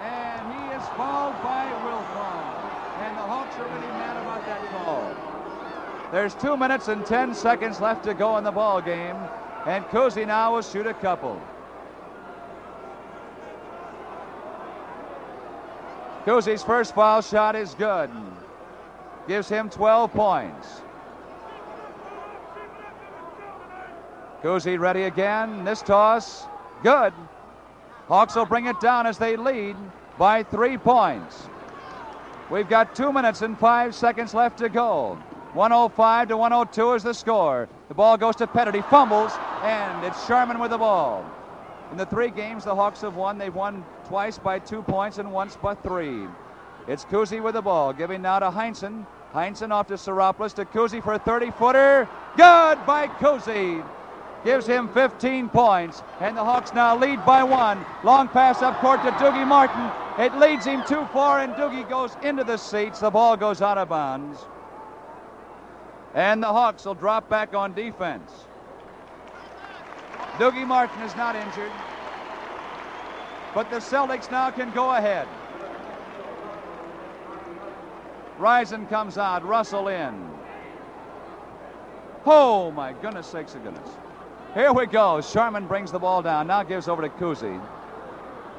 And 0.00 0.52
he 0.52 0.76
is 0.76 0.82
fouled 0.96 1.40
by 1.42 1.66
Wilfong. 1.84 2.64
And 3.00 3.16
the 3.16 3.22
Hawks 3.22 3.56
are 3.56 3.64
really 3.64 3.86
mad 3.88 4.16
about 4.22 4.44
that 4.46 4.70
call. 4.70 6.10
There's 6.12 6.34
two 6.34 6.56
minutes 6.56 6.88
and 6.88 7.04
10 7.04 7.34
seconds 7.34 7.80
left 7.80 8.04
to 8.04 8.14
go 8.14 8.38
in 8.38 8.44
the 8.44 8.52
ball 8.52 8.80
game. 8.80 9.16
And 9.66 9.84
Cousy 9.86 10.26
now 10.26 10.54
will 10.54 10.62
shoot 10.62 10.86
a 10.86 10.94
couple. 10.94 11.40
Cousy's 16.24 16.62
first 16.62 16.94
foul 16.94 17.20
shot 17.20 17.54
is 17.54 17.74
good. 17.74 18.10
Gives 19.28 19.48
him 19.48 19.68
12 19.68 20.12
points. 20.12 20.80
Cousy 24.42 24.78
ready 24.78 25.04
again. 25.04 25.64
This 25.64 25.82
toss, 25.82 26.44
good. 26.82 27.12
Hawks 28.08 28.34
will 28.36 28.46
bring 28.46 28.66
it 28.66 28.80
down 28.80 29.06
as 29.06 29.18
they 29.18 29.36
lead 29.36 29.76
by 30.18 30.42
three 30.42 30.78
points. 30.78 31.48
We've 32.50 32.68
got 32.68 32.94
two 32.94 33.12
minutes 33.12 33.42
and 33.42 33.58
five 33.58 33.94
seconds 33.94 34.34
left 34.34 34.58
to 34.58 34.68
go. 34.68 35.18
105 35.54 36.28
to 36.28 36.36
102 36.36 36.92
is 36.94 37.02
the 37.02 37.14
score. 37.14 37.68
The 37.88 37.94
ball 37.94 38.16
goes 38.16 38.36
to 38.36 38.46
Pettit. 38.46 38.74
He 38.74 38.82
fumbles, 38.82 39.32
and 39.62 40.04
it's 40.04 40.26
Sharman 40.26 40.58
with 40.58 40.70
the 40.70 40.78
ball. 40.78 41.24
In 41.90 41.96
the 41.96 42.06
three 42.06 42.30
games 42.30 42.64
the 42.64 42.74
Hawks 42.74 43.02
have 43.02 43.16
won, 43.16 43.38
they've 43.38 43.54
won 43.54 43.84
twice 44.08 44.38
by 44.38 44.58
two 44.58 44.82
points 44.82 45.18
and 45.18 45.32
once 45.32 45.56
by 45.56 45.74
three. 45.74 46.26
It's 46.86 47.04
Cousy 47.04 47.42
with 47.42 47.54
the 47.54 47.62
ball, 47.62 47.92
giving 47.92 48.22
now 48.22 48.38
to 48.38 48.50
Heinsohn. 48.50 49.06
Heinsohn 49.32 49.72
off 49.72 49.86
to 49.88 49.94
Tsioropoulos 49.94 50.54
to 50.54 50.64
Cousy 50.64 51.02
for 51.02 51.14
a 51.14 51.18
30 51.18 51.50
footer. 51.52 52.08
Good 52.36 52.86
by 52.86 53.08
Cousy. 53.18 53.84
Gives 54.44 54.66
him 54.66 54.88
15 54.88 55.48
points, 55.48 56.02
and 56.20 56.36
the 56.36 56.44
Hawks 56.44 56.74
now 56.74 56.96
lead 56.96 57.24
by 57.24 57.42
one. 57.42 57.84
Long 58.04 58.28
pass 58.28 58.60
up 58.60 58.78
court 58.80 59.02
to 59.02 59.10
Dugie 59.12 59.46
Martin. 59.46 59.90
It 60.18 60.36
leads 60.38 60.66
him 60.66 60.84
too 60.86 61.06
far, 61.12 61.40
and 61.40 61.54
Dugie 61.54 61.88
goes 61.88 62.16
into 62.22 62.44
the 62.44 62.58
seats. 62.58 63.00
The 63.00 63.10
ball 63.10 63.36
goes 63.36 63.62
out 63.62 63.78
of 63.78 63.88
bounds. 63.88 64.38
And 66.14 66.42
the 66.42 66.48
Hawks 66.48 66.84
will 66.84 66.94
drop 66.94 67.28
back 67.28 67.54
on 67.54 67.72
defense. 67.72 68.30
Dugie 70.38 70.66
Martin 70.66 71.00
is 71.02 71.14
not 71.16 71.36
injured. 71.36 71.72
But 73.54 73.70
the 73.70 73.76
Celtics 73.76 74.30
now 74.30 74.50
can 74.50 74.72
go 74.72 74.94
ahead. 74.94 75.28
Risen 78.38 78.86
comes 78.88 79.16
out, 79.16 79.44
Russell 79.44 79.88
in. 79.88 80.28
Oh 82.26 82.72
my 82.72 82.92
goodness 82.94 83.28
sakes 83.28 83.54
of 83.54 83.62
goodness. 83.62 83.88
Here 84.54 84.72
we 84.72 84.86
go. 84.86 85.20
Sharman 85.20 85.66
brings 85.66 85.92
the 85.92 85.98
ball 85.98 86.22
down. 86.22 86.46
Now 86.46 86.62
gives 86.62 86.88
over 86.88 87.02
to 87.02 87.08
Cousy. 87.08 87.60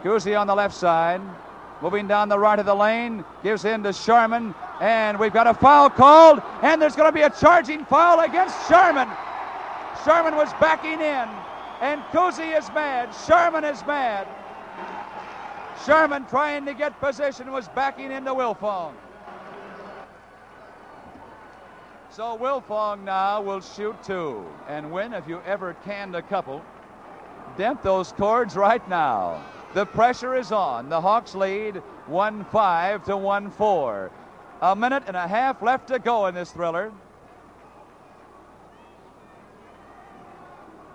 Cousy 0.03 0.39
on 0.39 0.47
the 0.47 0.55
left 0.55 0.75
side. 0.75 1.21
Moving 1.81 2.07
down 2.07 2.29
the 2.29 2.39
right 2.39 2.59
of 2.59 2.65
the 2.65 2.75
lane. 2.75 3.25
Gives 3.43 3.65
in 3.65 3.83
to 3.83 3.91
Sharman. 3.91 4.53
And 4.79 5.19
we've 5.19 5.33
got 5.33 5.47
a 5.47 5.53
foul 5.53 5.89
called. 5.89 6.41
And 6.61 6.81
there's 6.81 6.95
going 6.95 7.09
to 7.09 7.15
be 7.15 7.23
a 7.23 7.29
charging 7.29 7.85
foul 7.85 8.21
against 8.21 8.55
Sharman. 8.67 9.09
Sharman 10.03 10.35
was 10.35 10.49
backing 10.61 11.01
in. 11.01 11.27
And 11.81 12.01
Cousy 12.11 12.57
is 12.57 12.67
mad. 12.69 13.13
Sharman 13.27 13.63
is 13.63 13.85
mad. 13.85 14.27
Sharman 15.85 16.25
trying 16.25 16.65
to 16.65 16.73
get 16.73 16.99
position 16.99 17.51
was 17.51 17.67
backing 17.69 18.11
into 18.11 18.31
Wilfong. 18.33 18.93
So 22.09 22.37
Wilfong 22.37 23.03
now 23.03 23.41
will 23.41 23.59
shoot 23.59 24.01
two. 24.01 24.45
And 24.67 24.91
Win 24.91 25.13
if 25.13 25.27
you 25.27 25.41
ever 25.45 25.75
canned 25.83 26.15
a 26.15 26.21
couple. 26.21 26.63
Dent 27.57 27.83
those 27.83 28.13
cords 28.13 28.55
right 28.55 28.87
now. 28.89 29.43
The 29.73 29.85
pressure 29.85 30.35
is 30.35 30.53
on. 30.53 30.87
The 30.87 31.01
Hawks 31.01 31.35
lead 31.35 31.75
1 32.07 32.45
5 32.45 33.03
to 33.05 33.17
1 33.17 33.51
4. 33.51 34.11
A 34.61 34.75
minute 34.75 35.03
and 35.07 35.17
a 35.17 35.27
half 35.27 35.61
left 35.61 35.89
to 35.89 35.99
go 35.99 36.27
in 36.27 36.35
this 36.35 36.51
thriller. 36.51 36.93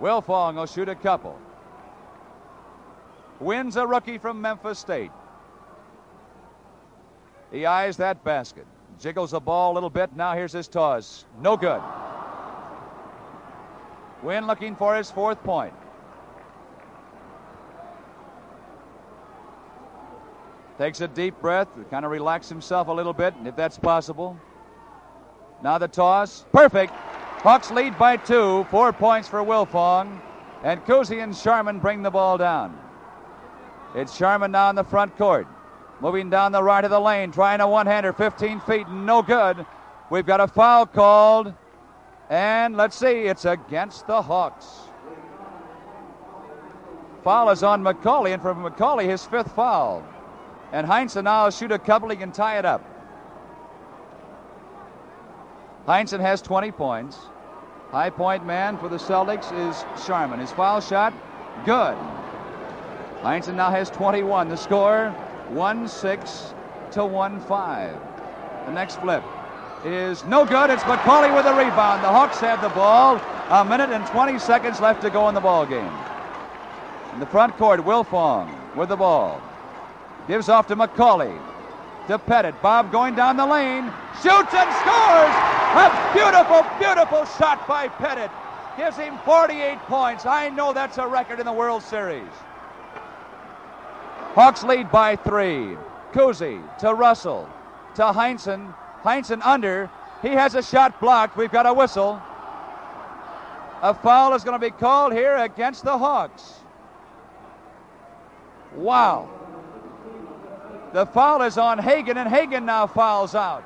Wilfong 0.00 0.54
will 0.54 0.66
shoot 0.66 0.88
a 0.88 0.94
couple. 0.94 1.38
Win's 3.38 3.76
a 3.76 3.86
rookie 3.86 4.18
from 4.18 4.40
Memphis 4.40 4.78
State. 4.78 5.10
He 7.52 7.66
eyes 7.66 7.96
that 7.98 8.22
basket. 8.24 8.66
Jiggles 8.98 9.32
the 9.32 9.40
ball 9.40 9.72
a 9.72 9.74
little 9.74 9.90
bit. 9.90 10.14
Now 10.14 10.34
here's 10.34 10.52
his 10.52 10.68
toss. 10.68 11.24
No 11.40 11.56
good. 11.56 11.80
Win 14.22 14.46
looking 14.46 14.76
for 14.76 14.94
his 14.94 15.10
fourth 15.10 15.42
point. 15.42 15.72
Takes 20.78 21.00
a 21.00 21.08
deep 21.08 21.38
breath, 21.40 21.68
kind 21.90 22.04
of 22.04 22.10
relax 22.10 22.48
himself 22.48 22.88
a 22.88 22.92
little 22.92 23.12
bit, 23.12 23.34
if 23.44 23.56
that's 23.56 23.78
possible. 23.78 24.38
Now 25.62 25.76
the 25.76 25.88
toss. 25.88 26.46
Perfect. 26.52 26.92
Hawks 27.42 27.70
lead 27.70 27.98
by 27.98 28.18
two. 28.18 28.64
Four 28.70 28.92
points 28.92 29.26
for 29.26 29.42
Wilfong. 29.42 30.20
And 30.62 30.85
Cousy 30.85 31.22
and 31.22 31.35
Sharman 31.35 31.79
bring 31.79 32.03
the 32.03 32.11
ball 32.11 32.37
down. 32.37 32.79
It's 33.94 34.14
Sharman 34.14 34.53
now 34.53 34.68
in 34.68 34.76
the 34.76 34.85
front 34.85 35.16
court. 35.16 35.46
Moving 36.00 36.29
down 36.29 36.53
the 36.53 36.62
right 36.62 36.85
of 36.85 36.90
the 36.90 37.00
lane, 37.00 37.33
trying 37.33 37.61
a 37.61 37.68
one 37.68 37.87
hander, 37.87 38.12
15 38.12 38.61
feet, 38.61 38.88
no 38.88 39.22
good. 39.22 39.64
We've 40.11 40.26
got 40.26 40.40
a 40.40 40.48
foul 40.48 40.85
called. 40.85 41.55
And 42.29 42.76
let's 42.76 42.96
see, 42.96 43.24
it's 43.24 43.46
against 43.46 44.07
the 44.07 44.20
Hawks. 44.20 44.66
Foul 47.24 47.50
is 47.50 47.62
on 47.62 47.83
Macauley, 47.83 48.33
and 48.33 48.40
for 48.40 48.55
Macauley, 48.55 49.07
his 49.07 49.24
fifth 49.24 49.53
foul. 49.53 50.07
And 50.72 50.87
Heinsohn 50.87 51.24
now 51.24 51.44
will 51.44 51.50
shoot 51.50 51.72
a 51.72 51.79
couple, 51.79 52.11
he 52.11 52.16
can 52.16 52.33
tie 52.33 52.59
it 52.59 52.64
up. 52.64 52.85
Heinsohn 55.87 56.21
has 56.21 56.43
20 56.43 56.71
points. 56.73 57.19
High 57.90 58.11
point 58.11 58.47
man 58.47 58.79
for 58.79 58.88
the 58.88 58.97
Celtics 58.97 59.51
is 59.69 59.85
Sharman. 60.05 60.38
His 60.38 60.53
foul 60.53 60.81
shot, 60.81 61.12
good. 61.64 61.97
Heinsohn 63.23 63.55
now 63.55 63.71
has 63.71 63.90
21. 63.90 64.49
The 64.49 64.57
score, 64.57 65.11
1 65.49 65.88
6 65.88 66.55
to 66.93 67.05
1 67.05 67.40
5. 67.40 68.01
The 68.66 68.73
next 68.73 69.01
flip 69.01 69.25
is 69.85 70.25
no 70.25 70.45
good. 70.45 70.71
It's 70.71 70.83
Macauley 70.85 71.35
with 71.35 71.47
a 71.47 71.55
rebound. 71.55 72.05
The 72.05 72.09
Hawks 72.09 72.38
have 72.38 72.62
the 72.62 72.69
ball. 72.71 73.21
A 73.49 73.64
minute 73.64 73.90
and 73.90 74.07
20 74.07 74.38
seconds 74.38 74.81
left 74.81 75.03
to 75.03 75.11
go 75.11 75.29
in 75.29 75.35
the 75.35 75.40
ball 75.40 75.66
game. 75.66 75.93
In 77.14 77.19
the 77.19 77.27
front 77.27 77.57
court, 77.57 77.81
Wilfong 77.81 78.77
with 78.77 78.90
the 78.90 78.97
ball. 78.97 79.43
Gives 80.29 80.49
off 80.49 80.69
to 80.69 80.77
Macauley. 80.77 81.37
To 82.08 82.18
Pettit. 82.18 82.60
Bob 82.62 82.90
going 82.90 83.14
down 83.14 83.36
the 83.36 83.46
lane. 83.46 83.92
Shoots 84.22 84.54
and 84.54 84.70
scores! 84.82 85.34
A 85.72 86.10
beautiful, 86.12 86.66
beautiful 86.78 87.24
shot 87.38 87.66
by 87.68 87.88
Pettit. 87.88 88.30
Gives 88.76 88.96
him 88.96 89.18
48 89.24 89.78
points. 89.86 90.26
I 90.26 90.48
know 90.48 90.72
that's 90.72 90.98
a 90.98 91.06
record 91.06 91.38
in 91.38 91.46
the 91.46 91.52
World 91.52 91.82
Series. 91.82 92.28
Hawks 94.34 94.62
lead 94.62 94.90
by 94.90 95.16
three. 95.16 95.76
Cousy 96.12 96.60
to 96.78 96.94
Russell. 96.94 97.48
To 97.96 98.02
Heinsohn. 98.02 98.74
Heinsohn 99.02 99.40
under. 99.44 99.90
He 100.22 100.28
has 100.28 100.54
a 100.54 100.62
shot 100.62 101.00
blocked. 101.00 101.36
We've 101.36 101.50
got 101.50 101.66
a 101.66 101.72
whistle. 101.72 102.20
A 103.82 103.94
foul 103.94 104.34
is 104.34 104.44
going 104.44 104.60
to 104.60 104.64
be 104.64 104.70
called 104.70 105.12
here 105.12 105.36
against 105.36 105.84
the 105.84 105.96
Hawks. 105.96 106.60
Wow. 108.74 109.28
The 110.92 111.07
foul 111.07 111.42
is 111.42 111.57
on 111.57 111.79
Hagan, 111.79 112.16
and 112.16 112.29
Hagan 112.29 112.66
now 112.66 112.87
fouls 112.87 113.35
out. 113.35 113.64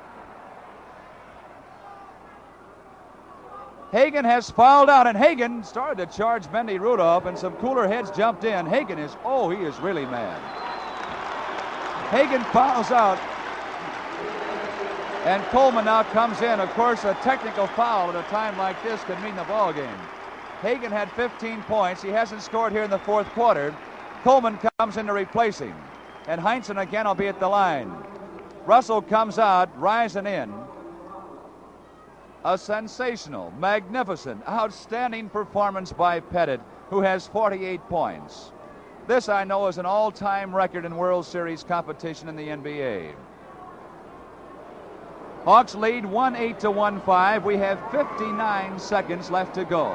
Hagan 3.91 4.25
has 4.25 4.49
fouled 4.49 4.89
out, 4.89 5.07
and 5.07 5.17
Hagan 5.17 5.63
started 5.63 6.09
to 6.09 6.17
charge 6.17 6.45
Mendy 6.47 6.79
Rudolph, 6.79 7.25
and 7.25 7.37
some 7.37 7.53
cooler 7.53 7.87
heads 7.87 8.11
jumped 8.11 8.43
in. 8.43 8.65
Hagan 8.65 8.99
is, 8.99 9.15
oh, 9.23 9.49
he 9.49 9.63
is 9.63 9.79
really 9.79 10.05
mad. 10.05 10.39
Hagan 12.11 12.43
fouls 12.45 12.91
out, 12.91 13.17
and 15.25 15.43
Coleman 15.45 15.85
now 15.85 16.03
comes 16.03 16.41
in. 16.41 16.59
Of 16.59 16.69
course, 16.71 17.03
a 17.05 17.15
technical 17.23 17.67
foul 17.67 18.09
at 18.09 18.15
a 18.15 18.29
time 18.29 18.57
like 18.57 18.81
this 18.83 19.03
could 19.05 19.19
mean 19.21 19.35
the 19.35 19.43
ball 19.45 19.73
game. 19.73 19.97
Hagan 20.61 20.91
had 20.91 21.11
15 21.13 21.63
points. 21.63 22.01
He 22.01 22.09
hasn't 22.09 22.41
scored 22.41 22.71
here 22.71 22.83
in 22.83 22.89
the 22.89 22.99
fourth 22.99 23.27
quarter. 23.29 23.75
Coleman 24.23 24.59
comes 24.77 24.97
in 24.97 25.07
to 25.07 25.13
replace 25.13 25.57
him. 25.57 25.75
And 26.27 26.41
Heinsohn 26.41 26.81
again 26.81 27.05
will 27.05 27.15
be 27.15 27.27
at 27.27 27.39
the 27.39 27.47
line. 27.47 27.91
Russell 28.65 29.01
comes 29.01 29.37
out, 29.37 29.69
Risen 29.79 30.25
in. 30.25 30.51
A 32.43 32.57
sensational, 32.57 33.51
magnificent, 33.59 34.41
outstanding 34.47 35.29
performance 35.29 35.91
by 35.91 36.19
Pettit, 36.19 36.61
who 36.89 37.01
has 37.01 37.27
48 37.27 37.81
points. 37.89 38.51
This, 39.07 39.29
I 39.29 39.43
know, 39.43 39.67
is 39.67 39.77
an 39.77 39.85
all 39.85 40.11
time 40.11 40.55
record 40.55 40.85
in 40.85 40.97
World 40.97 41.25
Series 41.25 41.63
competition 41.63 42.27
in 42.27 42.35
the 42.35 42.47
NBA. 42.47 43.13
Hawks 45.43 45.75
lead 45.75 46.05
1 46.05 46.35
8 46.35 46.59
to 46.61 46.71
1 46.71 47.01
5. 47.01 47.45
We 47.45 47.57
have 47.57 47.79
59 47.91 48.79
seconds 48.79 49.29
left 49.29 49.53
to 49.55 49.63
go. 49.63 49.91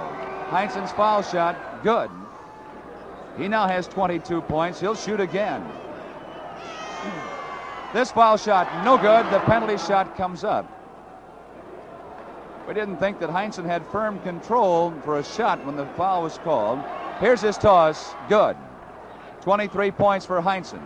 Heinsohn's 0.51 0.93
foul 0.93 1.23
shot, 1.23 1.83
good. 1.83 2.11
He 3.37 3.49
now 3.49 3.67
has 3.67 3.89
22 3.89 4.43
points. 4.43 4.81
He'll 4.81 4.95
shoot 4.95 5.19
again. 5.19 5.65
This 7.93 8.13
foul 8.13 8.37
shot, 8.37 8.85
no 8.85 8.97
good. 8.97 9.27
The 9.33 9.41
penalty 9.41 9.77
shot 9.77 10.17
comes 10.17 10.45
up. 10.45 10.65
We 12.69 12.75
didn't 12.75 12.99
think 12.99 13.19
that 13.19 13.31
Heinsohn 13.31 13.65
had 13.65 13.85
firm 13.89 14.21
control 14.21 14.95
for 15.05 15.19
a 15.19 15.25
shot 15.25 15.65
when 15.67 15.77
the 15.77 15.87
foul 15.97 16.23
was 16.23 16.39
called. 16.39 16.79
Here's 17.19 17.41
his 17.41 17.59
toss, 17.59 18.15
good. 18.29 18.57
23 19.41 19.91
points 19.91 20.25
for 20.25 20.41
Heinsohn. 20.41 20.83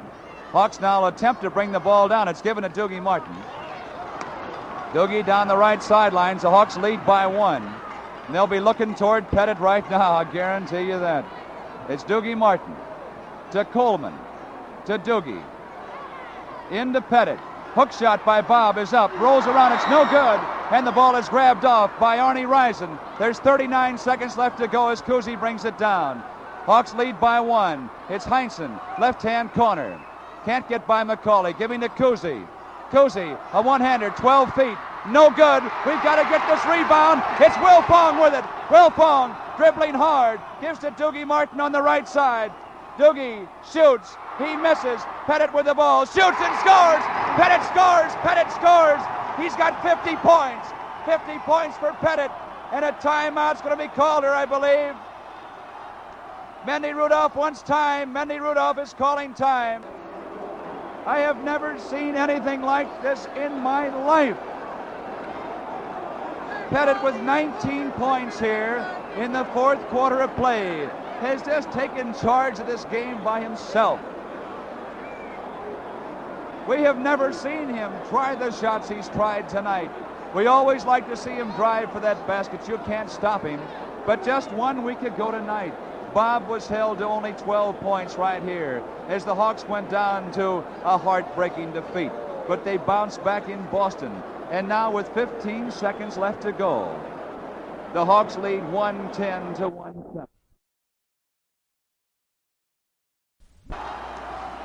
Hawks 0.52 0.80
now 0.80 1.04
attempt 1.06 1.42
to 1.42 1.50
bring 1.50 1.72
the 1.72 1.80
ball 1.80 2.08
down. 2.08 2.26
It's 2.28 2.40
given 2.40 2.62
to 2.62 2.70
Dugie 2.70 3.02
Martin. 3.02 3.34
Dugie 4.92 5.26
down 5.26 5.48
the 5.48 5.56
right 5.56 5.82
sidelines. 5.82 6.42
The 6.42 6.50
Hawks 6.50 6.76
lead 6.78 7.04
by 7.04 7.26
one. 7.26 7.62
And 8.26 8.34
they'll 8.34 8.46
be 8.46 8.60
looking 8.60 8.94
toward 8.94 9.28
Pettit 9.28 9.58
right 9.58 9.88
now, 9.90 10.12
I 10.12 10.24
guarantee 10.24 10.82
you 10.82 10.98
that. 11.00 11.26
It's 11.88 12.04
Dugie 12.04 12.38
Martin 12.38 12.74
to 13.50 13.64
Coleman 13.66 14.14
to 14.86 14.98
Dugie. 14.98 15.42
Into 16.70 17.00
Pettit. 17.00 17.38
Hook 17.74 17.92
shot 17.92 18.24
by 18.24 18.40
Bob 18.40 18.78
is 18.78 18.92
up. 18.92 19.12
Rolls 19.18 19.46
around. 19.46 19.72
It's 19.72 19.88
no 19.88 20.04
good. 20.04 20.40
And 20.70 20.86
the 20.86 20.92
ball 20.92 21.16
is 21.16 21.28
grabbed 21.28 21.64
off 21.64 21.90
by 21.98 22.18
Arnie 22.18 22.48
Risen. 22.48 22.98
There's 23.18 23.38
39 23.40 23.98
seconds 23.98 24.36
left 24.36 24.58
to 24.58 24.68
go 24.68 24.88
as 24.88 25.02
Cousy 25.02 25.38
brings 25.38 25.64
it 25.64 25.76
down. 25.76 26.22
Hawks 26.64 26.94
lead 26.94 27.20
by 27.20 27.40
one. 27.40 27.90
It's 28.08 28.24
Heinsohn, 28.24 28.80
left 28.98 29.22
hand 29.22 29.52
corner. 29.52 30.00
Can't 30.44 30.68
get 30.68 30.86
by 30.86 31.04
Macauley. 31.04 31.58
Giving 31.58 31.80
to 31.80 31.88
Cousy. 31.88 32.46
Cousy, 32.90 33.38
a 33.52 33.60
one 33.60 33.80
hander, 33.80 34.10
12 34.10 34.54
feet. 34.54 34.78
No 35.08 35.28
good. 35.30 35.62
We've 35.84 36.02
got 36.02 36.16
to 36.16 36.24
get 36.30 36.46
this 36.48 36.64
rebound. 36.64 37.22
It's 37.40 37.56
Wilfong 37.56 38.22
with 38.22 38.34
it. 38.34 38.44
Wilfong 38.68 39.36
dribbling 39.56 39.94
hard. 39.94 40.40
Gives 40.60 40.78
to 40.80 40.90
Dugie 40.92 41.26
Martin 41.26 41.60
on 41.60 41.72
the 41.72 41.82
right 41.82 42.08
side. 42.08 42.52
Dugie 42.98 43.48
shoots. 43.70 44.16
He 44.38 44.56
misses. 44.56 45.00
Pettit 45.26 45.52
with 45.54 45.66
the 45.66 45.74
ball. 45.74 46.04
Shoots 46.06 46.40
and 46.40 46.54
scores. 46.58 47.04
Pettit 47.38 47.62
scores. 47.68 48.12
Pettit 48.22 48.50
scores. 48.52 49.00
He's 49.38 49.54
got 49.56 49.80
50 49.82 50.16
points. 50.16 50.68
50 51.06 51.38
points 51.44 51.78
for 51.78 51.92
Pettit. 52.00 52.30
And 52.72 52.84
a 52.84 52.92
timeout's 52.92 53.60
going 53.60 53.76
to 53.76 53.82
be 53.82 53.88
called 53.88 54.24
here, 54.24 54.32
I 54.32 54.44
believe. 54.44 54.94
Mendy 56.66 56.94
Rudolph 56.94 57.36
wants 57.36 57.62
time. 57.62 58.12
Mendy 58.12 58.40
Rudolph 58.40 58.78
is 58.78 58.92
calling 58.94 59.34
time. 59.34 59.84
I 61.06 61.18
have 61.18 61.44
never 61.44 61.78
seen 61.78 62.16
anything 62.16 62.62
like 62.62 63.02
this 63.02 63.28
in 63.36 63.60
my 63.60 63.94
life. 64.04 64.38
Pettit 66.70 67.02
with 67.04 67.14
19 67.20 67.92
points 67.92 68.40
here 68.40 68.84
in 69.16 69.32
the 69.32 69.44
fourth 69.52 69.78
quarter 69.88 70.20
of 70.20 70.34
play 70.34 70.88
has 71.20 71.42
just 71.42 71.70
taken 71.70 72.14
charge 72.14 72.58
of 72.58 72.66
this 72.66 72.84
game 72.86 73.22
by 73.22 73.40
himself. 73.40 74.00
We 76.66 76.80
have 76.80 76.98
never 76.98 77.30
seen 77.30 77.68
him 77.68 77.92
try 78.08 78.34
the 78.34 78.50
shots 78.50 78.88
he's 78.88 79.08
tried 79.08 79.50
tonight. 79.50 79.90
We 80.34 80.46
always 80.46 80.86
like 80.86 81.06
to 81.08 81.16
see 81.16 81.32
him 81.32 81.50
drive 81.52 81.92
for 81.92 82.00
that 82.00 82.26
basket. 82.26 82.66
You 82.66 82.78
can't 82.86 83.10
stop 83.10 83.44
him. 83.44 83.60
But 84.06 84.24
just 84.24 84.50
one 84.50 84.82
week 84.82 85.02
ago 85.02 85.30
tonight, 85.30 85.74
Bob 86.14 86.48
was 86.48 86.66
held 86.66 86.98
to 86.98 87.04
only 87.04 87.32
12 87.32 87.78
points 87.80 88.16
right 88.16 88.42
here 88.42 88.82
as 89.08 89.26
the 89.26 89.34
Hawks 89.34 89.68
went 89.68 89.90
down 89.90 90.32
to 90.32 90.64
a 90.84 90.96
heartbreaking 90.96 91.72
defeat. 91.74 92.12
But 92.48 92.64
they 92.64 92.78
bounced 92.78 93.22
back 93.22 93.48
in 93.50 93.62
Boston. 93.66 94.22
And 94.50 94.66
now 94.66 94.90
with 94.90 95.08
15 95.08 95.70
seconds 95.70 96.16
left 96.16 96.42
to 96.42 96.52
go, 96.52 96.98
the 97.92 98.06
Hawks 98.06 98.38
lead 98.38 98.66
110 98.72 99.54
to 99.56 99.68
107. 99.68 100.33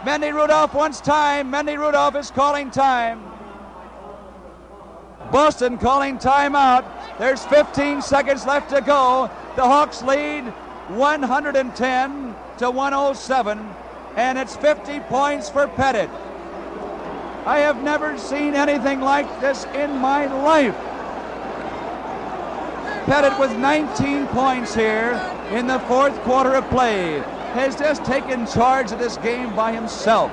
Mendy 0.03 0.33
Rudolph 0.33 0.73
wants 0.73 1.01
time. 1.01 1.51
Mendy 1.51 1.77
Rudolph 1.77 2.15
is 2.15 2.31
calling 2.31 2.71
time. 2.71 3.21
Boston 5.29 5.77
calling 5.77 6.17
timeout. 6.17 6.85
There's 7.19 7.43
15 7.45 8.01
seconds 8.01 8.45
left 8.45 8.69
to 8.69 8.79
go. 8.79 9.29
The 9.57 9.63
Hawks 9.63 10.01
lead 10.01 10.45
110 10.87 12.35
to 12.59 12.71
107, 12.71 13.69
and 14.15 14.39
it's 14.39 14.55
50 14.55 15.01
points 15.01 15.49
for 15.49 15.67
Pettit. 15.67 16.09
I 17.45 17.59
have 17.59 17.83
never 17.83 18.17
seen 18.17 18.55
anything 18.55 19.01
like 19.01 19.41
this 19.41 19.65
in 19.75 19.97
my 19.97 20.25
life. 20.43 20.75
Pettit 23.05 23.37
with 23.37 23.55
19 23.57 24.27
points 24.27 24.73
here 24.73 25.13
in 25.51 25.67
the 25.67 25.79
fourth 25.79 26.17
quarter 26.21 26.55
of 26.55 26.69
play 26.69 27.21
has 27.53 27.75
just 27.75 28.03
taken 28.05 28.45
charge 28.47 28.91
of 28.91 28.99
this 28.99 29.17
game 29.17 29.55
by 29.55 29.71
himself. 29.71 30.31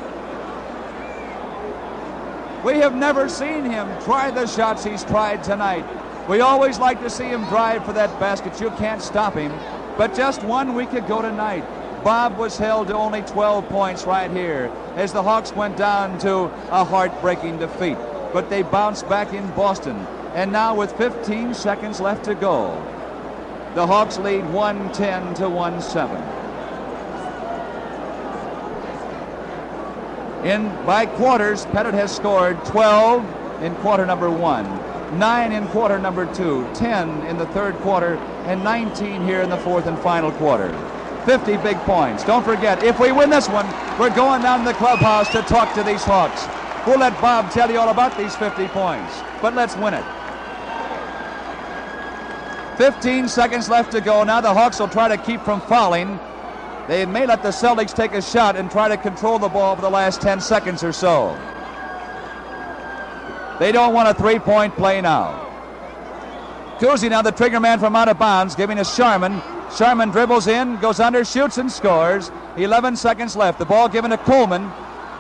We 2.65 2.75
have 2.79 2.97
never 2.97 3.29
seen 3.29 3.65
him 3.65 3.87
try 4.03 4.31
the 4.31 4.47
shots 4.47 4.83
he's 4.85 5.05
tried 5.05 5.45
tonight. 5.45 5.85
We 6.29 6.41
always 6.41 6.79
like 6.79 7.01
to 7.03 7.11
see 7.11 7.25
him 7.25 7.45
drive 7.45 7.85
for 7.85 7.93
that 7.93 8.19
basket. 8.19 8.61
You 8.61 8.71
can't 8.71 9.01
stop 9.01 9.35
him. 9.35 9.53
But 9.97 10.15
just 10.15 10.43
one 10.43 10.75
week 10.75 10.93
ago 10.93 11.23
tonight, 11.23 11.65
Bob 12.03 12.37
was 12.37 12.59
held 12.59 12.89
to 12.89 12.95
only 12.95 13.23
12 13.23 13.69
points 13.69 14.05
right 14.05 14.31
here 14.31 14.71
as 14.97 15.13
the 15.13 15.23
Hawks 15.23 15.53
went 15.53 15.77
down 15.77 16.19
to 16.19 16.45
a 16.71 16.85
heartbreaking 16.85 17.59
defeat. 17.59 17.97
But 18.33 18.51
they 18.51 18.63
bounced 18.63 19.09
back 19.09 19.33
in 19.33 19.49
Boston. 19.53 19.97
And 20.35 20.53
now 20.53 20.75
with 20.75 20.93
15 20.99 21.55
seconds 21.55 22.01
left 22.01 22.25
to 22.25 22.35
go, 22.35 22.75
the 23.75 23.87
Hawks 23.87 24.19
lead 24.19 24.45
110 24.53 25.35
to 25.35 25.49
107. 25.49 26.36
In 30.45 30.69
by 30.85 31.07
quarters, 31.07 31.67
Pettit 31.67 31.95
has 31.95 32.15
scored 32.15 32.63
12 32.67 33.63
in 33.63 33.75
quarter 33.77 34.05
number 34.07 34.31
one, 34.31 34.65
9 35.19 35.53
in 35.53 35.67
quarter 35.69 35.99
number 35.99 36.33
two, 36.35 36.69
10 36.75 37.27
in 37.27 37.39
the 37.39 37.47
third 37.47 37.75
quarter, 37.77 38.17
and 38.47 38.63
19 38.63 39.23
here 39.25 39.41
in 39.41 39.51
the 39.51 39.57
fourth 39.57 39.87
and 39.87 39.99
final 39.99 40.31
quarter. 40.33 40.71
50 41.25 41.57
big 41.59 41.77
points. 41.79 42.23
Don't 42.23 42.45
forget, 42.45 42.85
if 42.85 43.01
we 43.01 43.11
win 43.11 43.31
this 43.31 43.49
one, 43.49 43.67
we're 43.99 44.15
going 44.15 44.43
down 44.43 44.61
to 44.61 44.67
the 44.67 44.75
clubhouse 44.75 45.29
to 45.33 45.43
talk 45.43 45.75
to 45.75 45.83
these 45.83 46.05
Hawks. 46.05 46.47
We'll 46.87 47.01
let 47.01 47.21
Bob 47.21 47.51
tell 47.51 47.69
you 47.71 47.81
all 47.81 47.89
about 47.89 48.17
these 48.17 48.37
50 48.37 48.69
points, 48.69 49.13
but 49.43 49.55
let's 49.55 49.77
win 49.77 49.95
it. 49.95 50.05
15 52.77 53.27
seconds 53.29 53.69
left 53.69 53.91
to 53.93 54.01
go. 54.01 54.23
Now 54.23 54.41
the 54.41 54.53
Hawks 54.53 54.79
will 54.79 54.89
try 54.89 55.09
to 55.09 55.17
keep 55.17 55.41
from 55.41 55.61
fouling. 55.63 56.21
They 56.89 57.05
may 57.05 57.27
let 57.27 57.43
the 57.43 57.49
Celtics 57.49 57.93
take 57.93 58.13
a 58.13 58.23
shot 58.23 58.55
and 58.55 58.71
try 58.71 58.89
to 58.89 58.97
control 58.97 59.39
the 59.39 59.49
ball 59.49 59.75
for 59.75 59.83
the 59.83 59.91
last 59.91 60.21
10 60.21 60.41
seconds 60.41 60.85
or 60.85 60.93
so. 60.93 61.37
They 63.59 63.73
don't 63.73 63.93
want 63.93 64.09
a 64.09 64.15
three 64.15 64.39
point 64.39 64.75
play 64.77 65.01
now. 65.01 65.43
Cousy 66.79 67.09
now 67.09 67.23
the 67.23 67.33
trigger 67.33 67.59
man 67.59 67.79
from 67.79 67.97
out 67.97 68.09
of 68.09 68.19
bounds, 68.19 68.55
giving 68.55 68.79
us 68.79 68.95
Sharman. 68.95 69.41
Sharman 69.77 70.11
dribbles 70.11 70.47
in, 70.47 70.77
goes 70.79 71.01
under, 71.01 71.25
shoots, 71.25 71.59
and 71.59 71.73
scores. 71.73 72.31
11 72.57 72.97
seconds 72.97 73.35
left. 73.35 73.59
The 73.59 73.65
ball 73.65 73.89
given 73.89 74.11
to 74.11 74.19
Coleman. 74.19 74.71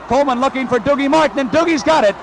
Coleman 0.07 0.41
looking 0.41 0.69
for 0.69 0.79
Dugie 0.79 1.11
Martin, 1.11 1.39
and 1.41 1.51
Dugie's 1.51 1.83
got 1.83 2.05
it. 2.05 2.15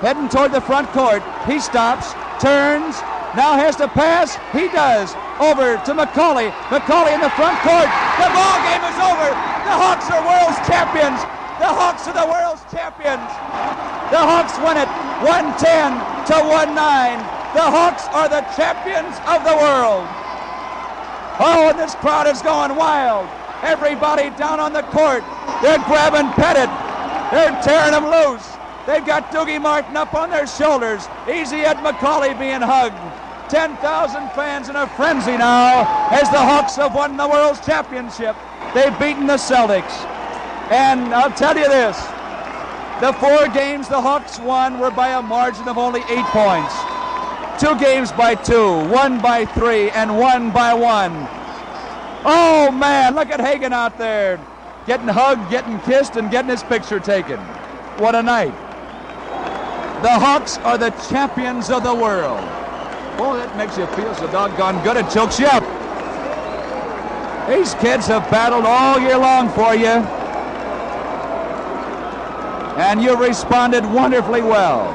Heading 0.00 0.28
toward 0.28 0.50
the 0.50 0.62
front 0.62 0.88
court. 0.88 1.22
He 1.46 1.60
stops, 1.60 2.12
turns, 2.42 2.98
now 3.36 3.54
has 3.54 3.76
to 3.76 3.86
pass. 3.86 4.34
He 4.52 4.66
does. 4.68 5.14
Over 5.38 5.76
to 5.84 5.94
Macauley. 5.94 6.50
Macauley 6.70 7.14
in 7.14 7.20
the 7.20 7.30
front 7.30 7.58
court. 7.60 8.09
The 8.20 8.28
ball 8.36 8.58
game 8.68 8.84
is 8.84 8.98
over. 9.00 9.28
The 9.64 9.76
Hawks 9.80 10.06
are 10.12 10.20
world's 10.20 10.60
champions. 10.68 11.24
The 11.56 11.72
Hawks 11.72 12.04
are 12.04 12.12
the 12.12 12.28
world's 12.28 12.60
champions. 12.68 13.24
The 14.12 14.20
Hawks 14.20 14.60
win 14.60 14.76
it 14.76 14.88
110 15.24 15.56
to 16.28 16.36
1 16.44 16.74
9. 16.76 17.18
The 17.56 17.64
Hawks 17.64 18.04
are 18.12 18.28
the 18.28 18.44
champions 18.52 19.16
of 19.24 19.40
the 19.48 19.56
world. 19.56 20.04
Oh, 21.40 21.72
and 21.72 21.78
this 21.78 21.94
crowd 21.96 22.26
is 22.28 22.42
going 22.42 22.76
wild. 22.76 23.24
Everybody 23.62 24.28
down 24.36 24.60
on 24.60 24.72
the 24.72 24.82
court. 24.92 25.24
They're 25.64 25.80
grabbing 25.88 26.28
Pettit. 26.36 26.68
They're 27.32 27.56
tearing 27.64 27.96
him 27.96 28.04
loose. 28.04 28.44
They've 28.86 29.04
got 29.04 29.32
Dugie 29.32 29.60
Martin 29.60 29.96
up 29.96 30.12
on 30.12 30.28
their 30.28 30.46
shoulders. 30.46 31.08
Easy 31.24 31.64
Ed 31.64 31.78
Macauley 31.78 32.38
being 32.38 32.60
hugged. 32.60 33.00
10,000 33.50 34.30
fans 34.30 34.68
in 34.68 34.76
a 34.76 34.86
frenzy 34.86 35.36
now 35.36 36.08
as 36.10 36.30
the 36.30 36.38
Hawks 36.38 36.76
have 36.76 36.94
won 36.94 37.16
the 37.16 37.28
World's 37.28 37.58
Championship. 37.66 38.36
They've 38.74 38.96
beaten 39.00 39.26
the 39.26 39.34
Celtics. 39.34 39.90
And 40.70 41.12
I'll 41.12 41.32
tell 41.32 41.56
you 41.56 41.68
this 41.68 41.96
the 43.00 43.12
four 43.14 43.48
games 43.48 43.88
the 43.88 44.00
Hawks 44.00 44.38
won 44.38 44.78
were 44.78 44.90
by 44.90 45.08
a 45.18 45.22
margin 45.22 45.66
of 45.66 45.78
only 45.78 46.00
eight 46.10 46.26
points. 46.26 46.74
Two 47.58 47.76
games 47.78 48.12
by 48.12 48.36
two, 48.36 48.88
one 48.88 49.20
by 49.20 49.46
three, 49.46 49.90
and 49.90 50.16
one 50.16 50.52
by 50.52 50.72
one. 50.72 51.12
Oh 52.24 52.70
man, 52.70 53.14
look 53.14 53.30
at 53.30 53.40
Hagan 53.40 53.72
out 53.72 53.98
there 53.98 54.38
getting 54.86 55.08
hugged, 55.08 55.50
getting 55.50 55.80
kissed, 55.80 56.16
and 56.16 56.30
getting 56.30 56.50
his 56.50 56.62
picture 56.62 57.00
taken. 57.00 57.38
What 57.98 58.14
a 58.14 58.22
night. 58.22 58.54
The 60.02 60.10
Hawks 60.10 60.58
are 60.58 60.78
the 60.78 60.90
champions 61.10 61.68
of 61.68 61.82
the 61.82 61.94
world. 61.94 62.40
Boy, 63.20 63.36
that 63.36 63.54
makes 63.54 63.76
you 63.76 63.84
feel 63.88 64.14
so 64.14 64.26
doggone 64.32 64.82
good, 64.82 64.96
it 64.96 65.10
chokes 65.10 65.38
you 65.38 65.44
up. 65.44 65.60
These 67.50 67.74
kids 67.74 68.06
have 68.06 68.30
battled 68.30 68.64
all 68.64 68.98
year 68.98 69.18
long 69.18 69.50
for 69.50 69.74
you. 69.74 70.00
And 72.80 73.02
you've 73.02 73.20
responded 73.20 73.84
wonderfully 73.84 74.40
well. 74.40 74.88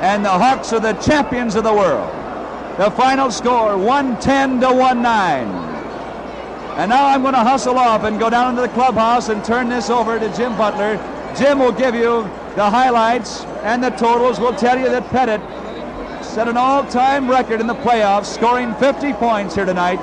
And 0.00 0.24
the 0.24 0.30
Hawks 0.30 0.72
are 0.72 0.80
the 0.80 0.94
champions 0.94 1.54
of 1.54 1.62
the 1.62 1.72
world. 1.72 2.10
The 2.78 2.90
final 2.90 3.30
score 3.30 3.78
110 3.78 4.60
to 4.60 4.74
19. 4.74 5.04
And 6.80 6.90
now 6.90 7.06
I'm 7.06 7.22
going 7.22 7.34
to 7.34 7.44
hustle 7.44 7.78
off 7.78 8.02
and 8.02 8.18
go 8.18 8.28
down 8.28 8.50
into 8.50 8.62
the 8.62 8.74
clubhouse 8.74 9.28
and 9.28 9.44
turn 9.44 9.68
this 9.68 9.88
over 9.88 10.18
to 10.18 10.36
Jim 10.36 10.56
Butler. 10.56 10.96
Jim 11.38 11.60
will 11.60 11.70
give 11.70 11.94
you 11.94 12.24
the 12.56 12.68
highlights 12.68 13.44
and 13.62 13.84
the 13.84 13.90
totals. 13.90 14.40
We'll 14.40 14.56
tell 14.56 14.76
you 14.76 14.88
that 14.88 15.06
Pettit 15.10 15.40
set 16.32 16.48
an 16.48 16.56
all-time 16.56 17.30
record 17.30 17.60
in 17.60 17.66
the 17.66 17.74
playoffs, 17.74 18.24
scoring 18.24 18.74
50 18.76 19.12
points 19.14 19.54
here 19.54 19.66
tonight. 19.66 19.98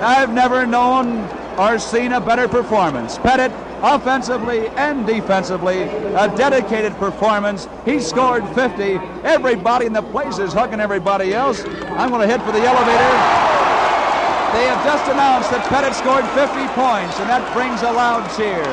I've 0.00 0.34
never 0.34 0.66
known 0.66 1.22
or 1.56 1.78
seen 1.78 2.10
a 2.14 2.20
better 2.20 2.48
performance. 2.48 3.16
Pettit, 3.18 3.52
offensively 3.80 4.66
and 4.70 5.06
defensively, 5.06 5.82
a 5.82 6.34
dedicated 6.36 6.92
performance. 6.94 7.68
He 7.84 8.00
scored 8.00 8.44
50. 8.56 8.94
Everybody 9.22 9.86
in 9.86 9.92
the 9.92 10.02
place 10.02 10.40
is 10.40 10.52
hugging 10.52 10.80
everybody 10.80 11.32
else. 11.32 11.62
I'm 11.64 12.10
going 12.10 12.22
to 12.22 12.26
head 12.26 12.42
for 12.42 12.50
the 12.50 12.58
elevator. 12.58 13.12
They 14.58 14.66
have 14.66 14.84
just 14.84 15.08
announced 15.12 15.52
that 15.52 15.64
Pettit 15.68 15.94
scored 15.94 16.26
50 16.34 16.58
points, 16.74 17.20
and 17.20 17.30
that 17.30 17.54
brings 17.54 17.82
a 17.82 17.92
loud 17.92 18.26
cheer. 18.36 18.66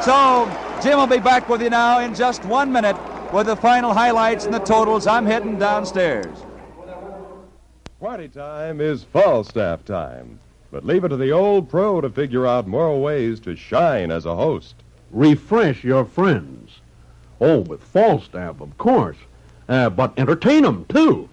So 0.00 0.46
Jim 0.84 0.98
will 0.98 1.08
be 1.08 1.18
back 1.18 1.48
with 1.48 1.62
you 1.62 1.70
now 1.70 1.98
in 1.98 2.14
just 2.14 2.44
one 2.44 2.70
minute 2.70 2.96
with 3.32 3.46
the 3.46 3.56
final 3.56 3.94
highlights 3.94 4.44
and 4.44 4.52
the 4.52 4.58
totals. 4.58 5.06
I'm 5.06 5.24
heading 5.26 5.58
downstairs. 5.58 6.36
Party 8.00 8.28
time 8.28 8.80
is 8.80 9.04
Falstaff 9.04 9.84
time. 9.84 10.38
But 10.70 10.84
leave 10.84 11.04
it 11.04 11.08
to 11.10 11.16
the 11.16 11.32
old 11.32 11.68
pro 11.68 12.00
to 12.00 12.10
figure 12.10 12.46
out 12.46 12.66
more 12.66 13.00
ways 13.00 13.40
to 13.40 13.54
shine 13.54 14.10
as 14.10 14.26
a 14.26 14.34
host. 14.34 14.74
Refresh 15.10 15.84
your 15.84 16.04
friends. 16.04 16.80
Oh, 17.40 17.58
with 17.60 17.82
Falstaff, 17.82 18.60
of 18.60 18.76
course. 18.78 19.16
Uh, 19.68 19.90
but 19.90 20.12
entertain 20.18 20.64
'em 20.64 20.84
too. 20.86 21.28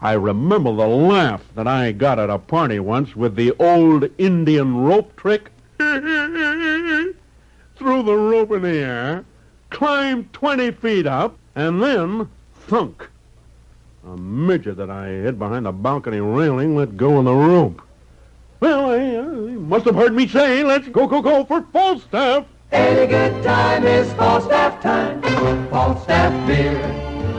I 0.00 0.12
remember 0.12 0.74
the 0.74 0.86
laugh 0.86 1.42
that 1.54 1.66
I 1.66 1.92
got 1.92 2.18
at 2.18 2.30
a 2.30 2.38
party 2.38 2.78
once 2.78 3.16
with 3.16 3.36
the 3.36 3.52
old 3.58 4.08
Indian 4.18 4.76
rope 4.76 5.16
trick. 5.16 5.50
Threw 5.78 7.14
the 8.02 8.16
rope 8.16 8.52
in 8.52 8.62
the 8.62 8.76
air, 8.76 9.24
climbed 9.70 10.32
20 10.32 10.70
feet 10.72 11.06
up, 11.06 11.36
and 11.54 11.82
then 11.82 12.28
thunk. 12.66 13.08
A 14.06 14.16
midget 14.16 14.76
that 14.76 14.90
I 14.90 15.08
hid 15.08 15.38
behind 15.38 15.66
the 15.66 15.72
balcony 15.72 16.20
railing 16.20 16.76
let 16.76 16.96
go 16.96 17.18
of 17.18 17.24
the 17.24 17.34
rope. 17.34 17.80
Well, 18.60 18.98
he, 18.98 19.16
uh, 19.16 19.22
must 19.60 19.86
have 19.86 19.94
heard 19.94 20.14
me 20.14 20.28
say, 20.28 20.62
let's 20.62 20.88
go, 20.88 21.06
go, 21.06 21.22
go 21.22 21.44
for 21.44 21.62
Falstaff. 21.72 22.46
Any 22.72 23.06
good 23.06 23.42
time 23.42 23.84
is 23.84 24.12
Falstaff 24.14 24.82
time. 24.82 25.22
Falstaff 25.70 26.46
beer. 26.46 26.78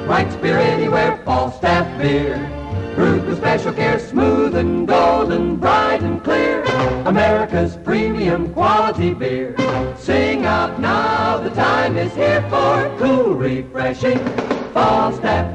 Right 0.07 0.41
beer 0.41 0.57
anywhere, 0.57 1.21
Falstaff 1.25 1.85
beer. 1.99 2.64
Brewed 2.95 3.25
with 3.25 3.37
special 3.37 3.73
care, 3.73 3.99
smooth 3.99 4.55
and 4.55 4.87
golden, 4.87 5.57
bright 5.57 6.01
and 6.01 6.23
clear. 6.23 6.63
America's 7.05 7.77
premium 7.83 8.53
quality 8.53 9.13
beer. 9.13 9.55
Sing 9.97 10.45
out 10.45 10.79
now, 10.79 11.37
the 11.37 11.49
time 11.49 11.97
is 11.97 12.13
here 12.15 12.41
for 12.49 12.95
cool, 12.97 13.35
refreshing 13.35 14.17
Falstaff. 14.73 15.51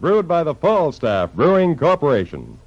Brewed 0.00 0.28
by 0.28 0.44
the 0.44 0.54
Falstaff 0.54 1.32
Brewing 1.34 1.76
Corporation. 1.76 2.58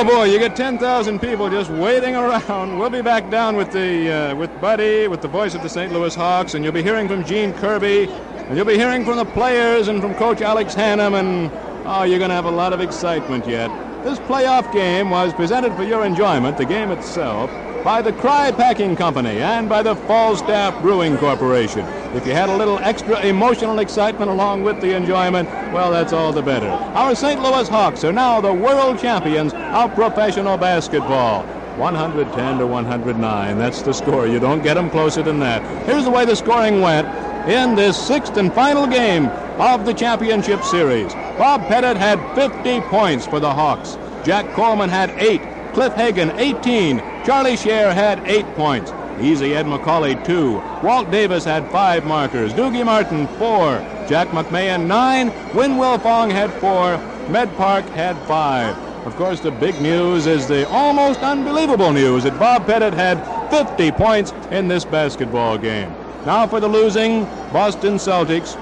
Oh 0.00 0.04
boy, 0.04 0.27
you 0.38 0.46
get 0.46 0.56
10,000 0.56 1.18
people 1.18 1.50
just 1.50 1.68
waiting 1.68 2.14
around. 2.14 2.78
We'll 2.78 2.90
be 2.90 3.02
back 3.02 3.28
down 3.28 3.56
with 3.56 3.72
the 3.72 4.30
uh, 4.30 4.36
with 4.36 4.60
Buddy, 4.60 5.08
with 5.08 5.20
the 5.20 5.26
voice 5.26 5.56
of 5.56 5.64
the 5.64 5.68
St. 5.68 5.92
Louis 5.92 6.14
Hawks, 6.14 6.54
and 6.54 6.62
you'll 6.62 6.72
be 6.72 6.82
hearing 6.82 7.08
from 7.08 7.24
Gene 7.24 7.52
Kirby, 7.54 8.08
and 8.08 8.56
you'll 8.56 8.64
be 8.64 8.76
hearing 8.76 9.04
from 9.04 9.16
the 9.16 9.24
players 9.24 9.88
and 9.88 10.00
from 10.00 10.14
Coach 10.14 10.40
Alex 10.40 10.76
Hannum, 10.76 11.18
and 11.18 11.50
oh, 11.86 12.04
you're 12.04 12.20
going 12.20 12.28
to 12.28 12.36
have 12.36 12.44
a 12.44 12.50
lot 12.50 12.72
of 12.72 12.80
excitement 12.80 13.48
yet. 13.48 13.68
This 14.04 14.20
playoff 14.20 14.72
game 14.72 15.10
was 15.10 15.34
presented 15.34 15.74
for 15.74 15.82
your 15.82 16.04
enjoyment, 16.04 16.56
the 16.56 16.64
game 16.64 16.92
itself, 16.92 17.50
by 17.82 18.00
the 18.00 18.12
Krey 18.12 18.52
Packing 18.52 18.94
Company 18.94 19.40
and 19.40 19.68
by 19.68 19.82
the 19.82 19.96
Falstaff 19.96 20.80
Brewing 20.80 21.16
Corporation. 21.18 21.84
If 22.14 22.24
you 22.28 22.32
had 22.32 22.48
a 22.48 22.56
little 22.56 22.78
extra 22.78 23.20
emotional 23.22 23.80
excitement 23.80 24.30
along 24.30 24.62
with 24.62 24.80
the 24.80 24.94
enjoyment, 24.94 25.48
well, 25.72 25.90
that's 25.90 26.12
all 26.12 26.32
the 26.32 26.42
better. 26.42 26.68
Our 26.68 27.14
St. 27.14 27.40
Louis 27.40 27.68
Hawks 27.68 28.04
are 28.04 28.12
now 28.12 28.40
the 28.40 28.52
world 28.52 28.98
champions 28.98 29.52
of 29.54 29.94
professional 29.94 30.56
basketball. 30.56 31.44
110 31.76 32.58
to 32.58 32.66
109. 32.66 33.58
That's 33.58 33.82
the 33.82 33.92
score. 33.92 34.26
You 34.26 34.40
don't 34.40 34.62
get 34.62 34.74
them 34.74 34.90
closer 34.90 35.22
than 35.22 35.38
that. 35.40 35.62
Here's 35.86 36.04
the 36.04 36.10
way 36.10 36.24
the 36.24 36.34
scoring 36.34 36.80
went 36.80 37.06
in 37.48 37.76
this 37.76 37.96
sixth 37.96 38.36
and 38.36 38.52
final 38.52 38.86
game 38.86 39.26
of 39.60 39.86
the 39.86 39.94
championship 39.94 40.62
series. 40.64 41.14
Bob 41.38 41.62
Pettit 41.68 41.96
had 41.96 42.18
50 42.34 42.80
points 42.88 43.26
for 43.26 43.38
the 43.38 43.52
Hawks. 43.52 43.96
Jack 44.24 44.52
Coleman 44.54 44.88
had 44.88 45.10
8. 45.10 45.40
Cliff 45.72 45.94
Hagan, 45.94 46.30
18. 46.38 46.98
Charlie 47.24 47.56
Share 47.56 47.94
had 47.94 48.20
8 48.26 48.44
points. 48.54 48.92
Easy 49.20 49.54
Ed 49.54 49.66
Macauley, 49.66 50.22
2. 50.24 50.54
Walt 50.82 51.10
Davis 51.10 51.44
had 51.44 51.70
5 51.70 52.04
markers. 52.04 52.52
Dugie 52.52 52.84
Martin, 52.84 53.26
4. 53.38 53.97
Jack 54.08 54.28
McMahon, 54.28 54.86
9. 54.86 55.26
Win 55.54 55.72
Wilfong 55.72 56.30
had 56.30 56.50
4. 56.54 56.96
Med 57.30 57.54
Park 57.56 57.84
had 57.90 58.16
5. 58.26 59.06
Of 59.06 59.14
course, 59.16 59.40
the 59.40 59.50
big 59.50 59.78
news 59.82 60.26
is 60.26 60.48
the 60.48 60.66
almost 60.70 61.20
unbelievable 61.20 61.92
news 61.92 62.24
that 62.24 62.38
Bob 62.38 62.64
Pettit 62.64 62.94
had 62.94 63.18
50 63.50 63.92
points 63.92 64.32
in 64.50 64.66
this 64.66 64.86
basketball 64.86 65.58
game. 65.58 65.94
Now 66.24 66.46
for 66.46 66.58
the 66.58 66.68
losing 66.68 67.24
Boston 67.52 67.96
Celtics, 67.96 68.54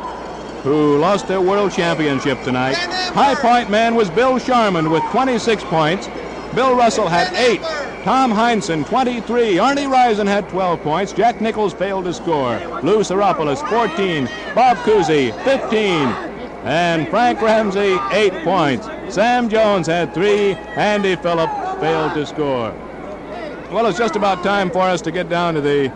who 0.64 0.98
lost 0.98 1.28
their 1.28 1.40
world 1.40 1.70
championship 1.70 2.42
tonight. 2.42 2.74
High 2.74 3.36
point 3.36 3.70
man 3.70 3.94
was 3.94 4.10
Bill 4.10 4.40
Sharman 4.40 4.90
with 4.90 5.04
26 5.12 5.62
points. 5.64 6.08
Bill 6.56 6.74
Russell 6.74 7.06
had 7.06 7.32
8. 7.34 7.60
Tom 8.06 8.30
Heinsohn, 8.30 8.86
23. 8.86 9.56
Arnie 9.56 9.90
Risen 9.90 10.28
had 10.28 10.48
12 10.48 10.80
points. 10.80 11.12
Jack 11.12 11.40
Nichols 11.40 11.74
failed 11.74 12.04
to 12.04 12.12
score. 12.12 12.56
Lou 12.84 13.00
Tsioropoulos, 13.00 13.68
14. 13.68 14.28
Bob 14.54 14.76
Cousy, 14.76 15.32
15. 15.42 15.82
And 16.62 17.08
Frank 17.08 17.42
Ramsey, 17.42 17.98
8 18.12 18.44
points. 18.44 18.86
Sam 19.12 19.48
Jones 19.48 19.88
had 19.88 20.14
3. 20.14 20.52
Andy 20.76 21.16
Phillip 21.16 21.50
failed 21.80 22.14
to 22.14 22.24
score. 22.24 22.72
Well, 23.72 23.86
it's 23.86 23.98
just 23.98 24.14
about 24.14 24.44
time 24.44 24.70
for 24.70 24.82
us 24.82 25.02
to 25.02 25.10
get 25.10 25.28
down 25.28 25.54
to 25.54 25.60
the 25.60 25.88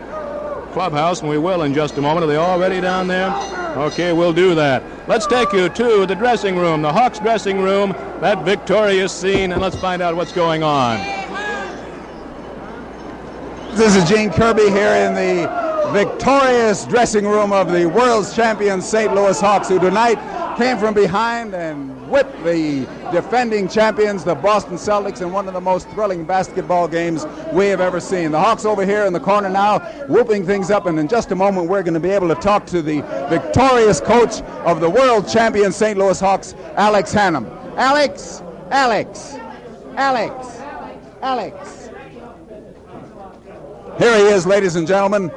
clubhouse, 0.73 1.21
and 1.21 1.29
we 1.29 1.37
will 1.37 1.61
in 1.61 1.73
just 1.73 1.97
a 1.97 2.01
moment. 2.01 2.25
Are 2.25 2.27
they 2.27 2.35
all 2.35 2.59
ready 2.59 2.81
down 2.81 3.07
there? 3.07 3.33
Okay, 3.77 4.11
we'll 4.11 4.33
do 4.33 4.53
that. 4.55 4.83
Let's 5.07 5.27
take 5.27 5.53
you 5.53 5.69
to 5.69 6.05
the 6.05 6.15
dressing 6.15 6.57
room, 6.57 6.81
the 6.81 6.91
Hawks 6.91 7.19
dressing 7.19 7.61
room, 7.61 7.91
that 8.19 8.43
victorious 8.43 9.13
scene, 9.13 9.53
and 9.53 9.61
let's 9.61 9.79
find 9.79 10.01
out 10.01 10.17
what's 10.17 10.33
going 10.33 10.61
on. 10.61 11.20
This 13.81 13.95
is 13.95 14.07
Gene 14.07 14.29
Kirby 14.29 14.69
here 14.69 14.93
in 14.93 15.15
the 15.15 15.91
victorious 15.91 16.85
dressing 16.85 17.25
room 17.25 17.51
of 17.51 17.71
the 17.71 17.87
world's 17.87 18.35
champion 18.35 18.79
St. 18.79 19.11
Louis 19.11 19.41
Hawks, 19.41 19.69
who 19.69 19.79
tonight 19.79 20.19
came 20.55 20.77
from 20.77 20.93
behind 20.93 21.55
and 21.55 22.07
whipped 22.07 22.43
the 22.43 22.81
defending 23.11 23.67
champions, 23.67 24.23
the 24.23 24.35
Boston 24.35 24.75
Celtics, 24.75 25.23
in 25.23 25.31
one 25.31 25.47
of 25.47 25.55
the 25.55 25.61
most 25.61 25.89
thrilling 25.89 26.25
basketball 26.25 26.87
games 26.87 27.25
we 27.53 27.69
have 27.69 27.81
ever 27.81 27.99
seen. 27.99 28.29
The 28.29 28.39
Hawks 28.39 28.65
over 28.65 28.85
here 28.85 29.05
in 29.05 29.13
the 29.13 29.19
corner 29.19 29.49
now, 29.49 29.79
whooping 30.07 30.45
things 30.45 30.69
up, 30.69 30.85
and 30.85 30.99
in 30.99 31.07
just 31.07 31.31
a 31.31 31.35
moment 31.35 31.67
we're 31.67 31.81
going 31.81 31.95
to 31.95 31.99
be 31.99 32.11
able 32.11 32.27
to 32.27 32.35
talk 32.35 32.67
to 32.67 32.83
the 32.83 33.01
victorious 33.31 33.99
coach 33.99 34.41
of 34.63 34.79
the 34.79 34.91
world 34.91 35.27
champion 35.27 35.71
St. 35.71 35.97
Louis 35.97 36.19
Hawks, 36.19 36.53
Alex 36.75 37.15
Hannum. 37.15 37.49
Alex, 37.77 38.43
Alex, 38.69 39.33
Alex, 39.97 40.59
Alex. 41.23 41.80
Here 43.97 44.15
he 44.17 44.23
is, 44.23 44.45
ladies 44.45 44.75
and 44.75 44.87
gentlemen. 44.87 45.31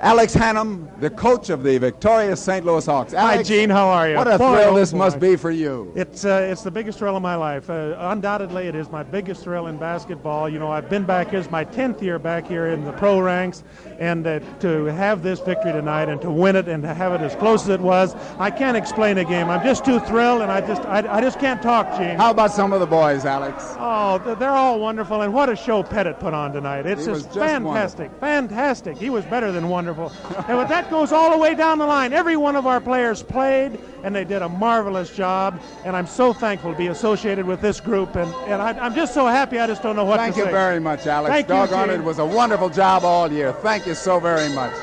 Alex 0.00 0.34
Hannum, 0.34 0.87
the 1.00 1.10
coach 1.10 1.48
of 1.48 1.62
the 1.62 1.78
victorious 1.78 2.42
St. 2.42 2.64
Louis 2.64 2.84
Hawks. 2.84 3.12
Hi, 3.12 3.42
Gene. 3.42 3.70
How 3.70 3.88
are 3.88 4.08
you? 4.08 4.16
What 4.16 4.26
a 4.26 4.38
Boy, 4.38 4.56
thrill 4.56 4.74
oh, 4.74 4.76
this 4.76 4.92
boy. 4.92 4.98
must 4.98 5.20
be 5.20 5.36
for 5.36 5.50
you. 5.50 5.92
It's 5.94 6.24
uh, 6.24 6.48
it's 6.50 6.62
the 6.62 6.70
biggest 6.70 6.98
thrill 6.98 7.16
of 7.16 7.22
my 7.22 7.36
life. 7.36 7.70
Uh, 7.70 7.94
undoubtedly, 7.98 8.66
it 8.66 8.74
is 8.74 8.90
my 8.90 9.02
biggest 9.02 9.42
thrill 9.44 9.68
in 9.68 9.76
basketball. 9.76 10.48
You 10.48 10.58
know, 10.58 10.70
I've 10.70 10.90
been 10.90 11.04
back. 11.04 11.30
here. 11.30 11.38
It's 11.38 11.50
my 11.50 11.64
tenth 11.64 12.02
year 12.02 12.18
back 12.18 12.46
here 12.46 12.66
in 12.66 12.84
the 12.84 12.92
pro 12.92 13.20
ranks, 13.20 13.62
and 13.98 14.26
uh, 14.26 14.40
to 14.60 14.86
have 14.86 15.22
this 15.22 15.40
victory 15.40 15.72
tonight 15.72 16.08
and 16.08 16.20
to 16.22 16.30
win 16.30 16.56
it 16.56 16.68
and 16.68 16.82
to 16.82 16.92
have 16.92 17.12
it 17.12 17.20
as 17.20 17.34
close 17.36 17.62
as 17.62 17.68
it 17.68 17.80
was, 17.80 18.14
I 18.38 18.50
can't 18.50 18.76
explain 18.76 19.16
the 19.16 19.24
game. 19.24 19.48
I'm 19.48 19.64
just 19.64 19.84
too 19.84 20.00
thrilled, 20.00 20.42
and 20.42 20.50
I 20.50 20.60
just 20.60 20.82
I, 20.82 21.18
I 21.18 21.20
just 21.20 21.38
can't 21.38 21.62
talk, 21.62 21.96
Gene. 21.96 22.16
How 22.16 22.30
about 22.30 22.50
some 22.50 22.72
of 22.72 22.80
the 22.80 22.86
boys, 22.86 23.24
Alex? 23.24 23.76
Oh, 23.78 24.18
they're 24.38 24.50
all 24.50 24.80
wonderful, 24.80 25.22
and 25.22 25.32
what 25.32 25.48
a 25.48 25.56
show 25.56 25.82
Pettit 25.82 26.18
put 26.18 26.34
on 26.34 26.52
tonight. 26.52 26.86
It's 26.86 27.04
just 27.04 27.26
just 27.26 27.38
fantastic, 27.38 28.10
fantastic. 28.20 28.96
He 28.96 29.10
was 29.10 29.24
better 29.26 29.52
than 29.52 29.68
wonderful. 29.68 30.12
and 30.36 30.58
but 30.58 30.68
that 30.68 30.87
goes 30.90 31.12
all 31.12 31.30
the 31.30 31.38
way 31.38 31.54
down 31.54 31.78
the 31.78 31.86
line. 31.86 32.12
Every 32.12 32.36
one 32.36 32.56
of 32.56 32.66
our 32.66 32.80
players 32.80 33.22
played, 33.22 33.78
and 34.02 34.14
they 34.14 34.24
did 34.24 34.42
a 34.42 34.48
marvelous 34.48 35.14
job. 35.14 35.60
And 35.84 35.96
I'm 35.96 36.06
so 36.06 36.32
thankful 36.32 36.72
to 36.72 36.78
be 36.78 36.88
associated 36.88 37.46
with 37.46 37.60
this 37.60 37.80
group, 37.80 38.16
and, 38.16 38.32
and 38.50 38.60
I, 38.60 38.70
I'm 38.78 38.94
just 38.94 39.14
so 39.14 39.26
happy. 39.26 39.58
I 39.58 39.66
just 39.66 39.82
don't 39.82 39.96
know 39.96 40.04
what 40.04 40.18
Thank 40.18 40.34
to 40.34 40.40
say. 40.40 40.44
Thank 40.44 40.52
you 40.52 40.58
very 40.58 40.80
much, 40.80 41.06
Alex. 41.06 41.32
Thank 41.32 41.48
you, 41.48 41.54
Doggone 41.54 41.90
it, 41.90 41.92
Gene. 41.94 42.00
it 42.02 42.04
was 42.04 42.18
a 42.18 42.26
wonderful 42.26 42.70
job 42.70 43.04
all 43.04 43.30
year. 43.30 43.52
Thank 43.52 43.86
you 43.86 43.94
so 43.94 44.20
very 44.20 44.52
much. 44.54 44.74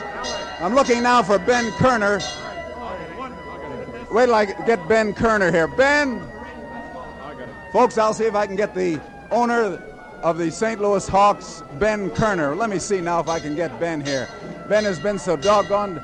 I'm 0.60 0.74
looking 0.74 1.04
now 1.04 1.22
for 1.22 1.38
Ben 1.40 1.72
Kerner. 1.74 2.20
Wait 4.12 4.28
till 4.28 4.36
I 4.36 4.46
get 4.46 4.88
Ben 4.88 5.14
Kerner 5.14 5.52
here. 5.52 5.68
Ben, 5.68 6.22
folks, 7.74 7.98
I'll 7.98 8.14
see 8.14 8.24
if 8.24 8.36
I 8.36 8.46
can 8.48 8.56
get 8.56 8.74
the 8.74 9.02
owner 9.32 9.82
of 10.24 10.38
the 10.38 10.50
St. 10.50 10.80
Louis 10.82 11.08
Hawks, 11.08 11.62
Ben 11.74 12.10
Kerner. 12.12 12.56
Let 12.56 12.70
me 12.70 12.80
see 12.80 13.02
now 13.02 13.20
if 13.20 13.28
I 13.28 13.40
can 13.40 13.56
get 13.56 13.78
Ben 13.80 14.02
here. 14.02 14.28
Ben 14.68 14.84
has 14.84 15.00
been 15.00 15.20
so 15.20 15.36
doggone. 15.36 16.02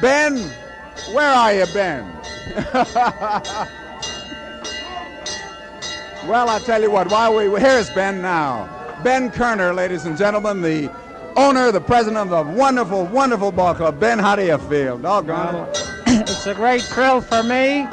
Ben, 0.00 0.36
where 1.12 1.28
are 1.30 1.52
you, 1.54 1.66
Ben? 1.72 2.04
Well, 6.28 6.50
I 6.50 6.58
tell 6.58 6.82
you 6.82 6.90
what, 6.90 7.10
while 7.10 7.34
we 7.34 7.44
here's 7.58 7.88
Ben 7.88 8.20
now. 8.20 8.68
Ben 9.02 9.30
Kerner, 9.30 9.72
ladies 9.72 10.04
and 10.04 10.14
gentlemen, 10.18 10.60
the 10.60 10.92
owner, 11.36 11.72
the 11.72 11.80
president 11.80 12.18
of 12.18 12.28
the 12.28 12.52
wonderful, 12.52 13.06
wonderful 13.06 13.50
ball 13.50 13.74
club. 13.74 13.98
Ben, 13.98 14.18
how 14.18 14.36
do 14.36 14.44
you 14.44 14.58
feel? 14.58 14.98
Doggone 14.98 15.54
it. 15.54 15.88
It's 16.28 16.46
a 16.46 16.54
great 16.54 16.82
thrill 16.82 17.22
for 17.22 17.42
me. 17.42 17.86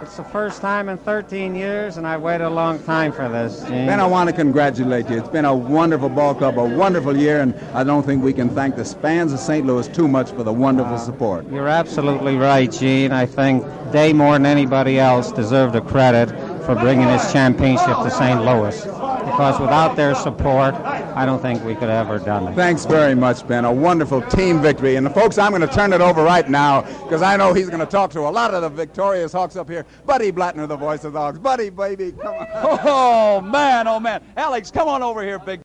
It's 0.00 0.16
the 0.16 0.24
first 0.24 0.60
time 0.60 0.88
in 0.88 0.96
13 0.96 1.56
years, 1.56 1.96
and 1.96 2.06
I've 2.06 2.22
waited 2.22 2.44
a 2.44 2.50
long 2.50 2.78
time 2.84 3.10
for 3.10 3.28
this. 3.28 3.62
Gene. 3.62 3.86
Ben, 3.86 3.98
I 3.98 4.06
want 4.06 4.30
to 4.30 4.34
congratulate 4.34 5.08
you. 5.10 5.18
It's 5.18 5.28
been 5.28 5.44
a 5.44 5.54
wonderful 5.54 6.08
ball 6.08 6.36
club, 6.36 6.56
a 6.58 6.64
wonderful 6.64 7.16
year, 7.16 7.40
and 7.40 7.52
I 7.74 7.82
don't 7.82 8.04
think 8.04 8.22
we 8.22 8.32
can 8.32 8.48
thank 8.48 8.76
the 8.76 8.84
Spans 8.84 9.32
of 9.32 9.40
St. 9.40 9.66
Louis 9.66 9.88
too 9.88 10.06
much 10.06 10.30
for 10.30 10.44
the 10.44 10.52
wonderful 10.52 10.98
support. 10.98 11.50
You're 11.50 11.68
absolutely 11.68 12.36
right, 12.36 12.70
Gene. 12.70 13.10
I 13.10 13.26
think 13.26 13.64
they, 13.90 14.12
more 14.12 14.34
than 14.34 14.46
anybody 14.46 15.00
else, 15.00 15.32
deserve 15.32 15.72
the 15.72 15.80
credit 15.80 16.28
for 16.64 16.76
bringing 16.76 17.06
this 17.08 17.32
championship 17.32 17.96
to 17.96 18.10
St. 18.10 18.40
Louis. 18.44 18.84
Because 18.84 19.60
without 19.60 19.96
their 19.96 20.14
support, 20.14 20.74
I 21.18 21.26
don't 21.26 21.42
think 21.42 21.64
we 21.64 21.74
could 21.74 21.88
have 21.88 22.08
ever 22.08 22.24
done 22.24 22.46
it. 22.46 22.54
Thanks 22.54 22.84
very 22.84 23.16
much, 23.16 23.44
Ben. 23.48 23.64
A 23.64 23.72
wonderful 23.72 24.22
team 24.22 24.62
victory. 24.62 24.94
And 24.94 25.04
the 25.04 25.10
folks, 25.10 25.36
I'm 25.36 25.50
going 25.50 25.62
to 25.62 25.74
turn 25.74 25.92
it 25.92 26.00
over 26.00 26.22
right 26.22 26.48
now 26.48 26.82
because 26.82 27.22
I 27.22 27.36
know 27.36 27.52
he's 27.52 27.66
going 27.68 27.80
to 27.80 27.90
talk 27.90 28.12
to 28.12 28.20
a 28.20 28.30
lot 28.30 28.54
of 28.54 28.62
the 28.62 28.68
victorious 28.68 29.32
Hawks 29.32 29.56
up 29.56 29.68
here. 29.68 29.84
Buddy 30.06 30.30
Blattner, 30.30 30.68
the 30.68 30.76
voice 30.76 31.02
of 31.02 31.14
the 31.14 31.18
Hawks. 31.18 31.40
Buddy, 31.40 31.70
baby, 31.70 32.12
come 32.12 32.36
on. 32.36 32.46
Oh, 32.84 33.40
man, 33.40 33.88
oh, 33.88 33.98
man. 33.98 34.22
Alex, 34.36 34.70
come 34.70 34.86
on 34.86 35.02
over 35.02 35.24
here, 35.24 35.40
big 35.40 35.60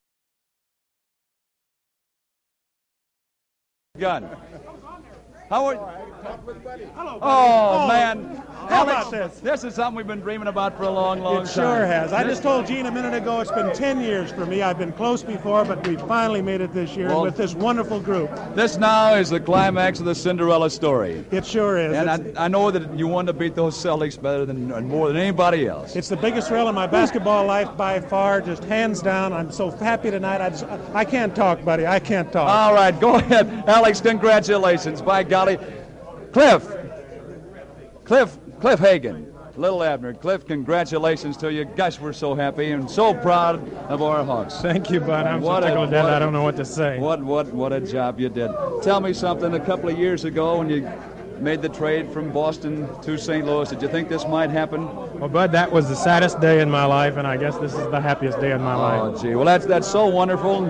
gun. 4.00 4.28
How 5.54 5.68
are 5.68 6.04
Hello. 6.96 7.20
Oh, 7.22 7.88
man. 7.88 8.42
How 8.70 8.88
Alex, 8.88 9.08
about 9.10 9.42
this? 9.44 9.64
is 9.64 9.76
something 9.76 9.96
we've 9.98 10.08
been 10.08 10.22
dreaming 10.22 10.48
about 10.48 10.78
for 10.78 10.84
a 10.84 10.90
long, 10.90 11.20
long 11.20 11.34
It 11.34 11.38
time. 11.40 11.46
It 11.46 11.50
sure 11.50 11.86
has. 11.86 12.14
I 12.14 12.24
just 12.24 12.42
told 12.42 12.66
Gene 12.66 12.86
a 12.86 12.92
minute 12.92 13.14
ago 13.14 13.42
it's 13.42 13.52
been 13.52 13.74
10 13.74 14.00
years 14.00 14.32
for 14.32 14.46
me. 14.46 14.62
I've 14.62 14.78
been 14.78 14.94
close 14.94 15.22
before, 15.22 15.66
but 15.66 15.86
we 15.86 15.98
finally 15.98 16.42
made 16.42 16.62
it 16.62 16.74
this 16.74 16.96
year 16.96 17.10
Well- 17.10 17.24
with 17.24 17.36
this 17.36 17.54
wonderful 17.56 18.00
group. 18.00 18.32
This 18.56 18.78
now 18.78 19.16
is 19.16 19.30
the 19.30 19.40
climax 19.40 20.00
of 20.00 20.06
the 20.06 20.16
Cinderella 20.16 20.70
story. 20.70 21.26
It 21.32 21.46
sure 21.46 21.78
is. 21.78 21.94
And 21.94 22.10
I, 22.10 22.46
I 22.46 22.48
know 22.48 22.72
that 22.72 22.98
you 22.98 23.08
want 23.08 23.28
to 23.28 23.34
beat 23.34 23.54
those 23.54 23.76
Celtics 23.76 24.20
better 24.20 24.46
than 24.46 24.72
and 24.72 24.88
more 24.88 25.10
than 25.10 25.18
anybody 25.18 25.68
else. 25.68 25.96
It's 25.96 26.10
the 26.10 26.18
biggest 26.18 26.48
thrill 26.48 26.70
in 26.70 26.76
my 26.76 26.88
basketball 26.88 27.46
life 27.46 27.76
by 27.76 28.00
far, 28.00 28.40
just 28.42 28.64
hands 28.64 29.02
down. 29.02 29.34
I'm 29.34 29.52
so 29.52 29.70
happy 29.72 30.10
tonight. 30.10 30.40
I, 30.42 30.50
just, 30.50 30.66
I 30.94 31.04
can't 31.04 31.36
talk, 31.36 31.64
buddy. 31.66 31.86
I 31.86 32.00
can't 32.00 32.32
talk. 32.32 32.50
All 32.50 32.74
right, 32.74 32.98
go 33.00 33.16
ahead, 33.16 33.66
Alex. 33.68 34.00
Congratulations, 34.00 35.02
by 35.02 35.24
golly, 35.44 35.58
Cliff, 36.32 36.68
Cliff, 38.06 38.38
Cliff 38.60 38.80
Hagan, 38.80 39.34
Little 39.56 39.84
Abner, 39.84 40.14
Cliff. 40.14 40.46
Congratulations 40.48 41.38
to 41.38 41.52
you. 41.52 41.66
Gosh, 41.66 42.00
we're 42.00 42.14
so 42.14 42.34
happy 42.34 42.72
and 42.72 42.90
so 42.90 43.14
proud 43.14 43.68
of 43.90 44.02
our 44.02 44.24
Hawks. 44.24 44.62
Thank 44.62 44.90
you, 44.90 45.00
bud. 45.00 45.26
I'm 45.28 45.42
What 45.42 45.64
so 45.64 45.70
tickled 45.70 45.90
to 45.90 45.92
death. 45.92 46.04
what 46.06 46.14
a- 46.14 46.16
I 46.16 46.20
don't 46.20 46.34
know 46.34 46.44
what 46.44 46.56
to 46.58 46.66
say. 46.66 47.00
What, 47.00 47.24
what, 47.24 47.48
what 47.54 47.74
a 47.74 47.80
job 47.82 48.20
you 48.20 48.30
did. 48.30 48.52
Tell 48.82 49.00
me 49.00 49.14
something. 49.14 49.54
A 49.54 49.60
couple 49.60 49.90
of 49.90 49.98
years 49.98 50.26
ago, 50.26 50.58
when 50.58 50.70
you 50.70 50.90
made 51.40 51.62
the 51.62 51.70
trade 51.70 52.10
from 52.12 52.32
Boston 52.32 52.88
to 53.02 53.18
St. 53.18 53.46
Louis, 53.46 53.70
did 53.70 53.82
you 53.82 53.90
think 53.90 54.10
this 54.10 54.26
might 54.28 54.50
happen? 54.50 54.88
Well, 55.20 55.30
bud, 55.30 55.52
that 55.52 55.72
was 55.72 55.88
the 55.88 55.96
saddest 55.96 56.40
day 56.40 56.62
in 56.62 56.70
my 56.70 56.86
life, 56.86 57.18
and 57.18 57.28
I 57.28 57.38
guess 57.38 57.58
this 57.58 57.74
is 57.74 57.90
the 57.92 58.02
happiest 58.02 58.40
day 58.40 58.52
in 58.52 58.62
my 58.62 58.76
oh, 58.76 58.80
life. 58.80 59.02
Oh, 59.02 59.22
gee. 59.22 59.36
Well, 59.36 59.46
that's 59.46 59.66
that's 59.66 59.88
so 59.88 60.08
wonderful. 60.08 60.68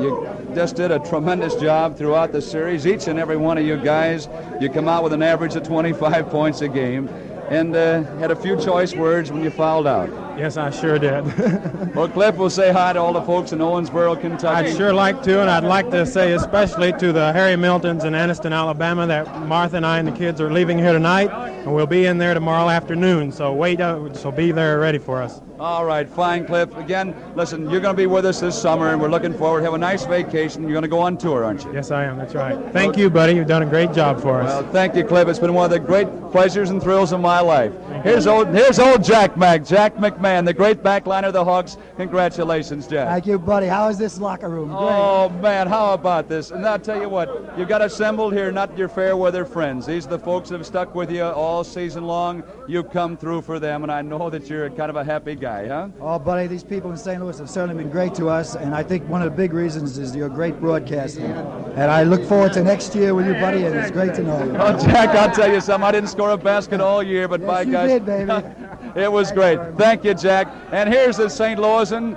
You 0.00 0.26
just 0.54 0.76
did 0.76 0.92
a 0.92 1.00
tremendous 1.00 1.56
job 1.56 1.96
throughout 1.96 2.30
the 2.30 2.40
series. 2.40 2.86
Each 2.86 3.08
and 3.08 3.18
every 3.18 3.36
one 3.36 3.58
of 3.58 3.66
you 3.66 3.76
guys, 3.76 4.28
you 4.60 4.70
come 4.70 4.86
out 4.86 5.02
with 5.02 5.12
an 5.12 5.22
average 5.22 5.56
of 5.56 5.64
25 5.64 6.30
points 6.30 6.60
a 6.60 6.68
game, 6.68 7.08
and 7.50 7.74
uh, 7.74 8.04
had 8.18 8.30
a 8.30 8.36
few 8.36 8.56
choice 8.56 8.94
words 8.94 9.32
when 9.32 9.42
you 9.42 9.50
fouled 9.50 9.86
out. 9.86 10.23
Yes, 10.36 10.56
I 10.56 10.70
sure 10.70 10.98
did. 10.98 11.24
well, 11.94 12.08
Cliff 12.08 12.36
will 12.36 12.50
say 12.50 12.72
hi 12.72 12.92
to 12.92 12.98
all 12.98 13.12
the 13.12 13.22
folks 13.22 13.52
in 13.52 13.60
Owensboro, 13.60 14.20
Kentucky. 14.20 14.70
I'd 14.70 14.76
sure 14.76 14.92
like 14.92 15.22
to, 15.22 15.40
and 15.40 15.48
I'd 15.48 15.62
like 15.62 15.90
to 15.90 16.04
say 16.04 16.32
especially 16.32 16.92
to 16.94 17.12
the 17.12 17.32
Harry 17.32 17.54
Miltons 17.54 18.04
in 18.04 18.14
Anniston, 18.14 18.52
Alabama, 18.52 19.06
that 19.06 19.46
Martha 19.46 19.76
and 19.76 19.86
I 19.86 19.98
and 19.98 20.08
the 20.08 20.12
kids 20.12 20.40
are 20.40 20.52
leaving 20.52 20.78
here 20.78 20.92
tonight, 20.92 21.30
and 21.30 21.72
we'll 21.72 21.86
be 21.86 22.06
in 22.06 22.18
there 22.18 22.34
tomorrow 22.34 22.68
afternoon. 22.68 23.30
So 23.30 23.52
wait, 23.52 23.80
uh, 23.80 24.12
so 24.14 24.32
be 24.32 24.50
there 24.50 24.80
ready 24.80 24.98
for 24.98 25.22
us. 25.22 25.40
All 25.60 25.84
right, 25.84 26.08
fine, 26.08 26.44
Cliff. 26.46 26.76
Again, 26.76 27.14
listen, 27.36 27.70
you're 27.70 27.80
going 27.80 27.94
to 27.94 27.96
be 27.96 28.06
with 28.06 28.26
us 28.26 28.40
this 28.40 28.60
summer, 28.60 28.88
and 28.90 29.00
we're 29.00 29.08
looking 29.08 29.32
forward. 29.32 29.62
Have 29.62 29.74
a 29.74 29.78
nice 29.78 30.04
vacation. 30.04 30.62
You're 30.62 30.72
going 30.72 30.82
to 30.82 30.88
go 30.88 30.98
on 30.98 31.16
tour, 31.16 31.44
aren't 31.44 31.64
you? 31.64 31.72
Yes, 31.72 31.92
I 31.92 32.04
am. 32.04 32.18
That's 32.18 32.34
right. 32.34 32.58
Thank 32.72 32.96
you, 32.96 33.08
buddy. 33.08 33.34
You've 33.34 33.46
done 33.46 33.62
a 33.62 33.66
great 33.66 33.92
job 33.92 34.20
for 34.20 34.42
us. 34.42 34.48
Well, 34.48 34.72
thank 34.72 34.96
you, 34.96 35.04
Cliff. 35.04 35.28
It's 35.28 35.38
been 35.38 35.54
one 35.54 35.66
of 35.66 35.70
the 35.70 35.78
great 35.78 36.08
pleasures 36.32 36.70
and 36.70 36.82
thrills 36.82 37.12
of 37.12 37.20
my 37.20 37.38
life. 37.38 37.72
Here's 38.02 38.26
old, 38.26 38.48
here's 38.48 38.80
old 38.80 39.04
Jack 39.04 39.36
Mack, 39.36 39.64
Jack 39.64 39.94
McMahon, 39.94 40.23
the 40.24 40.54
great 40.54 40.82
backliner 40.82 41.24
of 41.24 41.34
the 41.34 41.44
Hawks. 41.44 41.76
Congratulations, 41.98 42.86
Jack. 42.86 43.08
Thank 43.08 43.26
you, 43.26 43.38
buddy. 43.38 43.66
How 43.66 43.88
is 43.88 43.98
this 43.98 44.18
locker 44.18 44.48
room? 44.48 44.68
Great. 44.68 44.78
Oh 44.80 45.28
man, 45.28 45.66
how 45.66 45.92
about 45.92 46.30
this? 46.30 46.50
And 46.50 46.64
I'll 46.64 46.78
tell 46.78 46.98
you 46.98 47.10
what, 47.10 47.58
you've 47.58 47.68
got 47.68 47.82
assembled 47.82 48.32
here, 48.32 48.50
not 48.50 48.76
your 48.78 48.88
fair 48.88 49.18
weather 49.18 49.44
friends. 49.44 49.84
These 49.84 50.06
are 50.06 50.10
the 50.10 50.18
folks 50.18 50.48
that 50.48 50.56
have 50.56 50.66
stuck 50.66 50.94
with 50.94 51.12
you 51.12 51.24
all 51.24 51.62
season 51.62 52.04
long. 52.04 52.42
You 52.66 52.82
come 52.82 53.18
through 53.18 53.42
for 53.42 53.58
them, 53.58 53.82
and 53.82 53.92
I 53.92 54.00
know 54.00 54.30
that 54.30 54.48
you're 54.48 54.70
kind 54.70 54.88
of 54.88 54.96
a 54.96 55.04
happy 55.04 55.34
guy, 55.34 55.68
huh? 55.68 55.88
Oh, 56.00 56.18
buddy, 56.18 56.46
these 56.46 56.64
people 56.64 56.90
in 56.90 56.96
St. 56.96 57.22
Louis 57.22 57.38
have 57.38 57.50
certainly 57.50 57.82
been 57.82 57.92
great 57.92 58.14
to 58.14 58.30
us, 58.30 58.56
and 58.56 58.74
I 58.74 58.82
think 58.82 59.06
one 59.10 59.20
of 59.20 59.30
the 59.30 59.36
big 59.36 59.52
reasons 59.52 59.98
is 59.98 60.16
your 60.16 60.30
great 60.30 60.58
broadcasting. 60.58 61.24
And 61.24 61.90
I 61.90 62.02
look 62.02 62.24
forward 62.24 62.54
to 62.54 62.64
next 62.64 62.94
year 62.94 63.14
with 63.14 63.26
you, 63.26 63.34
buddy, 63.34 63.66
and 63.66 63.76
it's 63.76 63.90
great 63.90 64.14
to 64.14 64.22
know 64.22 64.42
you. 64.42 64.56
Oh, 64.56 64.78
Jack, 64.86 65.10
I'll 65.10 65.34
tell 65.34 65.52
you 65.52 65.60
something. 65.60 65.86
I 65.86 65.92
didn't 65.92 66.08
score 66.08 66.30
a 66.30 66.38
basket 66.38 66.80
all 66.80 67.02
year, 67.02 67.28
but 67.28 67.40
yes, 67.40 67.46
by 67.46 67.62
you 67.62 67.72
gosh, 67.72 67.88
did, 67.88 68.06
baby. 68.06 68.30
it 68.96 69.10
was 69.10 69.32
great. 69.32 69.58
Thank 69.76 70.04
you, 70.04 70.14
Jack. 70.14 70.48
And 70.72 70.92
here's 70.92 71.16
the 71.16 71.28
St. 71.28 71.58
Louisan. 71.58 72.16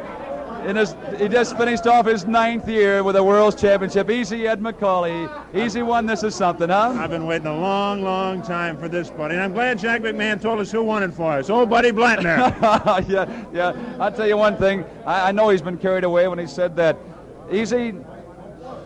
In 0.65 0.75
his, 0.75 0.95
he 1.17 1.29
just 1.29 1.55
finished 1.55 1.87
off 1.87 2.07
his 2.07 2.25
ninth 2.25 2.67
year 2.67 3.01
with 3.03 3.15
a 3.15 3.23
World's 3.23 3.55
Championship. 3.55 4.09
Easy 4.09 4.47
Ed 4.47 4.59
Macauley. 4.59 5.29
Easy 5.55 5.81
one. 5.81 6.05
This 6.05 6.23
is 6.23 6.35
something, 6.35 6.67
huh? 6.67 6.93
I've 6.97 7.09
been 7.09 7.25
waiting 7.25 7.47
a 7.47 7.57
long, 7.57 8.01
long 8.01 8.41
time 8.41 8.77
for 8.77 8.89
this, 8.89 9.09
buddy. 9.09 9.35
And 9.35 9.43
I'm 9.43 9.53
glad 9.53 9.79
Jack 9.79 10.01
McMahon 10.01 10.41
told 10.41 10.59
us 10.59 10.71
who 10.71 10.83
won 10.83 11.03
it 11.03 11.13
for 11.13 11.31
us. 11.33 11.49
Old 11.49 11.69
buddy 11.69 11.91
Blattner. 11.91 12.37
yeah, 13.07 13.45
yeah. 13.53 13.95
I'll 13.99 14.11
tell 14.11 14.27
you 14.27 14.35
one 14.35 14.57
thing. 14.57 14.83
I, 15.05 15.29
I 15.29 15.31
know 15.31 15.49
he's 15.49 15.61
been 15.61 15.77
carried 15.77 16.03
away 16.03 16.27
when 16.27 16.39
he 16.39 16.47
said 16.47 16.75
that. 16.75 16.97
Easy, 17.49 17.93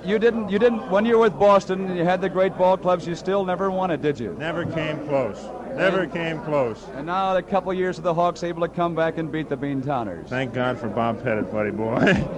you 0.05 0.19
didn't, 0.19 0.49
you 0.49 0.59
didn't, 0.59 0.87
when 0.91 1.05
you 1.05 1.17
were 1.17 1.23
with 1.23 1.39
Boston 1.39 1.87
and 1.87 1.97
you 1.97 2.03
had 2.03 2.21
the 2.21 2.29
great 2.29 2.55
ball 2.57 2.77
clubs, 2.77 3.07
you 3.07 3.15
still 3.15 3.43
never 3.43 3.71
won 3.71 3.89
it, 3.91 4.01
did 4.01 4.19
you? 4.19 4.35
Never 4.37 4.65
came 4.65 5.03
close. 5.07 5.47
Never 5.75 6.05
came 6.07 6.39
close. 6.41 6.85
And 6.95 7.05
now 7.05 7.35
a 7.35 7.41
couple 7.41 7.73
years 7.73 7.97
of 7.97 8.03
the 8.03 8.13
Hawks 8.13 8.43
able 8.43 8.61
to 8.61 8.67
come 8.73 8.95
back 8.95 9.17
and 9.17 9.31
beat 9.31 9.49
the 9.49 9.57
Beantowners. 9.57 10.27
Thank 10.27 10.53
God 10.53 10.77
for 10.77 10.87
Bob 10.87 11.23
Pettit, 11.23 11.51
buddy 11.51 11.71
boy. 11.71 11.95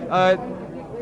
uh, 0.10 0.38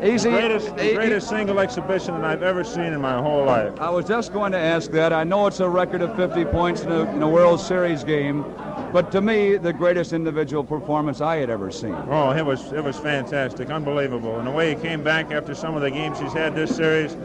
easy. 0.02 0.30
The 0.30 0.38
greatest, 0.38 0.76
the 0.76 0.94
greatest 0.94 1.28
single 1.28 1.60
exhibition 1.60 2.14
that 2.14 2.24
I've 2.24 2.42
ever 2.42 2.64
seen 2.64 2.92
in 2.92 3.00
my 3.00 3.20
whole 3.20 3.44
life. 3.44 3.78
I 3.80 3.90
was 3.90 4.06
just 4.06 4.32
going 4.32 4.52
to 4.52 4.58
ask 4.58 4.90
that. 4.92 5.12
I 5.12 5.24
know 5.24 5.46
it's 5.46 5.60
a 5.60 5.68
record 5.68 6.02
of 6.02 6.16
50 6.16 6.44
points 6.46 6.82
in 6.82 6.90
a, 6.92 7.02
in 7.14 7.22
a 7.22 7.28
World 7.28 7.60
Series 7.60 8.02
game, 8.04 8.42
but 8.92 9.10
to 9.12 9.20
me, 9.20 9.56
the 9.56 9.72
greatest 9.72 10.12
individual 10.12 10.64
performance 10.64 11.20
I 11.20 11.36
had 11.36 11.50
ever 11.50 11.70
seen. 11.70 11.94
Oh, 12.08 12.30
it 12.32 12.44
was 12.44 12.72
it 12.72 12.82
was 12.82 12.98
fantastic, 12.98 13.70
unbelievable, 13.70 14.38
and 14.38 14.46
the 14.46 14.50
way 14.50 14.74
he 14.74 14.80
came 14.80 15.02
back 15.02 15.30
after 15.30 15.54
some 15.54 15.74
of 15.74 15.82
the 15.82 15.90
games 15.90 16.18
he's 16.18 16.32
had 16.32 16.54
this 16.54 16.74
series. 16.74 17.16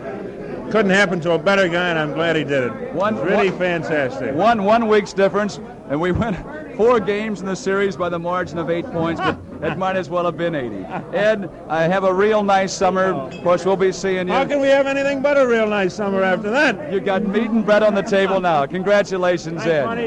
Couldn't 0.72 0.91
happen 0.91 1.20
to 1.22 1.32
a 1.32 1.39
better 1.39 1.68
guy, 1.70 1.89
and 1.89 1.97
I'm 1.97 2.13
glad 2.13 2.36
he 2.36 2.43
did 2.43 2.63
it. 2.63 2.93
One, 2.93 3.15
it's 3.15 3.24
really 3.24 3.49
one, 3.49 3.59
fantastic. 3.59 4.36
One 4.36 4.65
one 4.65 4.88
week's 4.88 5.13
difference, 5.13 5.59
and 5.89 5.99
we 5.99 6.11
went 6.11 6.36
four 6.76 6.99
games 6.99 7.39
in 7.39 7.45
the 7.45 7.55
series 7.55 7.95
by 7.95 8.09
the 8.09 8.20
margin 8.20 8.57
of 8.57 8.70
eight 8.70 8.86
points, 8.86 9.22
but 9.22 9.39
it 9.63 9.78
might 9.78 9.95
as 9.95 10.09
well 10.09 10.26
have 10.26 10.38
been 10.38 10.55
80. 10.55 10.86
Ed, 11.15 11.49
I 11.68 11.84
have 11.84 12.03
a 12.03 12.13
real 12.13 12.43
nice 12.43 12.74
summer. 12.74 13.13
Oh. 13.13 13.28
Of 13.28 13.43
course, 13.43 13.65
we'll 13.65 13.78
be 13.78 13.91
seeing 13.91 14.28
you. 14.28 14.34
How 14.34 14.45
can 14.45 14.59
we 14.59 14.68
have 14.68 14.88
anything 14.88 15.22
but 15.22 15.38
a 15.38 15.47
real 15.47 15.68
nice 15.68 15.95
summer 15.95 16.22
after 16.22 16.51
that? 16.51 16.91
You 16.91 16.99
got 16.99 17.24
meat 17.24 17.49
and 17.49 17.65
bread 17.65 17.82
on 17.82 17.95
the 17.95 18.03
table 18.03 18.39
now. 18.39 18.65
Congratulations, 18.65 19.65
Ed. 19.65 19.97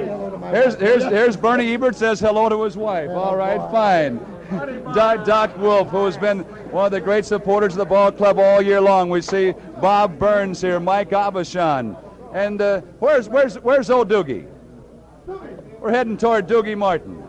Here's, 0.52 0.74
here's, 0.76 1.04
here's 1.04 1.36
Bernie 1.36 1.74
Ebert 1.74 1.96
says 1.96 2.20
hello 2.20 2.48
to 2.48 2.62
his 2.62 2.76
wife. 2.76 3.10
All 3.10 3.36
right, 3.36 3.58
fine. 3.70 4.18
Doc, 4.94 5.24
Doc 5.24 5.56
Wolf, 5.58 5.88
who 5.88 6.04
has 6.04 6.16
been 6.16 6.40
one 6.70 6.86
of 6.86 6.92
the 6.92 7.00
great 7.00 7.24
supporters 7.24 7.74
of 7.74 7.78
the 7.78 7.84
ball 7.84 8.10
club 8.10 8.38
all 8.38 8.60
year 8.60 8.80
long. 8.80 9.08
We 9.10 9.20
see 9.20 9.54
Bob 9.80 10.18
Burns 10.18 10.60
here, 10.60 10.80
Mike 10.80 11.10
Abishon. 11.10 11.96
And 12.32 12.60
uh, 12.60 12.80
where's, 12.98 13.28
where's, 13.28 13.56
where's 13.56 13.90
old 13.90 14.08
Dugie? 14.08 14.48
We're 15.80 15.92
heading 15.92 16.16
toward 16.16 16.46
Dugie 16.48 16.76
Martin, 16.76 17.22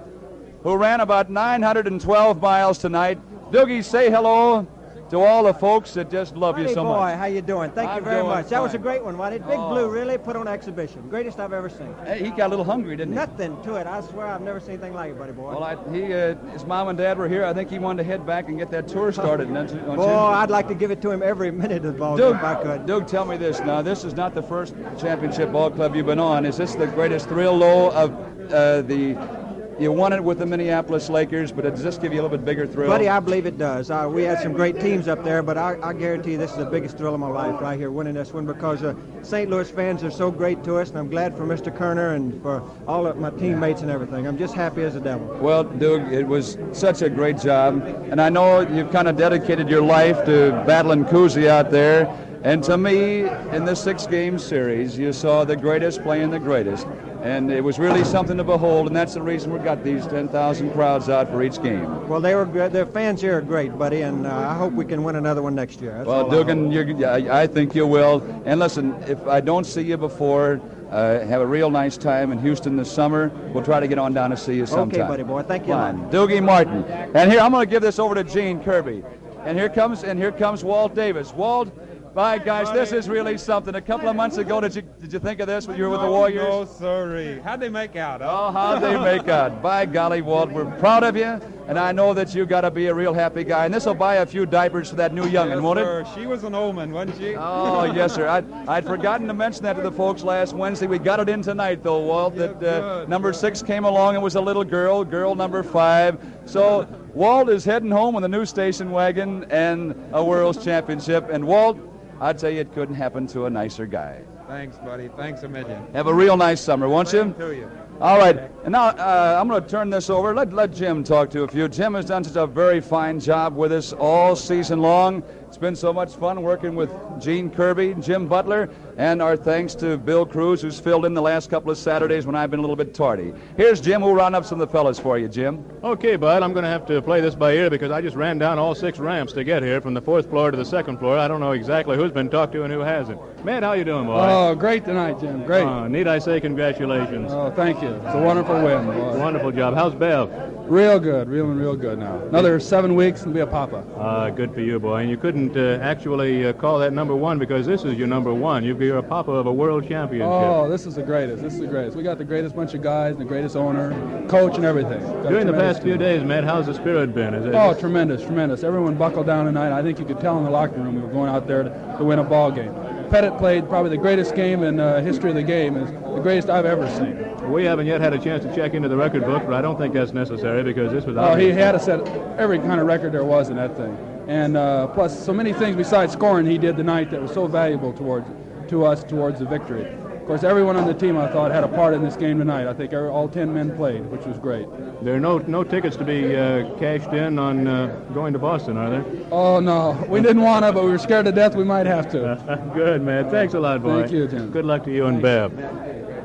who 0.64 0.76
ran 0.76 1.02
about 1.02 1.30
912 1.30 2.42
miles 2.42 2.78
tonight. 2.78 3.20
Dugie, 3.52 3.84
say 3.84 4.10
hello 4.10 4.68
to 5.12 5.20
all 5.20 5.44
the 5.44 5.54
folks 5.54 5.94
that 5.94 6.10
just 6.10 6.38
love 6.38 6.58
you 6.58 6.70
so 6.70 6.86
boy, 6.86 6.96
much. 6.96 7.18
how 7.18 7.26
you 7.26 7.42
doing? 7.42 7.70
Thank 7.72 7.90
I'm 7.90 7.98
you 7.98 8.04
very 8.06 8.24
much. 8.24 8.48
That 8.48 8.62
was 8.64 8.74
a 8.74 8.78
great 8.78 9.04
one, 9.04 9.18
wasn't 9.18 9.44
it? 9.44 9.48
Big 9.48 9.60
Oh. 9.60 9.70
Blue 9.70 9.90
really 9.90 10.18
put 10.18 10.38
on 10.38 10.48
exhibition. 10.48 11.10
Greatest 11.10 11.38
I've 11.38 11.52
ever 11.52 11.70
seen. 11.70 11.94
Hey, 12.06 12.24
he 12.24 12.30
got 12.30 12.48
a 12.48 12.48
little 12.48 12.64
hungry, 12.64 12.96
didn't 12.96 13.12
he? 13.12 13.20
Nothing 13.20 13.62
to 13.64 13.76
it. 13.76 13.88
I 13.88 14.00
swear 14.00 14.28
I've 14.28 14.42
never 14.42 14.62
seen 14.62 14.70
anything 14.72 14.94
like 14.94 15.12
it, 15.12 15.20
buddy 15.20 15.34
boy. 15.34 15.52
Well, 15.52 15.66
I, 15.66 15.76
he, 15.94 16.14
uh, 16.14 16.36
his 16.54 16.64
mom 16.64 16.88
and 16.88 16.98
dad 16.98 17.18
were 17.18 17.28
here. 17.28 17.44
I 17.44 17.54
think 17.54 17.70
he 17.70 17.78
wanted 17.78 18.04
to 18.04 18.10
head 18.10 18.26
back 18.26 18.48
and 18.48 18.58
get 18.58 18.72
that 18.72 18.88
tour 18.88 19.12
started. 19.12 19.50
You, 19.52 19.96
boy. 19.96 20.08
I'd 20.08 20.50
like 20.50 20.70
to 20.70 20.76
give 20.76 20.92
it 20.92 21.02
to 21.02 21.12
him 21.12 21.22
every 21.22 21.52
minute 21.52 21.84
of 21.84 21.94
the 21.94 22.00
ball 22.00 22.16
Doug, 22.16 22.38
if 22.38 22.44
I 22.44 22.56
could. 22.56 22.86
Doug, 22.86 23.08
tell 23.08 23.26
me 23.26 23.36
this 23.38 23.60
now. 23.60 23.82
This 23.82 24.06
is 24.06 24.14
not 24.14 24.34
the 24.34 24.42
first 24.42 24.76
championship 24.98 25.52
ball 25.52 25.70
club 25.70 25.96
you've 25.96 26.06
been 26.06 26.20
on. 26.20 26.46
Is 26.46 26.58
this 26.58 26.74
the 26.74 26.88
greatest 26.88 27.28
thrill, 27.28 27.60
though, 27.60 27.92
of 27.92 28.12
uh, 28.52 28.82
the? 28.84 29.41
You 29.82 29.92
won 29.92 30.14
it 30.14 30.24
with 30.24 30.38
the 30.38 30.46
Minneapolis 30.46 31.10
Lakers, 31.10 31.52
but 31.52 31.64
does 31.64 31.82
this 31.82 31.98
give 31.98 32.14
you 32.14 32.22
a 32.22 32.22
little 32.22 32.38
bit 32.38 32.46
bigger 32.46 32.68
thrill? 32.68 32.88
Buddy, 32.88 33.10
I 33.10 33.20
believe 33.20 33.48
it 33.48 33.58
does. 33.58 33.90
Uh, 33.90 34.08
we 34.14 34.22
had 34.22 34.40
some 34.40 34.54
great 34.54 34.80
teams 34.80 35.08
up 35.08 35.24
there, 35.24 35.42
but 35.42 35.58
I, 35.58 35.76
I 35.82 35.94
guarantee 35.94 36.34
you 36.34 36.38
this 36.38 36.52
is 36.52 36.58
the 36.58 36.66
biggest 36.66 37.00
thrill 37.00 37.16
of 37.16 37.20
my 37.20 37.28
life 37.28 37.60
right 37.60 37.80
here, 37.80 37.90
winning 37.90 38.14
this 38.14 38.32
one, 38.32 38.46
because 38.46 38.84
uh, 38.84 38.94
St. 39.24 39.50
Louis 39.50 39.72
fans 39.72 40.04
are 40.04 40.12
so 40.12 40.30
great 40.30 40.64
to 40.66 40.78
us, 40.78 40.90
and 40.90 41.00
I'm 41.00 41.10
glad 41.10 41.36
for 41.36 41.48
Mr. 41.48 41.76
Kerner 41.76 42.14
and 42.14 42.40
for 42.44 42.62
all 42.88 43.08
of 43.08 43.18
my 43.18 43.32
teammates 43.32 43.82
and 43.82 43.90
everything. 43.90 44.28
I'm 44.28 44.38
just 44.38 44.54
happy 44.54 44.84
as 44.84 44.94
a 44.94 45.00
devil. 45.00 45.26
Well, 45.42 45.64
Doug, 45.64 46.14
it 46.14 46.28
was 46.28 46.60
such 46.74 47.02
a 47.02 47.10
great 47.10 47.40
job, 47.40 47.82
and 48.12 48.22
I 48.22 48.30
know 48.30 48.60
you've 48.60 48.92
kind 48.92 49.08
of 49.08 49.18
dedicated 49.18 49.68
your 49.68 49.82
life 49.82 50.24
to 50.26 50.52
battling 50.68 51.06
Cousy 51.06 51.48
out 51.48 51.72
there. 51.72 52.06
And 52.44 52.64
to 52.64 52.78
me, 52.78 53.28
in 53.52 53.66
this 53.66 53.84
six-game 53.84 54.40
series, 54.40 54.98
you 54.98 55.14
saw 55.14 55.46
the 55.46 55.56
greatest 55.56 56.02
playing 56.02 56.32
the 56.32 56.40
greatest, 56.40 56.88
and 57.22 57.52
it 57.52 57.64
was 57.64 57.78
really 57.78 58.04
something 58.04 58.36
to 58.38 58.44
behold. 58.44 58.88
And 58.88 58.96
that's 58.96 59.14
the 59.14 59.22
reason 59.22 59.54
we 59.54 59.60
got 59.60 59.84
these 59.84 60.08
10,000 60.08 60.72
crowds 60.72 61.08
out 61.08 61.30
for 61.30 61.44
each 61.44 61.62
game. 61.62 62.08
Well, 62.08 62.20
they 62.20 62.34
were 62.34 62.48
good. 62.48 62.72
The 62.74 62.88
fans 62.88 63.22
here 63.22 63.38
are 63.38 63.42
great, 63.42 63.78
buddy, 63.78 64.02
and 64.02 64.26
uh, 64.26 64.36
I 64.36 64.56
hope 64.56 64.74
we 64.74 64.86
can 64.86 65.04
win 65.04 65.18
another 65.18 65.44
one 65.44 65.54
next 65.54 65.82
year. 65.82 65.94
That's 65.94 66.08
well, 66.08 66.26
I. 66.26 66.36
Dugan, 66.36 66.72
you're, 66.72 67.06
I 67.32 67.46
think 67.46 67.76
you 67.76 67.86
will. 67.86 68.24
And 68.46 68.60
listen, 68.60 68.96
if 69.04 69.26
I 69.28 69.40
don't 69.40 69.66
see 69.66 69.84
you 69.84 69.98
before, 69.98 70.60
uh, 70.90 71.24
have 71.26 71.42
a 71.42 71.48
real 71.48 71.70
nice 71.70 71.96
time 71.96 72.32
in 72.32 72.40
Houston 72.40 72.76
this 72.76 72.92
summer. 72.92 73.30
We'll 73.54 73.64
try 73.64 73.80
to 73.80 73.88
get 73.88 74.00
on 74.00 74.14
down 74.14 74.32
to 74.32 74.38
see 74.38 74.56
you 74.56 74.66
sometime. 74.66 75.02
Okay, 75.02 75.08
buddy 75.08 75.24
boy. 75.24 75.44
Thank 75.44 75.68
you. 75.68 75.74
Fine. 75.74 76.10
Dugie 76.10 76.44
Martin. 76.44 76.84
And 76.86 77.32
here 77.32 77.40
I'm 77.40 77.52
going 77.52 77.66
to 77.66 77.70
give 77.70 77.84
this 77.84 78.00
over 78.00 78.16
to 78.16 78.24
Gene 78.24 78.64
Kirby. 78.64 79.04
And 79.46 79.58
here 79.58 79.70
comes 79.70 80.04
and 80.04 80.20
here 80.20 80.32
comes 80.32 80.64
Walt 80.64 80.94
Davis. 80.94 81.34
Walt, 81.34 81.72
my 82.14 82.38
gosh, 82.38 82.70
this 82.74 82.92
is 82.92 83.08
really 83.08 83.38
something. 83.38 83.76
A 83.76 83.82
couple 83.82 84.10
of 84.10 84.16
months 84.16 84.38
ago, 84.38 84.60
did 84.60 84.76
you 84.76 84.82
did 85.00 85.14
you 85.14 85.20
think 85.20 85.40
of 85.40 85.48
this 85.48 85.68
when 85.68 85.78
you 85.78 85.84
were 85.86 85.92
with 85.92 86.02
the 86.02 86.08
Warriors? 86.08 86.44
No, 86.48 86.66
sorry. 86.66 87.40
How'd 87.40 87.60
they 87.62 87.70
make 87.70 87.96
out? 87.96 88.22
Oh, 88.22 88.52
how'd 88.52 88.82
they 88.82 88.98
make 89.00 89.28
out? 89.30 89.62
By 89.64 89.86
golly, 89.86 90.22
Walt, 90.22 90.52
we're 90.52 90.70
proud 90.78 91.04
of 91.04 91.16
you, 91.16 91.40
and 91.68 91.80
I 91.80 91.92
know 91.92 92.14
that 92.14 92.36
you 92.36 92.46
got 92.46 92.62
to 92.62 92.72
be 92.72 92.88
a 92.88 92.94
real 92.94 93.14
happy 93.14 93.44
guy. 93.44 93.66
And 93.66 93.74
this 93.74 93.86
will 93.86 93.94
buy 93.96 94.16
a 94.16 94.26
few 94.26 94.46
diapers 94.46 94.90
for 94.90 94.96
that 94.98 95.14
new 95.14 95.24
youngin', 95.24 95.56
yes, 95.56 95.62
won't 95.62 95.80
it? 95.80 95.84
sir. 95.84 96.08
She 96.16 96.26
was 96.26 96.44
an 96.44 96.54
omen, 96.54 96.92
wasn't 96.92 97.18
she? 97.18 97.36
Oh, 97.36 97.84
yes, 97.84 98.16
sir. 98.16 98.28
I'd, 98.30 98.52
I'd 98.68 98.86
forgotten 98.86 99.28
to 99.28 99.34
mention 99.34 99.64
that 99.64 99.74
to 99.74 99.82
the 99.82 99.92
folks 99.92 100.24
last 100.24 100.54
Wednesday. 100.54 100.88
We 100.88 101.00
got 101.00 101.20
it 101.20 101.30
in 101.30 101.42
tonight, 101.42 101.84
though, 101.84 102.00
Walt, 102.00 102.36
that 102.36 102.62
uh, 102.64 103.06
number 103.08 103.32
six 103.32 103.62
came 103.62 103.86
along 103.86 104.16
and 104.16 104.24
was 104.24 104.36
a 104.36 104.42
little 104.42 104.64
girl, 104.66 105.06
girl 105.06 105.34
number 105.36 105.64
five. 105.64 106.20
So 106.46 106.88
Walt 107.14 107.50
is 107.50 107.64
heading 107.64 107.92
home 107.92 108.16
with 108.16 108.24
a 108.24 108.30
new 108.30 108.46
station 108.46 108.92
wagon 108.92 109.46
and 109.50 109.96
a 110.14 110.24
World's 110.24 110.64
Championship. 110.64 111.30
And 111.30 111.46
Walt, 111.46 111.78
I'd 112.22 112.38
tell 112.38 112.52
you 112.52 112.60
it 112.60 112.72
couldn't 112.76 112.94
happen 112.94 113.26
to 113.28 113.48
a 113.48 113.50
nicer 113.50 113.88
guy. 113.88 114.22
Thanks, 114.48 114.78
buddy. 114.78 115.10
Thanks 115.18 115.42
a 115.42 115.50
million. 115.50 115.84
Have 115.94 116.06
a 116.06 116.14
real 116.14 116.38
nice 116.38 116.62
summer, 116.62 116.88
won't 116.88 117.12
you? 117.12 117.34
To 117.40 117.52
you. 117.52 117.72
All 118.00 118.20
right, 118.20 118.38
and 118.64 118.72
now 118.72 118.90
uh, 118.90 119.38
I'm 119.42 119.48
going 119.48 119.64
to 119.64 119.68
turn 119.68 119.90
this 119.90 120.08
over. 120.08 120.36
Let, 120.36 120.54
let 120.54 120.72
Jim 120.72 121.04
talk 121.04 121.32
to 121.32 121.42
a 121.42 121.48
few. 121.48 121.68
Jim 121.68 121.96
has 121.96 122.06
done 122.06 122.24
such 122.24 122.36
a 122.36 122.46
very 122.46 122.80
fine 122.80 123.20
job 123.20 123.56
with 123.56 123.72
us 123.72 123.92
all 123.94 124.36
season 124.36 124.82
long. 124.82 125.24
It's 125.52 125.58
been 125.58 125.76
so 125.76 125.92
much 125.92 126.16
fun 126.16 126.44
working 126.44 126.76
with 126.76 126.90
Gene 127.20 127.50
Kirby, 127.50 127.96
Jim 128.00 128.26
Butler, 128.26 128.70
and 128.96 129.22
our 129.22 129.36
thanks 129.36 129.76
to 129.76 129.98
Bill 129.98 130.26
Cruz, 130.26 130.62
who's 130.62 130.80
filled 130.80 131.06
in 131.06 131.14
the 131.14 131.22
last 131.22 131.50
couple 131.50 131.70
of 131.70 131.78
Saturdays 131.78 132.26
when 132.26 132.36
I've 132.38 132.50
been 132.50 132.60
a 132.60 132.62
little 132.62 132.78
bit 132.78 132.94
tardy. 132.94 133.34
Here's 133.58 133.82
Jim, 133.82 134.02
who'll 134.02 134.14
round 134.14 134.34
up 134.34 134.46
some 134.46 134.62
of 134.62 134.66
the 134.66 134.72
fellas 134.72 134.98
for 134.98 135.18
you, 135.18 135.28
Jim. 135.28 135.62
Okay, 135.84 136.16
Bud, 136.16 136.42
I'm 136.42 136.54
going 136.54 136.64
to 136.64 136.70
have 136.70 136.86
to 136.86 137.02
play 137.02 137.20
this 137.20 137.36
by 137.36 137.52
ear 137.52 137.70
because 137.70 137.92
I 137.92 138.00
just 138.00 138.16
ran 138.16 138.38
down 138.38 138.60
all 138.60 138.74
six 138.74 138.98
ramps 138.98 139.34
to 139.34 139.44
get 139.44 139.62
here 139.62 139.82
from 139.82 139.94
the 139.94 140.02
fourth 140.02 140.30
floor 140.30 140.52
to 140.52 140.56
the 140.56 140.64
second 140.64 141.00
floor. 141.00 141.18
I 141.18 141.28
don't 141.28 141.42
know 141.42 141.52
exactly 141.52 141.98
who's 141.98 142.14
been 142.14 142.30
talked 142.30 142.54
to 142.54 142.64
and 142.64 142.72
who 142.72 142.80
hasn't. 142.80 143.20
Man, 143.44 143.62
how 143.62 143.74
you 143.74 143.84
doing, 143.84 144.06
boy? 144.06 144.20
Oh, 144.22 144.56
great 144.56 144.86
tonight, 144.86 145.20
Jim. 145.20 145.44
Great. 145.44 145.66
Uh, 145.66 145.90
need 145.90 146.08
I 146.08 146.20
say 146.20 146.40
congratulations? 146.40 147.30
Oh, 147.34 147.52
thank 147.52 147.82
you. 147.82 147.90
It's 147.90 148.16
a 148.16 148.22
wonderful 148.22 148.56
win, 148.56 148.86
boy. 148.86 149.20
Wonderful 149.20 149.52
job. 149.52 149.74
How's 149.74 149.96
Bev? 149.96 150.30
Real 150.72 151.02
good, 151.02 151.28
real 151.28 151.52
and 151.52 151.60
real 151.60 151.76
good 151.76 152.00
now. 152.00 152.18
Another 152.30 152.58
seven 152.58 152.96
weeks 152.96 153.24
and 153.24 153.34
be 153.34 153.42
a 153.42 153.46
papa. 153.46 153.84
Uh, 153.98 154.30
good 154.30 154.54
for 154.54 154.62
you, 154.62 154.80
boy. 154.80 155.02
And 155.02 155.10
you 155.10 155.18
couldn't 155.18 155.58
uh, 155.58 155.80
actually 155.84 156.46
uh, 156.46 156.54
call 156.54 156.80
that 156.80 156.94
number 156.94 157.14
one 157.14 157.38
because 157.38 157.66
this 157.66 157.84
is 157.84 157.96
your 157.98 158.08
number 158.08 158.34
one. 158.34 158.64
You've- 158.64 158.86
You're 158.86 159.00
a 159.00 159.04
papa 159.04 159.32
of 159.34 159.48
a 159.48 159.52
world 159.52 159.86
championship. 159.86 160.30
Oh, 160.32 160.70
this 160.70 160.86
is 160.86 160.96
the 160.96 161.04
greatest. 161.04 161.44
This 161.44 161.56
is 161.56 161.60
the 161.60 161.68
greatest. 161.68 161.98
We 161.98 162.04
got 162.04 162.18
the 162.18 162.24
greatest 162.24 162.56
bunch 162.56 162.74
of 162.74 162.82
guys, 162.82 163.12
and 163.12 163.20
the 163.20 163.26
greatest 163.26 163.58
owner, 163.58 163.92
coach, 164.30 164.56
and 164.56 164.64
everything. 164.64 165.02
Got 165.02 165.28
During 165.28 165.46
the 165.46 165.52
past 165.52 165.84
few 165.84 165.98
days, 165.98 166.24
Matt, 166.24 166.46
how's 166.46 166.68
the 166.68 166.74
spirit 166.74 167.14
been? 167.14 167.34
Is 167.34 167.46
it, 167.48 167.54
Oh, 167.54 167.74
tremendous, 167.74 168.22
tremendous. 168.24 168.64
Everyone 168.64 168.96
buckled 168.96 169.26
down 169.26 169.44
tonight. 169.44 169.78
I 169.78 169.82
think 169.84 170.00
you 170.00 170.06
could 170.06 170.22
tell 170.22 170.38
in 170.38 170.46
the 170.46 170.50
locker 170.52 170.78
room 170.80 170.96
we 170.96 171.02
were 171.02 171.10
going 171.10 171.30
out 171.30 171.48
there 171.48 171.64
to, 171.64 171.96
to 171.98 172.04
win 172.06 172.20
a 172.20 172.24
ball 172.24 172.50
game. 172.50 172.74
Pettit 173.10 173.38
played 173.38 173.68
probably 173.68 173.90
the 173.90 173.98
greatest 174.02 174.36
game 174.36 174.64
in 174.64 174.80
uh, 174.80 175.02
history 175.02 175.32
of 175.32 175.36
the 175.36 175.44
game. 175.44 175.76
It's 175.76 175.92
the 175.92 176.22
greatest 176.22 176.50
I've 176.50 176.66
ever 176.66 176.90
seen. 176.92 177.28
We 177.52 177.66
haven't 177.66 177.88
yet 177.88 178.02
had 178.02 178.14
a 178.14 178.20
chance 178.20 178.44
to 178.46 178.56
check 178.56 178.74
into 178.74 178.88
the 178.90 178.98
record 178.98 179.26
book, 179.26 179.44
but 179.46 179.54
I 179.54 179.62
don't 179.62 179.78
think 179.78 179.94
that's 179.94 180.14
necessary 180.14 180.64
because 180.64 180.92
this 180.92 181.06
was 181.06 181.18
Oh, 181.18 181.36
he 181.36 181.50
had 181.50 181.74
to 181.74 181.80
set 181.80 182.08
every 182.38 182.60
kind 182.60 182.80
of 182.80 182.88
record 182.88 183.12
there 183.12 183.24
was 183.26 183.50
in 183.50 183.56
that 183.58 183.76
thing. 183.78 183.98
And 184.28 184.56
uh, 184.56 184.88
plus, 184.88 185.24
so 185.26 185.34
many 185.34 185.52
things 185.54 185.76
besides 185.76 186.14
scoring 186.14 186.46
he 186.46 186.58
did 186.58 186.78
tonight 186.78 187.12
that 187.12 187.22
was 187.22 187.32
so 187.34 187.48
valuable 187.48 187.92
towards 187.94 188.28
to 188.70 188.86
us 188.86 189.04
towards 189.04 189.40
the 189.40 189.46
victory. 189.46 189.86
Of 189.86 190.28
course, 190.28 190.44
everyone 190.44 190.78
on 190.78 190.86
the 190.86 190.94
team 190.94 191.18
I 191.18 191.28
thought 191.28 191.52
had 191.52 191.64
a 191.64 191.68
part 191.68 191.94
in 191.96 192.04
this 192.04 192.16
game 192.16 192.38
tonight. 192.38 192.68
I 192.68 192.74
think 192.74 192.94
every, 192.94 193.10
all 193.10 193.28
ten 193.28 193.52
men 193.54 193.76
played, 193.76 194.06
which 194.06 194.24
was 194.26 194.38
great. 194.38 194.68
There 195.04 195.16
are 195.16 195.20
no 195.20 195.40
no 195.40 195.64
tickets 195.64 195.98
to 195.98 196.06
be 196.06 196.36
uh, 196.36 196.74
cashed 196.78 197.12
in 197.12 197.40
on 197.40 197.68
uh, 197.68 197.88
going 198.14 198.32
to 198.34 198.40
Boston, 198.40 198.78
are 198.78 198.90
there? 198.92 199.06
Oh 199.32 199.60
no, 199.60 199.92
we 200.08 200.22
didn't 200.22 200.44
want 200.44 200.64
to, 200.64 200.72
but 200.72 200.86
we 200.86 200.92
were 200.92 201.00
scared 201.00 201.26
to 201.26 201.32
death 201.32 201.56
we 201.56 201.64
might 201.64 201.88
have 201.88 202.10
to. 202.12 202.72
Good, 202.76 203.02
man. 203.02 203.30
Thanks 203.32 203.56
a 203.56 203.60
lot, 203.60 203.82
boy. 203.82 204.02
Thank 204.02 204.14
you, 204.14 204.28
Jim. 204.28 204.52
Good 204.52 204.64
luck 204.66 204.84
to 204.86 204.92
you 204.94 205.08
and 205.08 205.22
Bev. 205.22 205.52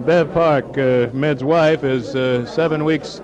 Bev 0.07 0.33
Park, 0.33 0.79
uh, 0.79 1.09
Med's 1.13 1.43
wife, 1.43 1.83
is 1.83 2.15
uh, 2.15 2.47
seven 2.47 2.85
weeks 2.85 3.21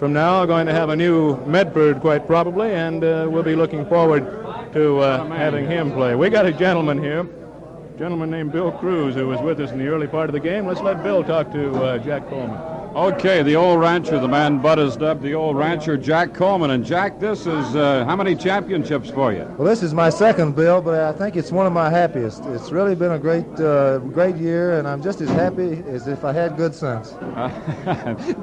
from 0.00 0.12
now 0.12 0.44
going 0.44 0.66
to 0.66 0.72
have 0.72 0.88
a 0.88 0.96
new 0.96 1.36
Medford, 1.46 2.00
quite 2.00 2.26
probably, 2.26 2.72
and 2.72 3.04
uh, 3.04 3.28
we'll 3.30 3.44
be 3.44 3.54
looking 3.54 3.86
forward 3.86 4.24
to 4.72 4.98
uh, 4.98 5.24
having 5.28 5.64
him 5.64 5.92
play. 5.92 6.16
We 6.16 6.30
got 6.30 6.44
a 6.44 6.52
gentleman 6.52 7.00
here, 7.00 7.20
a 7.20 7.98
gentleman 7.98 8.32
named 8.32 8.50
Bill 8.50 8.72
Cruz, 8.72 9.14
who 9.14 9.28
was 9.28 9.40
with 9.42 9.60
us 9.60 9.70
in 9.70 9.78
the 9.78 9.86
early 9.86 10.08
part 10.08 10.28
of 10.28 10.32
the 10.32 10.40
game. 10.40 10.66
Let's 10.66 10.80
let 10.80 11.04
Bill 11.04 11.22
talk 11.22 11.52
to 11.52 11.72
uh, 11.84 11.98
Jack 11.98 12.28
Coleman. 12.28 12.83
Okay, 12.94 13.42
the 13.42 13.56
old 13.56 13.80
rancher, 13.80 14.20
the 14.20 14.28
man 14.28 14.60
Bud 14.60 14.78
has 14.78 14.96
dubbed 14.96 15.20
the 15.20 15.34
old 15.34 15.56
rancher, 15.56 15.96
Jack 15.96 16.32
Coleman. 16.32 16.70
And 16.70 16.86
Jack, 16.86 17.18
this 17.18 17.40
is 17.40 17.74
uh, 17.74 18.04
how 18.04 18.14
many 18.14 18.36
championships 18.36 19.10
for 19.10 19.32
you? 19.32 19.52
Well, 19.58 19.66
this 19.66 19.82
is 19.82 19.92
my 19.92 20.10
second 20.10 20.54
bill, 20.54 20.80
but 20.80 21.00
I 21.00 21.12
think 21.12 21.34
it's 21.34 21.50
one 21.50 21.66
of 21.66 21.72
my 21.72 21.90
happiest. 21.90 22.44
It's 22.46 22.70
really 22.70 22.94
been 22.94 23.10
a 23.10 23.18
great, 23.18 23.48
uh, 23.58 23.98
great 23.98 24.36
year, 24.36 24.78
and 24.78 24.86
I'm 24.86 25.02
just 25.02 25.20
as 25.20 25.28
happy 25.30 25.82
as 25.88 26.06
if 26.06 26.24
I 26.24 26.32
had 26.32 26.56
good 26.56 26.72
sense. 26.72 27.10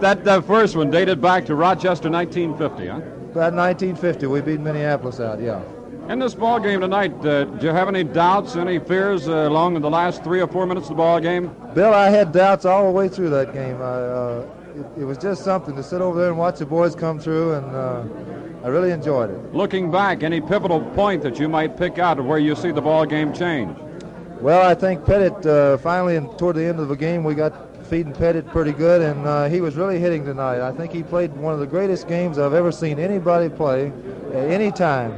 that, 0.02 0.24
that 0.26 0.44
first 0.46 0.76
one 0.76 0.92
dated 0.92 1.22
back 1.22 1.46
to 1.46 1.56
Rochester 1.56 2.10
1950, 2.10 2.88
huh? 2.88 2.98
About 3.32 3.54
1950, 3.54 4.28
we 4.28 4.42
beat 4.42 4.60
Minneapolis 4.60 5.22
out. 5.22 5.40
Yeah. 5.42 5.62
In 6.12 6.20
this 6.20 6.36
ball 6.36 6.60
game 6.60 6.82
tonight, 6.82 7.26
uh, 7.26 7.46
do 7.46 7.68
you 7.68 7.72
have 7.72 7.88
any 7.88 8.04
doubts, 8.04 8.58
any 8.58 8.80
fears 8.80 9.30
uh, 9.30 9.48
along 9.48 9.78
in 9.78 9.82
the 9.82 9.90
last 9.90 10.26
three 10.26 10.42
or 10.42 10.48
four 10.48 10.66
minutes 10.66 10.90
of 10.90 10.98
the 10.98 11.02
ball 11.02 11.22
game? 11.22 11.56
Bill, 11.74 11.94
I 11.94 12.10
had 12.10 12.34
doubts 12.34 12.66
all 12.66 12.86
the 12.86 12.92
way 12.92 13.08
through 13.08 13.30
that 13.30 13.54
game. 13.54 13.78
I, 13.78 13.86
uh, 13.86 14.50
it, 14.76 15.04
it 15.04 15.06
was 15.06 15.18
just 15.18 15.42
something 15.46 15.74
to 15.74 15.82
sit 15.82 16.02
over 16.02 16.20
there 16.20 16.28
and 16.28 16.38
watch 16.38 16.60
the 16.60 16.66
boys 16.66 16.96
come 16.96 17.18
through, 17.18 17.54
and 17.54 17.74
uh, 17.74 18.04
I 18.62 18.68
really 18.68 18.92
enjoyed 18.92 19.30
it. 19.30 19.56
Looking 19.56 19.90
back, 19.90 20.22
any 20.22 20.42
pivotal 20.42 20.82
point 20.82 21.24
that 21.24 21.40
you 21.40 21.48
might 21.48 21.78
pick 21.78 21.98
out 21.98 22.20
of 22.20 22.26
where 22.26 22.40
you 22.40 22.58
see 22.58 22.72
the 22.72 22.82
ball 22.82 23.06
game 23.06 23.32
change? 23.32 23.78
Well, 24.42 24.68
I 24.68 24.76
think 24.76 25.06
Pettit 25.06 25.46
uh, 25.46 25.78
finally, 25.78 26.18
in, 26.18 26.28
toward 26.36 26.58
the 26.58 26.66
end 26.66 26.82
of 26.82 26.90
the 26.90 26.98
game, 26.98 27.24
we 27.24 27.36
got 27.36 27.54
feeding 27.86 28.12
Pettit 28.12 28.46
pretty 28.48 28.74
good, 28.74 29.02
and 29.02 29.26
uh, 29.26 29.48
he 29.48 29.62
was 29.62 29.78
really 29.78 29.98
hitting 29.98 30.26
tonight. 30.26 30.60
I 30.60 30.74
think 30.74 30.92
he 30.92 31.04
played 31.04 31.32
one 31.38 31.54
of 31.54 31.62
the 31.62 31.68
greatest 31.68 32.10
games 32.10 32.38
I've 32.38 32.54
ever 32.54 32.74
seen 32.74 33.00
anybody 33.00 33.48
play 33.48 33.94
at 34.34 34.50
any 34.50 34.74
time. 34.74 35.14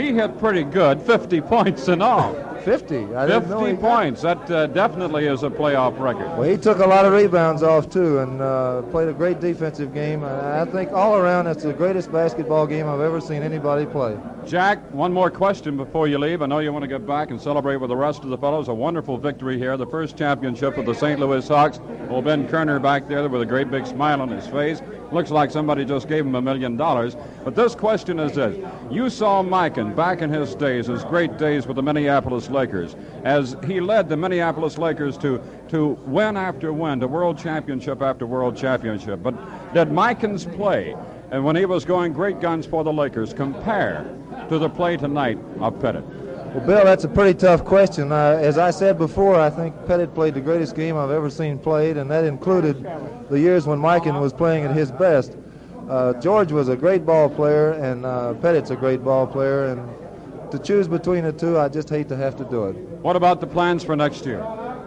He 0.00 0.12
hit 0.14 0.38
pretty 0.38 0.64
good, 0.64 1.00
50 1.02 1.40
points 1.42 1.88
in 1.88 2.00
all. 2.00 2.34
50. 2.60 3.14
I 3.14 3.26
didn't 3.26 3.48
know 3.48 3.60
50 3.60 3.66
he 3.70 3.72
got- 3.72 3.80
points. 3.80 4.22
That 4.22 4.50
uh, 4.50 4.66
definitely 4.66 5.26
is 5.26 5.42
a 5.44 5.48
playoff 5.50 5.98
record. 5.98 6.26
Well, 6.38 6.42
he 6.42 6.58
took 6.58 6.78
a 6.78 6.86
lot 6.86 7.06
of 7.06 7.12
rebounds 7.14 7.62
off 7.62 7.88
too, 7.88 8.18
and 8.18 8.40
uh, 8.42 8.82
played 8.90 9.08
a 9.08 9.14
great 9.14 9.40
defensive 9.40 9.94
game. 9.94 10.22
I 10.24 10.60
I 10.60 10.64
think 10.66 10.92
all 10.92 11.16
around, 11.16 11.46
it's 11.46 11.62
the 11.62 11.72
greatest 11.72 12.12
basketball 12.12 12.66
game 12.66 12.86
I've 12.86 13.00
ever 13.00 13.18
seen 13.18 13.42
anybody 13.42 13.86
play. 13.86 14.18
Jack, 14.46 14.78
one 14.92 15.10
more 15.12 15.30
question 15.30 15.76
before 15.78 16.06
you 16.06 16.18
leave. 16.18 16.42
I 16.42 16.46
know 16.46 16.58
you 16.58 16.70
want 16.70 16.82
to 16.82 16.88
get 16.88 17.06
back 17.06 17.30
and 17.30 17.40
celebrate 17.40 17.76
with 17.76 17.88
the 17.88 17.96
rest 17.96 18.24
of 18.24 18.28
the 18.28 18.36
fellows. 18.38 18.68
A 18.68 18.74
wonderful 18.74 19.16
victory 19.16 19.56
here, 19.56 19.78
the 19.78 19.86
first 19.86 20.18
championship 20.18 20.76
of 20.76 20.84
the 20.84 20.94
St. 20.94 21.18
Louis 21.18 21.46
Hawks. 21.48 21.80
Old 22.10 22.26
Ben 22.26 22.46
Kerner 22.46 22.78
back 22.78 23.08
there 23.08 23.26
with 23.26 23.40
a 23.40 23.46
great 23.46 23.70
big 23.70 23.86
smile 23.86 24.20
on 24.20 24.28
his 24.28 24.46
face. 24.46 24.82
Looks 25.12 25.30
like 25.30 25.50
somebody 25.50 25.84
just 25.84 26.08
gave 26.08 26.24
him 26.24 26.34
a 26.36 26.42
million 26.42 26.76
dollars. 26.76 27.16
But 27.44 27.56
this 27.56 27.74
question 27.74 28.20
is 28.20 28.34
this. 28.34 28.56
You 28.90 29.10
saw 29.10 29.42
Mikan 29.42 29.94
back 29.96 30.22
in 30.22 30.30
his 30.30 30.54
days, 30.54 30.86
his 30.86 31.04
great 31.04 31.36
days 31.36 31.66
with 31.66 31.76
the 31.76 31.82
Minneapolis 31.82 32.48
Lakers, 32.48 32.94
as 33.24 33.56
he 33.66 33.80
led 33.80 34.08
the 34.08 34.16
Minneapolis 34.16 34.78
Lakers 34.78 35.18
to, 35.18 35.40
to 35.68 35.88
win 36.06 36.36
after 36.36 36.72
win, 36.72 37.00
to 37.00 37.08
world 37.08 37.38
championship 37.38 38.02
after 38.02 38.26
world 38.26 38.56
championship. 38.56 39.20
But 39.22 39.34
did 39.74 39.88
Mikan's 39.88 40.44
play, 40.44 40.94
and 41.30 41.44
when 41.44 41.56
he 41.56 41.64
was 41.64 41.84
going 41.84 42.12
great 42.12 42.40
guns 42.40 42.66
for 42.66 42.84
the 42.84 42.92
Lakers, 42.92 43.32
compare 43.32 44.06
to 44.48 44.58
the 44.58 44.68
play 44.68 44.96
tonight 44.96 45.38
of 45.58 45.80
Pettit? 45.80 46.04
Well, 46.52 46.66
Bill, 46.66 46.84
that's 46.84 47.04
a 47.04 47.08
pretty 47.08 47.38
tough 47.38 47.64
question. 47.64 48.10
Uh, 48.10 48.38
as 48.42 48.58
I 48.58 48.72
said 48.72 48.98
before, 48.98 49.38
I 49.38 49.50
think 49.50 49.74
Pettit 49.86 50.14
played 50.14 50.34
the 50.34 50.40
greatest 50.40 50.74
game 50.74 50.96
I've 50.96 51.12
ever 51.12 51.30
seen 51.30 51.60
played, 51.60 51.96
and 51.96 52.10
that 52.10 52.24
included 52.24 52.84
the 53.28 53.38
years 53.38 53.68
when 53.68 53.78
Mikan 53.78 54.20
was 54.20 54.32
playing 54.32 54.64
at 54.64 54.74
his 54.74 54.90
best. 54.90 55.36
Uh, 55.88 56.12
George 56.14 56.50
was 56.50 56.68
a 56.68 56.74
great 56.74 57.06
ball 57.06 57.28
player, 57.28 57.72
and 57.72 58.04
uh, 58.04 58.34
Pettit's 58.34 58.70
a 58.70 58.76
great 58.76 59.04
ball 59.04 59.28
player, 59.28 59.66
and 59.66 59.88
to 60.50 60.58
choose 60.58 60.88
between 60.88 61.22
the 61.22 61.32
two, 61.32 61.56
I 61.56 61.68
just 61.68 61.88
hate 61.88 62.08
to 62.08 62.16
have 62.16 62.34
to 62.38 62.44
do 62.44 62.64
it. 62.64 62.72
What 63.02 63.14
about 63.14 63.40
the 63.40 63.46
plans 63.46 63.84
for 63.84 63.94
next 63.94 64.26
year? 64.26 64.40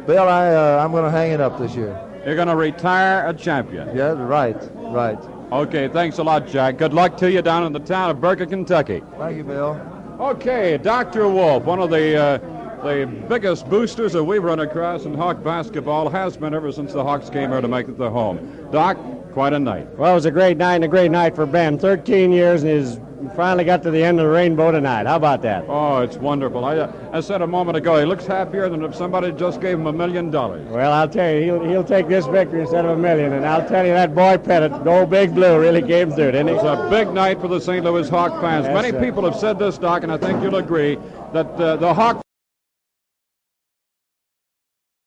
Bill, 0.05 0.27
I, 0.27 0.53
uh, 0.53 0.83
I'm 0.83 0.91
going 0.91 1.05
to 1.05 1.11
hang 1.11 1.31
it 1.31 1.39
up 1.39 1.57
this 1.57 1.75
year. 1.75 1.97
You're 2.25 2.35
going 2.35 2.49
to 2.49 2.57
retire 2.57 3.25
a 3.25 3.33
champion. 3.33 3.95
Yeah, 3.95 4.11
right, 4.11 4.57
right. 4.75 5.19
Okay, 5.53 5.87
thanks 5.87 6.17
a 6.17 6.23
lot, 6.23 6.45
Jack. 6.45 6.77
Good 6.77 6.93
luck 6.93 7.15
to 7.17 7.31
you 7.31 7.41
down 7.41 7.63
in 7.63 7.71
the 7.71 7.79
town 7.79 8.09
of 8.09 8.19
Burke, 8.19 8.49
Kentucky. 8.49 9.01
Thank 9.17 9.37
you, 9.37 9.45
Bill. 9.45 9.92
Okay, 10.23 10.77
Dr. 10.77 11.27
Wolf, 11.27 11.65
one 11.65 11.81
of 11.81 11.89
the 11.89 12.15
uh, 12.15 12.37
the 12.81 13.05
biggest 13.27 13.69
boosters 13.69 14.13
that 14.13 14.23
we've 14.23 14.41
run 14.41 14.61
across 14.61 15.03
in 15.03 15.13
Hawk 15.13 15.43
basketball, 15.43 16.07
has 16.09 16.37
been 16.37 16.53
ever 16.53 16.71
since 16.71 16.93
the 16.93 17.03
Hawks 17.03 17.29
came 17.29 17.49
here 17.49 17.59
to 17.59 17.67
make 17.67 17.89
it 17.89 17.97
their 17.97 18.09
home. 18.09 18.69
Doc, 18.71 18.97
quite 19.33 19.51
a 19.51 19.59
night. 19.59 19.85
Well, 19.97 20.13
it 20.13 20.15
was 20.15 20.25
a 20.25 20.31
great 20.31 20.55
night 20.55 20.75
and 20.75 20.85
a 20.85 20.87
great 20.87 21.11
night 21.11 21.35
for 21.35 21.45
Ben. 21.45 21.77
13 21.77 22.31
years 22.31 22.63
and 22.63 23.01
he's 23.23 23.35
finally 23.35 23.63
got 23.63 23.83
to 23.83 23.91
the 23.91 24.03
end 24.03 24.19
of 24.19 24.25
the 24.25 24.31
rainbow 24.31 24.71
tonight. 24.71 25.05
How 25.05 25.15
about 25.15 25.41
that? 25.43 25.65
Oh, 25.67 25.99
it's 25.99 26.17
wonderful. 26.17 26.65
I, 26.65 26.77
uh, 26.77 27.09
I 27.11 27.21
said 27.21 27.41
a 27.41 27.47
moment 27.47 27.77
ago, 27.77 27.99
he 27.99 28.05
looks 28.05 28.25
happier 28.25 28.69
than 28.69 28.83
if 28.83 28.95
somebody 28.95 29.31
just 29.31 29.61
gave 29.61 29.79
him 29.79 29.87
a 29.87 29.93
million 29.93 30.29
dollars. 30.29 30.67
Well, 30.69 30.91
I'll 30.91 31.09
tell 31.09 31.33
you, 31.33 31.41
he'll, 31.41 31.63
he'll 31.63 31.83
take 31.83 32.07
this 32.07 32.25
victory 32.27 32.61
instead 32.61 32.85
of 32.85 32.91
a 32.91 32.97
million. 32.97 33.33
And 33.33 33.45
I'll 33.45 33.67
tell 33.67 33.85
you, 33.85 33.93
that 33.93 34.13
boy 34.13 34.37
Pettit, 34.37 34.71
old 34.85 35.09
Big 35.09 35.33
Blue, 35.33 35.59
really 35.59 35.81
came 35.81 36.11
through, 36.11 36.31
didn't 36.31 36.47
he? 36.47 36.53
It's 36.53 36.63
a 36.63 36.87
big 36.89 37.09
night 37.13 37.39
for 37.39 37.47
the 37.47 37.59
St. 37.59 37.83
Louis 37.83 38.09
Hawk 38.09 38.41
fans. 38.41 38.65
Yes, 38.65 38.73
Many 38.75 38.91
sir. 38.91 38.99
people 38.99 39.23
have 39.23 39.35
said 39.35 39.59
this, 39.59 39.77
Doc, 39.77 40.03
and 40.03 40.11
I 40.11 40.17
think 40.17 40.41
you'll 40.43 40.55
agree 40.55 40.97
that 41.33 41.47
uh, 41.59 41.77
the 41.77 41.93
Hawk 41.93 42.21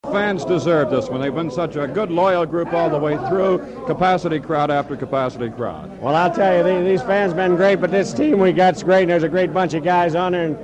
fans 0.07 0.45
deserve 0.45 0.91
this 0.91 1.09
one. 1.09 1.21
They've 1.21 1.35
been 1.35 1.51
such 1.51 1.77
a 1.77 1.87
good, 1.87 2.11
loyal 2.11 2.47
group 2.47 2.73
all 2.73 2.89
the 2.89 2.99
way 2.99 3.17
through, 3.29 3.59
capacity 3.87 4.41
crowd 4.41 4.71
after 4.71 4.97
capacity 4.97 5.51
crowd. 5.51 6.01
Well, 6.01 6.15
I'll 6.15 6.33
tell 6.35 6.57
you, 6.57 6.85
these 6.85 7.03
fans 7.03 7.35
been 7.35 7.57
great, 7.57 7.81
but 7.81 7.91
this 7.91 8.13
team 8.13 8.39
we 8.39 8.53
got's 8.53 8.83
great. 8.83 9.03
And 9.03 9.11
there's 9.11 9.23
a 9.23 9.29
great 9.29 9.53
bunch 9.53 9.75
of 9.75 9.85
guys 9.85 10.15
on 10.15 10.33
there, 10.33 10.47
and, 10.47 10.57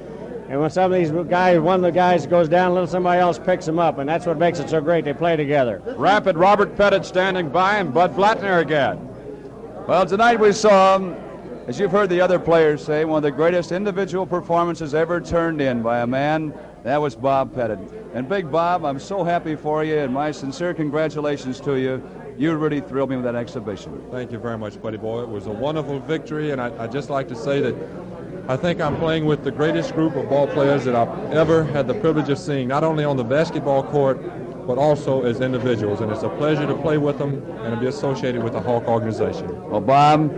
and 0.50 0.60
when 0.60 0.70
some 0.70 0.92
of 0.92 0.98
these 0.98 1.10
guys, 1.28 1.60
one 1.60 1.76
of 1.76 1.82
the 1.82 1.92
guys 1.92 2.26
goes 2.26 2.48
down 2.48 2.70
a 2.70 2.74
little, 2.74 2.86
somebody 2.86 3.20
else 3.20 3.38
picks 3.38 3.66
them 3.66 3.78
up, 3.78 3.98
and 3.98 4.08
that's 4.08 4.26
what 4.26 4.38
makes 4.38 4.58
it 4.58 4.68
so 4.68 4.80
great. 4.80 5.04
They 5.04 5.14
play 5.14 5.36
together. 5.36 5.82
Rapid 5.96 6.36
Robert 6.36 6.76
Pettit 6.76 7.04
standing 7.04 7.48
by, 7.48 7.76
and 7.76 7.92
Bud 7.92 8.14
Blattner 8.14 8.60
again. 8.60 9.08
Well, 9.86 10.06
tonight 10.06 10.38
we 10.38 10.52
saw, 10.52 10.96
um, 10.96 11.16
as 11.66 11.78
you've 11.78 11.92
heard 11.92 12.10
the 12.10 12.20
other 12.20 12.38
players 12.38 12.84
say, 12.84 13.04
one 13.04 13.18
of 13.18 13.22
the 13.22 13.30
greatest 13.30 13.70
individual 13.70 14.26
performances 14.26 14.94
ever 14.94 15.20
turned 15.20 15.60
in 15.60 15.82
by 15.82 16.00
a 16.00 16.06
man. 16.06 16.52
That 16.82 17.00
was 17.00 17.14
Bob 17.14 17.54
Pettit. 17.54 17.78
And 18.14 18.28
Big 18.28 18.50
Bob, 18.50 18.84
I'm 18.84 18.98
so 18.98 19.22
happy 19.22 19.54
for 19.54 19.84
you, 19.84 19.98
and 19.98 20.12
my 20.12 20.32
sincere 20.32 20.74
congratulations 20.74 21.60
to 21.60 21.76
you. 21.76 22.02
You 22.36 22.56
really 22.56 22.80
thrilled 22.80 23.10
me 23.10 23.16
with 23.16 23.24
that 23.26 23.36
exhibition. 23.36 24.02
Thank 24.10 24.32
you 24.32 24.38
very 24.38 24.58
much, 24.58 24.80
buddy 24.82 24.96
boy. 24.96 25.22
It 25.22 25.28
was 25.28 25.46
a 25.46 25.52
wonderful 25.52 26.00
victory, 26.00 26.50
and 26.50 26.60
I, 26.60 26.72
I'd 26.82 26.90
just 26.90 27.10
like 27.10 27.28
to 27.28 27.36
say 27.36 27.60
that 27.60 27.74
I 28.48 28.56
think 28.56 28.80
I'm 28.80 28.96
playing 28.96 29.26
with 29.26 29.44
the 29.44 29.52
greatest 29.52 29.94
group 29.94 30.16
of 30.16 30.28
ball 30.28 30.48
players 30.48 30.84
that 30.84 30.96
I've 30.96 31.32
ever 31.32 31.62
had 31.62 31.86
the 31.86 31.94
privilege 31.94 32.28
of 32.28 32.38
seeing, 32.38 32.66
not 32.66 32.82
only 32.82 33.04
on 33.04 33.16
the 33.16 33.24
basketball 33.24 33.84
court, 33.84 34.20
but 34.66 34.78
also 34.78 35.22
as 35.22 35.40
individuals. 35.40 36.00
And 36.00 36.10
it's 36.10 36.24
a 36.24 36.28
pleasure 36.28 36.66
to 36.66 36.74
play 36.74 36.98
with 36.98 37.18
them 37.18 37.34
and 37.60 37.74
to 37.74 37.80
be 37.80 37.86
associated 37.86 38.42
with 38.42 38.54
the 38.54 38.60
Hawk 38.60 38.88
organization. 38.88 39.70
Well, 39.70 39.80
Bob, 39.80 40.32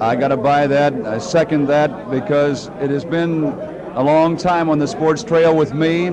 I 0.00 0.14
got 0.16 0.28
to 0.28 0.36
buy 0.36 0.66
that. 0.66 0.92
I 1.06 1.18
second 1.18 1.66
that 1.66 2.10
because 2.10 2.68
it 2.80 2.90
has 2.90 3.04
been 3.04 3.44
a 3.44 4.02
long 4.02 4.36
time 4.36 4.68
on 4.68 4.78
the 4.78 4.86
sports 4.86 5.22
trail 5.22 5.56
with 5.56 5.72
me. 5.72 6.06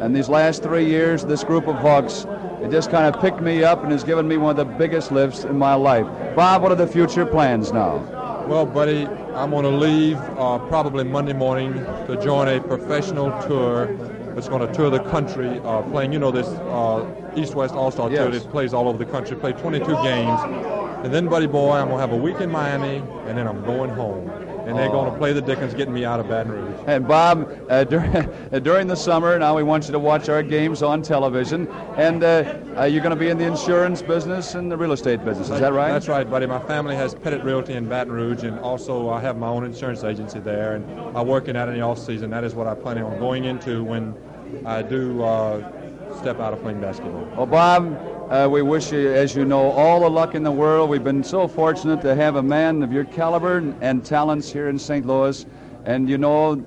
And 0.00 0.14
these 0.14 0.28
last 0.28 0.62
three 0.62 0.86
years, 0.86 1.24
this 1.24 1.42
group 1.42 1.66
of 1.66 1.76
Hawks 1.76 2.26
it 2.62 2.70
just 2.70 2.90
kind 2.90 3.14
of 3.14 3.20
picked 3.20 3.40
me 3.40 3.62
up 3.62 3.82
and 3.82 3.92
has 3.92 4.02
given 4.02 4.26
me 4.26 4.38
one 4.38 4.50
of 4.50 4.56
the 4.56 4.76
biggest 4.76 5.12
lifts 5.12 5.44
in 5.44 5.58
my 5.58 5.74
life. 5.74 6.06
Bob, 6.34 6.62
what 6.62 6.72
are 6.72 6.76
the 6.76 6.86
future 6.86 7.26
plans 7.26 7.70
now? 7.70 7.98
Well, 8.48 8.64
buddy, 8.64 9.06
I'm 9.34 9.50
going 9.50 9.64
to 9.64 9.70
leave 9.70 10.16
uh, 10.18 10.58
probably 10.60 11.04
Monday 11.04 11.34
morning 11.34 11.74
to 12.06 12.18
join 12.22 12.48
a 12.48 12.60
professional 12.60 13.30
tour 13.42 13.86
that's 14.34 14.48
going 14.48 14.66
to 14.66 14.72
tour 14.72 14.88
the 14.88 15.00
country, 15.00 15.60
uh, 15.64 15.82
playing, 15.82 16.12
you 16.12 16.18
know, 16.18 16.30
this 16.30 16.46
uh, 16.48 17.32
East-West 17.36 17.74
All-Star 17.74 18.10
Yes. 18.10 18.18
tour 18.18 18.30
that 18.30 18.50
plays 18.50 18.72
all 18.72 18.88
over 18.88 18.98
the 18.98 19.10
country, 19.10 19.36
play 19.36 19.52
22 19.52 19.84
games. 20.02 20.85
And 21.06 21.14
then, 21.14 21.28
buddy 21.28 21.46
boy, 21.46 21.70
I'm 21.76 21.86
going 21.86 21.98
to 21.98 22.00
have 22.00 22.10
a 22.10 22.16
week 22.20 22.40
in 22.40 22.50
Miami, 22.50 22.96
and 23.28 23.38
then 23.38 23.46
I'm 23.46 23.64
going 23.64 23.90
home. 23.90 24.28
And 24.66 24.76
they're 24.76 24.88
Oh. 24.88 24.90
going 24.90 25.12
to 25.12 25.16
play 25.16 25.32
the 25.32 25.40
Dickens, 25.40 25.72
getting 25.72 25.94
me 25.94 26.04
out 26.04 26.18
of 26.18 26.26
Baton 26.28 26.50
Rouge. 26.50 26.74
And 26.88 27.06
Bob, 27.06 27.48
uh, 27.70 27.84
dur- 27.84 28.28
uh, 28.52 28.58
during 28.58 28.88
the 28.88 28.96
summer, 28.96 29.38
now 29.38 29.54
we 29.54 29.62
want 29.62 29.86
you 29.86 29.92
to 29.92 30.00
watch 30.00 30.28
our 30.28 30.42
games 30.42 30.82
on 30.82 31.02
television. 31.02 31.68
And 31.96 32.24
uh, 32.24 32.56
uh, 32.76 32.84
you're 32.86 33.04
going 33.04 33.14
to 33.14 33.20
be 33.20 33.28
in 33.28 33.38
the 33.38 33.44
insurance 33.44 34.02
business 34.02 34.56
and 34.56 34.68
the 34.68 34.76
real 34.76 34.90
estate 34.90 35.24
business. 35.24 35.48
Is 35.48 35.60
that 35.60 35.72
right? 35.72 35.92
That's 35.92 36.08
right, 36.08 36.28
buddy. 36.28 36.46
My 36.46 36.58
family 36.58 36.96
has 36.96 37.14
Pettit 37.14 37.44
Realty 37.44 37.74
in 37.74 37.88
Baton 37.88 38.12
Rouge, 38.12 38.42
and 38.42 38.58
also 38.58 39.08
I 39.08 39.20
have 39.20 39.36
my 39.38 39.46
own 39.46 39.62
insurance 39.64 40.02
agency 40.02 40.40
there, 40.40 40.74
and 40.74 41.16
I 41.16 41.22
work 41.22 41.46
in 41.46 41.54
that 41.54 41.68
in 41.68 41.74
the 41.74 41.82
off 41.82 42.00
season. 42.00 42.30
That 42.30 42.42
is 42.42 42.56
what 42.56 42.66
I 42.66 42.74
plan 42.74 42.98
on 42.98 43.16
going 43.20 43.44
into 43.44 43.84
when 43.84 44.12
I 44.64 44.82
do 44.82 45.22
uh, 45.22 45.62
step 46.18 46.40
out 46.40 46.52
of 46.52 46.60
playing 46.62 46.80
basketball. 46.80 47.28
Well, 47.36 47.46
Bob, 47.46 47.96
uh, 48.30 48.48
we 48.50 48.60
wish 48.60 48.90
you, 48.90 49.12
as 49.12 49.36
you 49.36 49.44
know, 49.44 49.70
all 49.70 50.00
the 50.00 50.10
luck 50.10 50.34
in 50.34 50.42
the 50.42 50.50
world. 50.50 50.90
We've 50.90 51.04
been 51.04 51.22
so 51.22 51.46
fortunate 51.46 52.00
to 52.02 52.14
have 52.14 52.36
a 52.36 52.42
man 52.42 52.82
of 52.82 52.92
your 52.92 53.04
caliber 53.04 53.58
and 53.80 54.04
talents 54.04 54.52
here 54.52 54.68
in 54.68 54.78
St. 54.78 55.06
Louis. 55.06 55.46
And 55.84 56.08
you 56.08 56.18
know, 56.18 56.64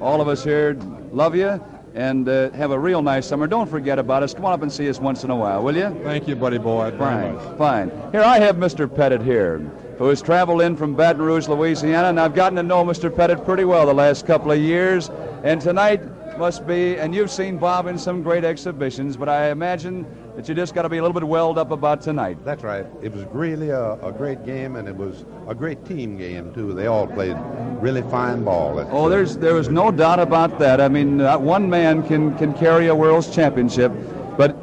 all 0.00 0.22
of 0.22 0.28
us 0.28 0.42
here 0.42 0.78
love 1.12 1.36
you 1.36 1.62
and 1.94 2.28
uh, 2.28 2.50
have 2.52 2.70
a 2.70 2.78
real 2.78 3.02
nice 3.02 3.26
summer. 3.26 3.46
Don't 3.46 3.68
forget 3.68 3.98
about 3.98 4.22
us. 4.22 4.32
Come 4.32 4.46
on 4.46 4.54
up 4.54 4.62
and 4.62 4.72
see 4.72 4.88
us 4.88 4.98
once 4.98 5.24
in 5.24 5.30
a 5.30 5.36
while, 5.36 5.62
will 5.62 5.76
you? 5.76 5.90
Thank 6.02 6.26
you, 6.26 6.36
buddy 6.36 6.58
boy. 6.58 6.90
Fine, 6.98 7.38
fine. 7.58 7.90
Here, 8.10 8.22
I 8.22 8.38
have 8.38 8.56
Mr. 8.56 8.92
Pettit 8.92 9.20
here, 9.20 9.58
who 9.98 10.08
has 10.08 10.22
traveled 10.22 10.62
in 10.62 10.74
from 10.74 10.94
Baton 10.94 11.20
Rouge, 11.20 11.48
Louisiana, 11.48 12.08
and 12.08 12.18
I've 12.18 12.34
gotten 12.34 12.56
to 12.56 12.62
know 12.62 12.82
Mr. 12.82 13.14
Pettit 13.14 13.44
pretty 13.44 13.64
well 13.64 13.86
the 13.86 13.94
last 13.94 14.26
couple 14.26 14.50
of 14.50 14.58
years. 14.58 15.10
And 15.44 15.60
tonight 15.60 16.02
must 16.38 16.66
be, 16.66 16.96
and 16.96 17.14
you've 17.14 17.30
seen 17.30 17.58
Bob 17.58 17.86
in 17.86 17.98
some 17.98 18.22
great 18.22 18.44
exhibitions, 18.44 19.16
but 19.16 19.28
I 19.28 19.50
imagine 19.50 20.06
that 20.36 20.48
you 20.48 20.54
just 20.54 20.74
got 20.74 20.82
to 20.82 20.88
be 20.88 20.98
a 20.98 21.02
little 21.02 21.18
bit 21.18 21.26
welled 21.26 21.58
up 21.58 21.70
about 21.70 22.00
tonight. 22.00 22.38
That's 22.44 22.62
right. 22.62 22.86
It 23.02 23.12
was 23.12 23.24
really 23.26 23.70
a, 23.70 23.92
a 23.94 24.12
great 24.12 24.44
game, 24.44 24.76
and 24.76 24.88
it 24.88 24.96
was 24.96 25.24
a 25.46 25.54
great 25.54 25.84
team 25.84 26.16
game 26.16 26.52
too. 26.52 26.74
They 26.74 26.86
all 26.86 27.06
played 27.06 27.36
really 27.80 28.02
fine 28.02 28.44
ball. 28.44 28.86
Oh, 28.90 29.08
there's 29.08 29.36
there 29.36 29.54
was 29.54 29.68
no 29.68 29.90
doubt 29.90 30.18
about 30.18 30.58
that. 30.58 30.80
I 30.80 30.88
mean, 30.88 31.20
uh, 31.20 31.38
one 31.38 31.70
man 31.70 32.02
can 32.06 32.36
can 32.36 32.52
carry 32.54 32.88
a 32.88 32.94
world's 32.94 33.32
championship, 33.34 33.92
but 34.36 34.56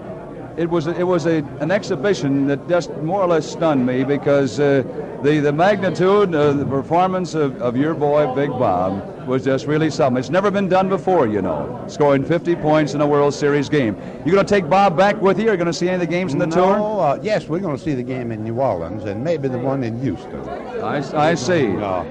it 0.58 0.70
was 0.70 0.88
it 0.88 1.08
was 1.08 1.26
a 1.26 1.38
an 1.60 1.72
exhibition 1.72 2.48
that 2.48 2.68
just 2.68 2.92
more 2.98 3.22
or 3.22 3.28
less 3.28 3.50
stunned 3.50 3.86
me 3.86 4.04
because 4.04 4.60
uh, 4.60 4.84
the 5.24 5.40
the 5.40 5.54
magnitude 5.54 6.36
of 6.36 6.58
the 6.58 6.66
performance 6.66 7.34
of, 7.34 7.62
of 7.62 7.78
your 7.78 7.94
boy 7.94 8.34
Big 8.36 8.50
Bob 8.50 9.11
was 9.26 9.44
just 9.44 9.66
really 9.66 9.90
something. 9.90 10.20
It's 10.20 10.30
never 10.30 10.52
been 10.52 10.68
done 10.68 10.90
before, 10.90 11.28
you 11.28 11.42
know, 11.42 11.84
scoring 11.88 12.24
50 12.24 12.56
points 12.58 12.94
in 12.94 13.02
a 13.02 13.08
World 13.08 13.34
Series 13.34 13.70
game. 13.70 13.96
You 14.26 14.32
going 14.32 14.46
to 14.46 14.50
take 14.50 14.70
Bob 14.70 14.98
back 14.98 15.22
with 15.22 15.40
you? 15.40 15.48
Are 15.48 15.52
you 15.52 15.58
going 15.58 15.68
to 15.68 15.74
see 15.74 15.88
any 15.88 15.96
of 15.96 16.02
the 16.02 16.08
games 16.08 16.34
in 16.34 16.40
the 16.40 16.48
no, 16.48 16.56
tour? 16.56 17.02
Uh, 17.02 17.20
yes, 17.22 17.48
we're 17.48 17.60
going 17.60 17.78
to 17.78 17.84
see 17.84 17.94
the 17.94 18.04
game 18.04 18.32
in 18.32 18.44
New 18.44 18.60
Orleans 18.60 19.04
and 19.06 19.24
maybe 19.24 19.48
the 19.48 19.60
one 19.60 19.84
in 19.84 20.00
Houston. 20.02 20.42
I, 20.48 21.30
I 21.32 21.36
see. 21.36 21.76
Uh, 21.78 22.04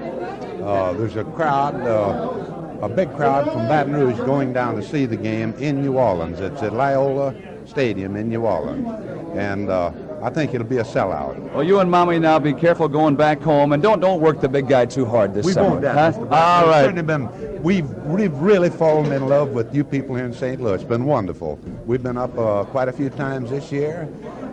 uh, 0.61 0.93
there's 0.93 1.15
a 1.15 1.23
crowd, 1.23 1.75
uh, 1.81 2.85
a 2.85 2.89
big 2.89 3.13
crowd 3.15 3.45
from 3.45 3.67
Baton 3.67 3.93
Rouge 3.93 4.17
going 4.17 4.53
down 4.53 4.75
to 4.75 4.83
see 4.83 5.05
the 5.05 5.17
game 5.17 5.53
in 5.55 5.81
New 5.81 5.97
Orleans. 5.97 6.39
It's 6.39 6.61
at 6.61 6.73
Loyola 6.73 7.35
Stadium 7.65 8.15
in 8.15 8.29
New 8.29 8.41
Orleans, 8.41 8.87
and 9.35 9.69
uh, 9.69 9.91
I 10.23 10.29
think 10.29 10.53
it'll 10.53 10.67
be 10.67 10.77
a 10.77 10.83
sellout. 10.83 11.39
Well, 11.53 11.63
you 11.63 11.79
and 11.79 11.89
Mommy 11.89 12.19
now 12.19 12.37
be 12.37 12.53
careful 12.53 12.87
going 12.87 13.15
back 13.15 13.41
home, 13.41 13.73
and 13.73 13.81
don't 13.81 13.99
don't 13.99 14.21
work 14.21 14.39
the 14.39 14.49
big 14.49 14.67
guy 14.67 14.85
too 14.85 15.05
hard 15.05 15.33
this 15.33 15.45
we 15.45 15.53
summer. 15.53 15.79
won't, 15.79 15.85
huh? 15.85 16.13
All 16.29 16.67
right. 16.67 16.93
been, 17.05 17.63
we've, 17.63 17.89
we've 18.05 18.33
really 18.35 18.69
fallen 18.69 19.11
in 19.11 19.27
love 19.27 19.49
with 19.49 19.73
you 19.73 19.83
people 19.83 20.15
here 20.15 20.25
in 20.25 20.33
St. 20.33 20.61
Louis. 20.61 20.75
It's 20.75 20.83
been 20.83 21.05
wonderful. 21.05 21.59
We've 21.85 22.03
been 22.03 22.17
up 22.17 22.37
uh, 22.37 22.65
quite 22.65 22.87
a 22.87 22.93
few 22.93 23.09
times 23.09 23.49
this 23.49 23.71
year, 23.71 24.07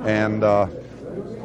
and 0.04 0.42
uh, 0.42 0.68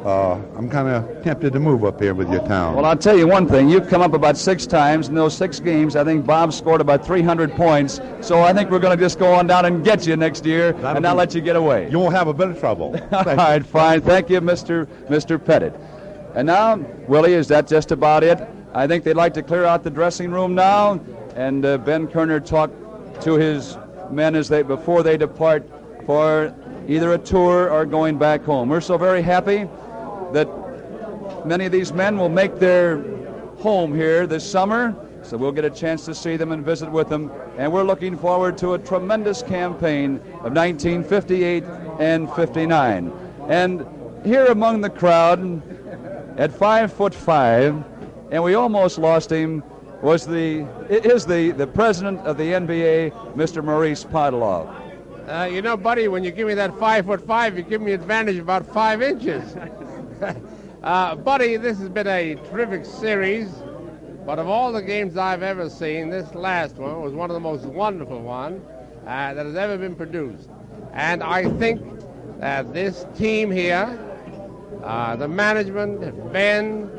uh, 0.04 0.34
I'm 0.54 0.68
kind 0.68 0.86
of 0.86 1.22
tempted 1.24 1.54
to 1.54 1.60
move 1.60 1.82
up 1.84 1.98
here 1.98 2.12
with 2.12 2.30
your 2.30 2.46
town. 2.46 2.76
Well, 2.76 2.84
I'll 2.84 2.96
tell 2.96 3.16
you 3.16 3.26
one 3.26 3.48
thing. 3.48 3.70
You've 3.70 3.88
come 3.88 4.02
up 4.02 4.12
about 4.12 4.36
six 4.36 4.66
times. 4.66 5.08
In 5.08 5.14
those 5.14 5.34
six 5.34 5.60
games, 5.60 5.96
I 5.96 6.04
think 6.04 6.26
Bob 6.26 6.52
scored 6.52 6.82
about 6.82 7.06
300 7.06 7.52
points. 7.52 8.00
So 8.20 8.42
I 8.42 8.52
think 8.52 8.70
we're 8.70 8.80
going 8.80 8.96
to 8.96 9.02
just 9.02 9.18
go 9.18 9.32
on 9.32 9.46
down 9.46 9.64
and 9.64 9.82
get 9.82 10.06
you 10.06 10.14
next 10.16 10.44
year 10.44 10.74
and 10.84 11.02
not 11.02 11.16
let 11.16 11.34
you 11.34 11.40
get 11.40 11.56
away. 11.56 11.90
You 11.90 11.98
won't 11.98 12.14
have 12.14 12.28
a 12.28 12.34
bit 12.34 12.50
of 12.50 12.60
trouble. 12.60 13.00
All 13.12 13.24
right, 13.24 13.64
fine. 13.64 14.02
Thank 14.02 14.28
you, 14.28 14.42
Mr. 14.42 14.84
Mr. 15.08 15.42
Pettit. 15.42 15.74
And 16.34 16.46
now, 16.46 16.76
Willie, 17.08 17.32
is 17.32 17.48
that 17.48 17.66
just 17.66 17.90
about 17.90 18.22
it? 18.22 18.46
I 18.74 18.86
think 18.86 19.04
they'd 19.04 19.14
like 19.14 19.32
to 19.34 19.42
clear 19.42 19.64
out 19.64 19.84
the 19.84 19.90
dressing 19.90 20.32
room 20.32 20.54
now, 20.54 21.00
and 21.34 21.64
uh, 21.64 21.78
Ben 21.78 22.08
Kerner 22.08 22.40
talk 22.40 22.70
to 23.20 23.34
his 23.34 23.78
men 24.10 24.34
as 24.34 24.48
they 24.48 24.62
before 24.62 25.02
they 25.02 25.16
depart 25.16 25.66
for 26.04 26.54
either 26.88 27.14
a 27.14 27.18
tour 27.18 27.70
or 27.70 27.86
going 27.86 28.18
back 28.18 28.42
home. 28.42 28.68
We're 28.68 28.82
so 28.82 28.98
very 28.98 29.22
happy 29.22 29.66
that 30.34 31.46
many 31.46 31.64
of 31.64 31.72
these 31.72 31.92
men 31.92 32.18
will 32.18 32.28
make 32.28 32.58
their 32.58 33.02
home 33.58 33.94
here 33.94 34.26
this 34.26 34.48
summer, 34.48 34.94
so 35.22 35.36
we'll 35.36 35.52
get 35.52 35.64
a 35.64 35.70
chance 35.70 36.04
to 36.04 36.14
see 36.14 36.36
them 36.36 36.52
and 36.52 36.64
visit 36.64 36.90
with 36.90 37.08
them. 37.08 37.32
And 37.56 37.72
we're 37.72 37.84
looking 37.84 38.16
forward 38.18 38.58
to 38.58 38.74
a 38.74 38.78
tremendous 38.78 39.42
campaign 39.42 40.16
of 40.42 40.52
1958 40.52 41.64
and 41.98 42.30
59. 42.34 43.12
And 43.48 43.86
here 44.24 44.46
among 44.46 44.80
the 44.80 44.90
crowd, 44.90 45.62
at 46.38 46.52
five 46.52 46.92
foot 46.92 47.14
five, 47.14 47.82
and 48.30 48.42
we 48.42 48.54
almost 48.54 48.98
lost 48.98 49.30
him, 49.30 49.62
was 50.02 50.26
the 50.26 50.66
is 50.90 51.24
the 51.24 51.52
the 51.52 51.66
president 51.66 52.20
of 52.20 52.36
the 52.36 52.52
NBA, 52.52 53.34
Mr. 53.34 53.64
Maurice 53.64 54.04
Podoloff. 54.04 54.68
Uh, 55.28 55.44
you 55.44 55.62
know, 55.62 55.76
buddy, 55.76 56.08
when 56.08 56.22
you 56.22 56.30
give 56.30 56.46
me 56.46 56.54
that 56.54 56.78
five 56.78 57.06
foot 57.06 57.26
five, 57.26 57.56
you 57.56 57.62
give 57.62 57.80
me 57.80 57.92
advantage 57.92 58.36
about 58.36 58.66
five 58.66 59.00
inches. 59.00 59.56
uh, 60.82 61.16
buddy, 61.16 61.56
this 61.56 61.78
has 61.78 61.88
been 61.88 62.06
a 62.06 62.34
terrific 62.50 62.84
series, 62.84 63.48
but 64.24 64.38
of 64.38 64.48
all 64.48 64.72
the 64.72 64.82
games 64.82 65.16
I've 65.16 65.42
ever 65.42 65.68
seen, 65.68 66.10
this 66.10 66.34
last 66.34 66.76
one 66.76 67.00
was 67.02 67.12
one 67.12 67.30
of 67.30 67.34
the 67.34 67.40
most 67.40 67.64
wonderful 67.64 68.20
ones 68.20 68.64
uh, 69.06 69.34
that 69.34 69.44
has 69.44 69.56
ever 69.56 69.76
been 69.76 69.94
produced. 69.94 70.48
And 70.92 71.22
I 71.22 71.48
think 71.58 71.80
that 72.38 72.72
this 72.72 73.06
team 73.16 73.50
here, 73.50 73.98
uh, 74.82 75.16
the 75.16 75.28
management, 75.28 76.32
Ben, 76.32 76.90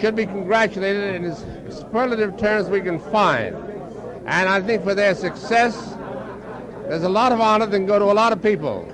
should 0.00 0.16
be 0.16 0.26
congratulated 0.26 1.16
in 1.16 1.24
as 1.24 1.44
superlative 1.68 2.36
terms 2.36 2.68
we 2.68 2.80
can 2.80 2.98
find. 2.98 3.54
And 4.26 4.48
I 4.48 4.60
think 4.60 4.84
for 4.84 4.94
their 4.94 5.14
success, 5.14 5.94
there's 6.88 7.04
a 7.04 7.08
lot 7.08 7.32
of 7.32 7.40
honor 7.40 7.66
that 7.66 7.76
can 7.76 7.86
go 7.86 7.98
to 7.98 8.06
a 8.06 8.12
lot 8.14 8.32
of 8.32 8.42
people. 8.42 8.88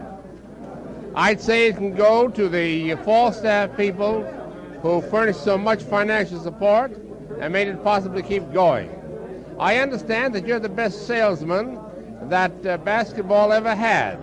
I'd 1.18 1.40
say 1.40 1.68
it 1.68 1.76
can 1.76 1.94
go 1.94 2.28
to 2.28 2.46
the 2.46 2.94
Falstaff 2.96 3.74
people 3.74 4.22
who 4.82 5.00
furnished 5.00 5.42
so 5.42 5.56
much 5.56 5.82
financial 5.82 6.38
support 6.38 6.92
and 7.40 7.54
made 7.54 7.68
it 7.68 7.82
possible 7.82 8.16
to 8.16 8.22
keep 8.22 8.52
going. 8.52 8.90
I 9.58 9.78
understand 9.78 10.34
that 10.34 10.46
you're 10.46 10.58
the 10.60 10.68
best 10.68 11.06
salesman 11.06 11.78
that 12.24 12.66
uh, 12.66 12.76
basketball 12.76 13.50
ever 13.54 13.74
had. 13.74 14.18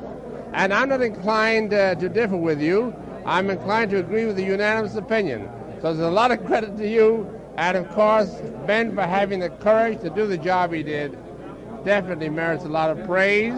And 0.53 0.71
I'm 0.71 0.89
not 0.89 1.01
inclined 1.01 1.73
uh, 1.73 1.95
to 1.95 2.07
differ 2.07 2.37
with 2.37 2.61
you. 2.61 2.95
I'm 3.25 3.49
inclined 3.49 3.89
to 3.89 3.97
agree 3.97 4.25
with 4.25 4.35
the 4.35 4.43
unanimous 4.43 4.95
opinion. 4.95 5.49
So 5.81 5.95
there's 5.95 6.07
a 6.07 6.11
lot 6.11 6.29
of 6.29 6.45
credit 6.45 6.77
to 6.77 6.87
you, 6.87 7.27
and 7.57 7.75
of 7.75 7.89
course, 7.89 8.29
Ben 8.67 8.93
for 8.93 9.01
having 9.01 9.39
the 9.39 9.49
courage 9.49 9.99
to 10.01 10.11
do 10.11 10.27
the 10.27 10.37
job 10.37 10.71
he 10.71 10.83
did. 10.83 11.17
Definitely 11.83 12.29
merits 12.29 12.65
a 12.65 12.69
lot 12.69 12.91
of 12.91 13.03
praise. 13.07 13.55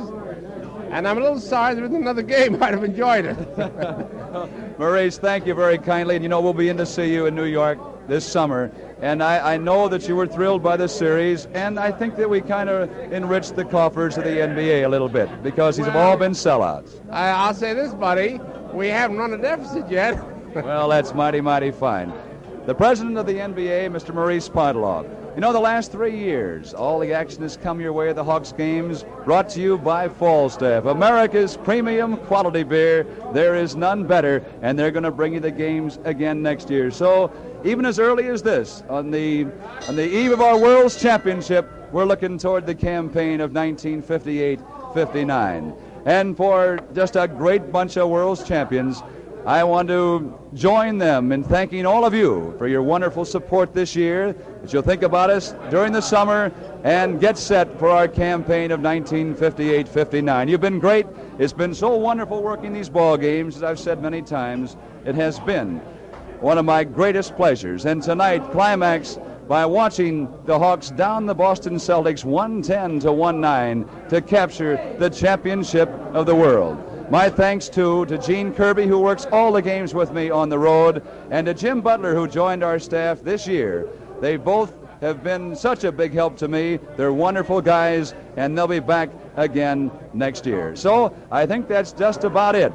And 0.96 1.06
I'm 1.06 1.18
a 1.18 1.22
little 1.22 1.42
sorry 1.42 1.76
there 1.76 1.84
isn't 1.84 1.94
another 1.94 2.22
game. 2.22 2.56
I'd 2.64 2.74
have 2.74 2.86
enjoyed 2.86 3.26
it. 3.26 4.80
Maurice, 4.80 5.18
thank 5.18 5.46
you 5.46 5.54
very 5.54 5.78
kindly. 5.78 6.16
And 6.16 6.24
you 6.24 6.30
know, 6.30 6.40
we'll 6.40 6.54
be 6.54 6.70
in 6.70 6.78
to 6.78 6.86
see 6.86 7.12
you 7.12 7.26
in 7.26 7.36
New 7.36 7.44
York 7.44 7.78
this 8.08 8.26
summer. 8.26 8.72
And 9.02 9.22
I, 9.22 9.56
I 9.56 9.58
know 9.58 9.90
that 9.90 10.08
you 10.08 10.16
were 10.16 10.26
thrilled 10.26 10.64
by 10.64 10.78
the 10.78 10.88
series, 10.88 11.48
and 11.48 11.78
I 11.78 11.92
think 11.92 12.16
that 12.16 12.30
we 12.30 12.40
kind 12.40 12.70
of 12.70 12.90
enriched 13.12 13.58
the 13.58 13.66
coffers 13.66 14.18
of 14.18 14.24
the 14.24 14.30
NBA 14.30 14.86
a 14.86 14.88
little 14.88 15.10
bit 15.10 15.44
because 15.44 15.76
these 15.76 15.86
have 15.86 15.98
all 15.98 16.16
been 16.16 16.32
sellouts. 16.32 17.02
I, 17.12 17.28
I'll 17.28 17.54
say 17.54 17.74
this, 17.74 17.94
buddy. 17.94 18.40
We 18.72 18.88
haven't 18.88 19.18
run 19.18 19.34
a 19.34 19.38
deficit 19.38 19.92
yet. 19.92 20.16
well, 20.56 20.88
that's 20.88 21.14
mighty, 21.14 21.42
mighty 21.42 21.72
fine. 21.72 22.14
The 22.68 22.74
president 22.74 23.18
of 23.18 23.26
the 23.26 23.34
NBA, 23.34 23.92
Mr. 23.92 24.14
Maurice 24.14 24.48
Podoloff. 24.48 25.25
You 25.36 25.42
know, 25.42 25.52
the 25.52 25.60
last 25.60 25.92
three 25.92 26.18
years, 26.18 26.74
all 26.74 26.98
the 26.98 27.12
action 27.12 27.42
has 27.42 27.58
come 27.58 27.82
your 27.82 27.92
way 27.92 28.08
at 28.08 28.16
the 28.16 28.24
Hawks 28.24 28.54
games, 28.54 29.04
brought 29.26 29.50
to 29.50 29.60
you 29.60 29.78
by 29.78 30.08
Falstaff, 30.08 30.86
America's 30.86 31.58
premium 31.58 32.16
quality 32.16 32.64
beer. 32.64 33.06
There 33.34 33.54
is 33.54 33.76
none 33.76 34.08
better, 34.08 34.46
and 34.62 34.80
they're 34.80 34.92
going 34.92 35.04
to 35.04 35.12
bring 35.12 35.34
you 35.34 35.42
the 35.42 35.52
games 35.52 36.00
again 36.06 36.42
next 36.42 36.70
year. 36.70 36.90
So, 36.90 37.34
even 37.66 37.86
as 37.86 38.00
early 38.00 38.30
as 38.30 38.44
this, 38.44 38.82
on 38.88 39.12
the 39.12 39.48
on 39.90 39.98
the 39.98 40.08
eve 40.08 40.32
of 40.32 40.40
our 40.40 40.58
World's 40.58 40.96
Championship, 40.96 41.70
we're 41.92 42.06
looking 42.06 42.38
toward 42.38 42.66
the 42.66 42.76
campaign 42.76 43.42
of 43.42 43.52
1958-59. 43.52 45.78
and 46.06 46.38
for 46.38 46.80
just 46.94 47.18
a 47.18 47.28
great 47.28 47.74
bunch 47.74 47.98
of 47.98 48.08
world's 48.08 48.48
champions. 48.48 49.04
I 49.46 49.64
want 49.64 49.90
to 49.90 50.40
join 50.56 50.98
them 50.98 51.32
in 51.32 51.44
thanking 51.44 51.86
all 51.86 52.04
of 52.04 52.16
you 52.16 52.56
for 52.58 52.68
your 52.68 52.82
wonderful 52.82 53.24
support 53.26 53.76
this 53.76 53.96
year, 53.96 54.34
that 54.34 54.74
you'll 54.74 54.82
think 54.82 55.04
about 55.04 55.30
us 55.30 55.54
during 55.70 55.94
the 55.94 56.02
summer 56.02 56.52
and 56.84 57.22
get 57.22 57.38
set 57.38 57.78
for 57.78 57.92
our 57.92 58.08
campaign 58.08 58.72
of 58.72 58.80
1958-59. 58.80 60.50
You've 60.50 60.62
been 60.62 60.80
great. 60.80 61.06
It's 61.38 61.54
been 61.54 61.76
so 61.76 61.96
wonderful 61.96 62.42
working 62.42 62.74
these 62.74 62.90
ball 62.90 63.18
games, 63.18 63.56
as 63.56 63.62
I've 63.62 63.80
said 63.80 64.02
many 64.02 64.24
times. 64.24 64.78
It 65.06 65.14
has 65.14 65.40
been 65.40 65.78
one 66.40 66.58
of 66.58 66.66
my 66.66 66.84
greatest 66.84 67.36
pleasures. 67.36 67.86
And 67.86 68.02
tonight, 68.02 68.52
climax 68.52 69.20
by 69.48 69.64
watching 69.64 70.28
the 70.46 70.58
Hawks 70.58 70.90
down 70.90 71.28
the 71.28 71.36
Boston 71.36 71.76
Celtics 71.76 72.26
110 72.26 73.00
to 73.02 73.14
19 73.14 74.10
to 74.10 74.22
capture 74.22 74.96
the 74.98 75.12
championship 75.12 75.88
of 76.16 76.26
the 76.26 76.34
world. 76.34 76.95
My 77.10 77.30
thanks 77.30 77.70
too 77.70 78.08
to 78.08 78.18
Gene 78.18 78.52
Kirby, 78.52 78.88
who 78.88 79.00
works 79.00 79.28
all 79.32 79.52
the 79.52 79.62
games 79.62 79.94
with 79.94 80.12
me 80.12 80.32
on 80.32 80.50
the 80.50 80.58
road, 80.58 81.04
and 81.30 81.46
to 81.46 81.54
Jim 81.54 81.82
Butler, 81.82 82.16
who 82.16 82.28
joined 82.28 82.64
our 82.64 82.80
staff 82.80 83.22
this 83.22 83.46
year. 83.46 83.88
They 84.22 84.38
both 84.38 84.74
have 85.02 85.24
been 85.24 85.56
such 85.56 85.84
a 85.84 85.92
big 85.92 86.14
help 86.14 86.36
to 86.38 86.48
me. 86.48 86.80
They're 86.98 87.14
wonderful 87.14 87.62
guys, 87.62 88.16
and 88.38 88.58
they'll 88.58 88.68
be 88.68 88.80
back 88.80 89.12
again 89.36 89.92
next 90.14 90.48
year. 90.48 90.76
So 90.76 91.16
I 91.30 91.46
think 91.46 91.68
that's 91.68 91.92
just 91.92 92.24
about 92.24 92.56
it. 92.56 92.74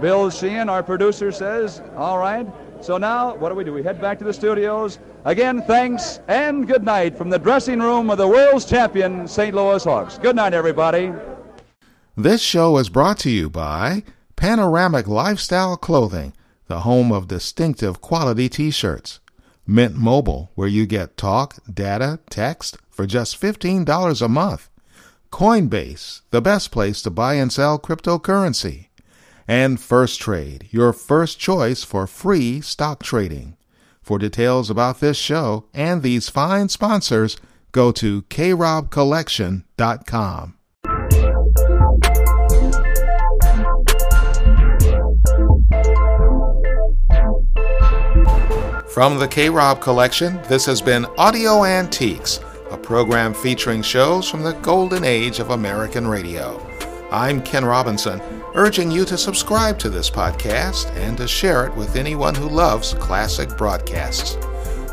Bill 0.00 0.30
Sheehan, 0.30 0.68
our 0.68 0.82
producer, 0.82 1.30
says, 1.30 1.80
All 1.96 2.18
right. 2.18 2.46
So 2.80 2.98
now, 2.98 3.36
what 3.36 3.50
do 3.50 3.54
we 3.54 3.62
do? 3.62 3.72
We 3.72 3.84
head 3.84 4.00
back 4.00 4.18
to 4.18 4.24
the 4.24 4.32
studios. 4.32 4.98
Again, 5.24 5.62
thanks 5.62 6.20
and 6.26 6.66
good 6.66 6.84
night 6.84 7.16
from 7.16 7.30
the 7.30 7.38
dressing 7.38 7.80
room 7.80 8.10
of 8.10 8.18
the 8.18 8.26
world's 8.26 8.64
champion 8.64 9.28
St. 9.28 9.54
Louis 9.54 9.82
Hawks. 9.82 10.18
Good 10.18 10.36
night, 10.36 10.54
everybody. 10.54 11.12
This 12.18 12.42
show 12.42 12.76
is 12.78 12.88
brought 12.88 13.20
to 13.20 13.30
you 13.30 13.48
by 13.48 14.02
Panoramic 14.34 15.06
Lifestyle 15.06 15.76
Clothing, 15.76 16.32
the 16.66 16.80
home 16.80 17.12
of 17.12 17.28
distinctive 17.28 18.00
quality 18.00 18.48
t 18.48 18.72
shirts. 18.72 19.20
Mint 19.64 19.94
Mobile, 19.94 20.50
where 20.56 20.66
you 20.66 20.84
get 20.84 21.16
talk, 21.16 21.60
data, 21.72 22.18
text 22.28 22.76
for 22.90 23.06
just 23.06 23.40
$15 23.40 24.20
a 24.20 24.28
month. 24.28 24.68
Coinbase, 25.30 26.22
the 26.32 26.42
best 26.42 26.72
place 26.72 27.00
to 27.02 27.10
buy 27.10 27.34
and 27.34 27.52
sell 27.52 27.78
cryptocurrency. 27.78 28.88
And 29.46 29.78
Firstrade, 29.78 30.72
your 30.72 30.92
first 30.92 31.38
choice 31.38 31.84
for 31.84 32.08
free 32.08 32.60
stock 32.60 33.00
trading. 33.00 33.56
For 34.02 34.18
details 34.18 34.70
about 34.70 34.98
this 34.98 35.16
show 35.16 35.66
and 35.72 36.02
these 36.02 36.28
fine 36.28 36.68
sponsors, 36.68 37.36
go 37.70 37.92
to 37.92 38.22
krobcollection.com. 38.22 40.57
From 48.98 49.20
the 49.20 49.28
KRob 49.28 49.80
Collection, 49.80 50.40
this 50.48 50.66
has 50.66 50.82
been 50.82 51.06
Audio 51.16 51.64
Antiques, 51.64 52.40
a 52.72 52.76
program 52.76 53.32
featuring 53.32 53.80
shows 53.80 54.28
from 54.28 54.42
the 54.42 54.54
golden 54.54 55.04
age 55.04 55.38
of 55.38 55.50
American 55.50 56.04
radio. 56.04 56.60
I'm 57.12 57.40
Ken 57.40 57.64
Robinson, 57.64 58.20
urging 58.56 58.90
you 58.90 59.04
to 59.04 59.16
subscribe 59.16 59.78
to 59.78 59.88
this 59.88 60.10
podcast 60.10 60.90
and 60.96 61.16
to 61.18 61.28
share 61.28 61.64
it 61.64 61.76
with 61.76 61.94
anyone 61.94 62.34
who 62.34 62.48
loves 62.48 62.94
classic 62.94 63.56
broadcasts. 63.56 64.34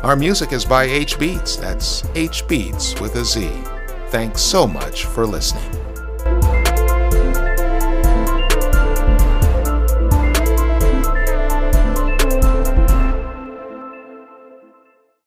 Our 0.04 0.14
music 0.14 0.52
is 0.52 0.64
by 0.64 0.84
H 0.84 1.18
Beats, 1.18 1.56
that's 1.56 2.04
H 2.14 2.46
Beats 2.46 3.00
with 3.00 3.16
a 3.16 3.24
Z. 3.24 3.50
Thanks 4.10 4.40
so 4.40 4.68
much 4.68 5.06
for 5.06 5.26
listening. 5.26 5.85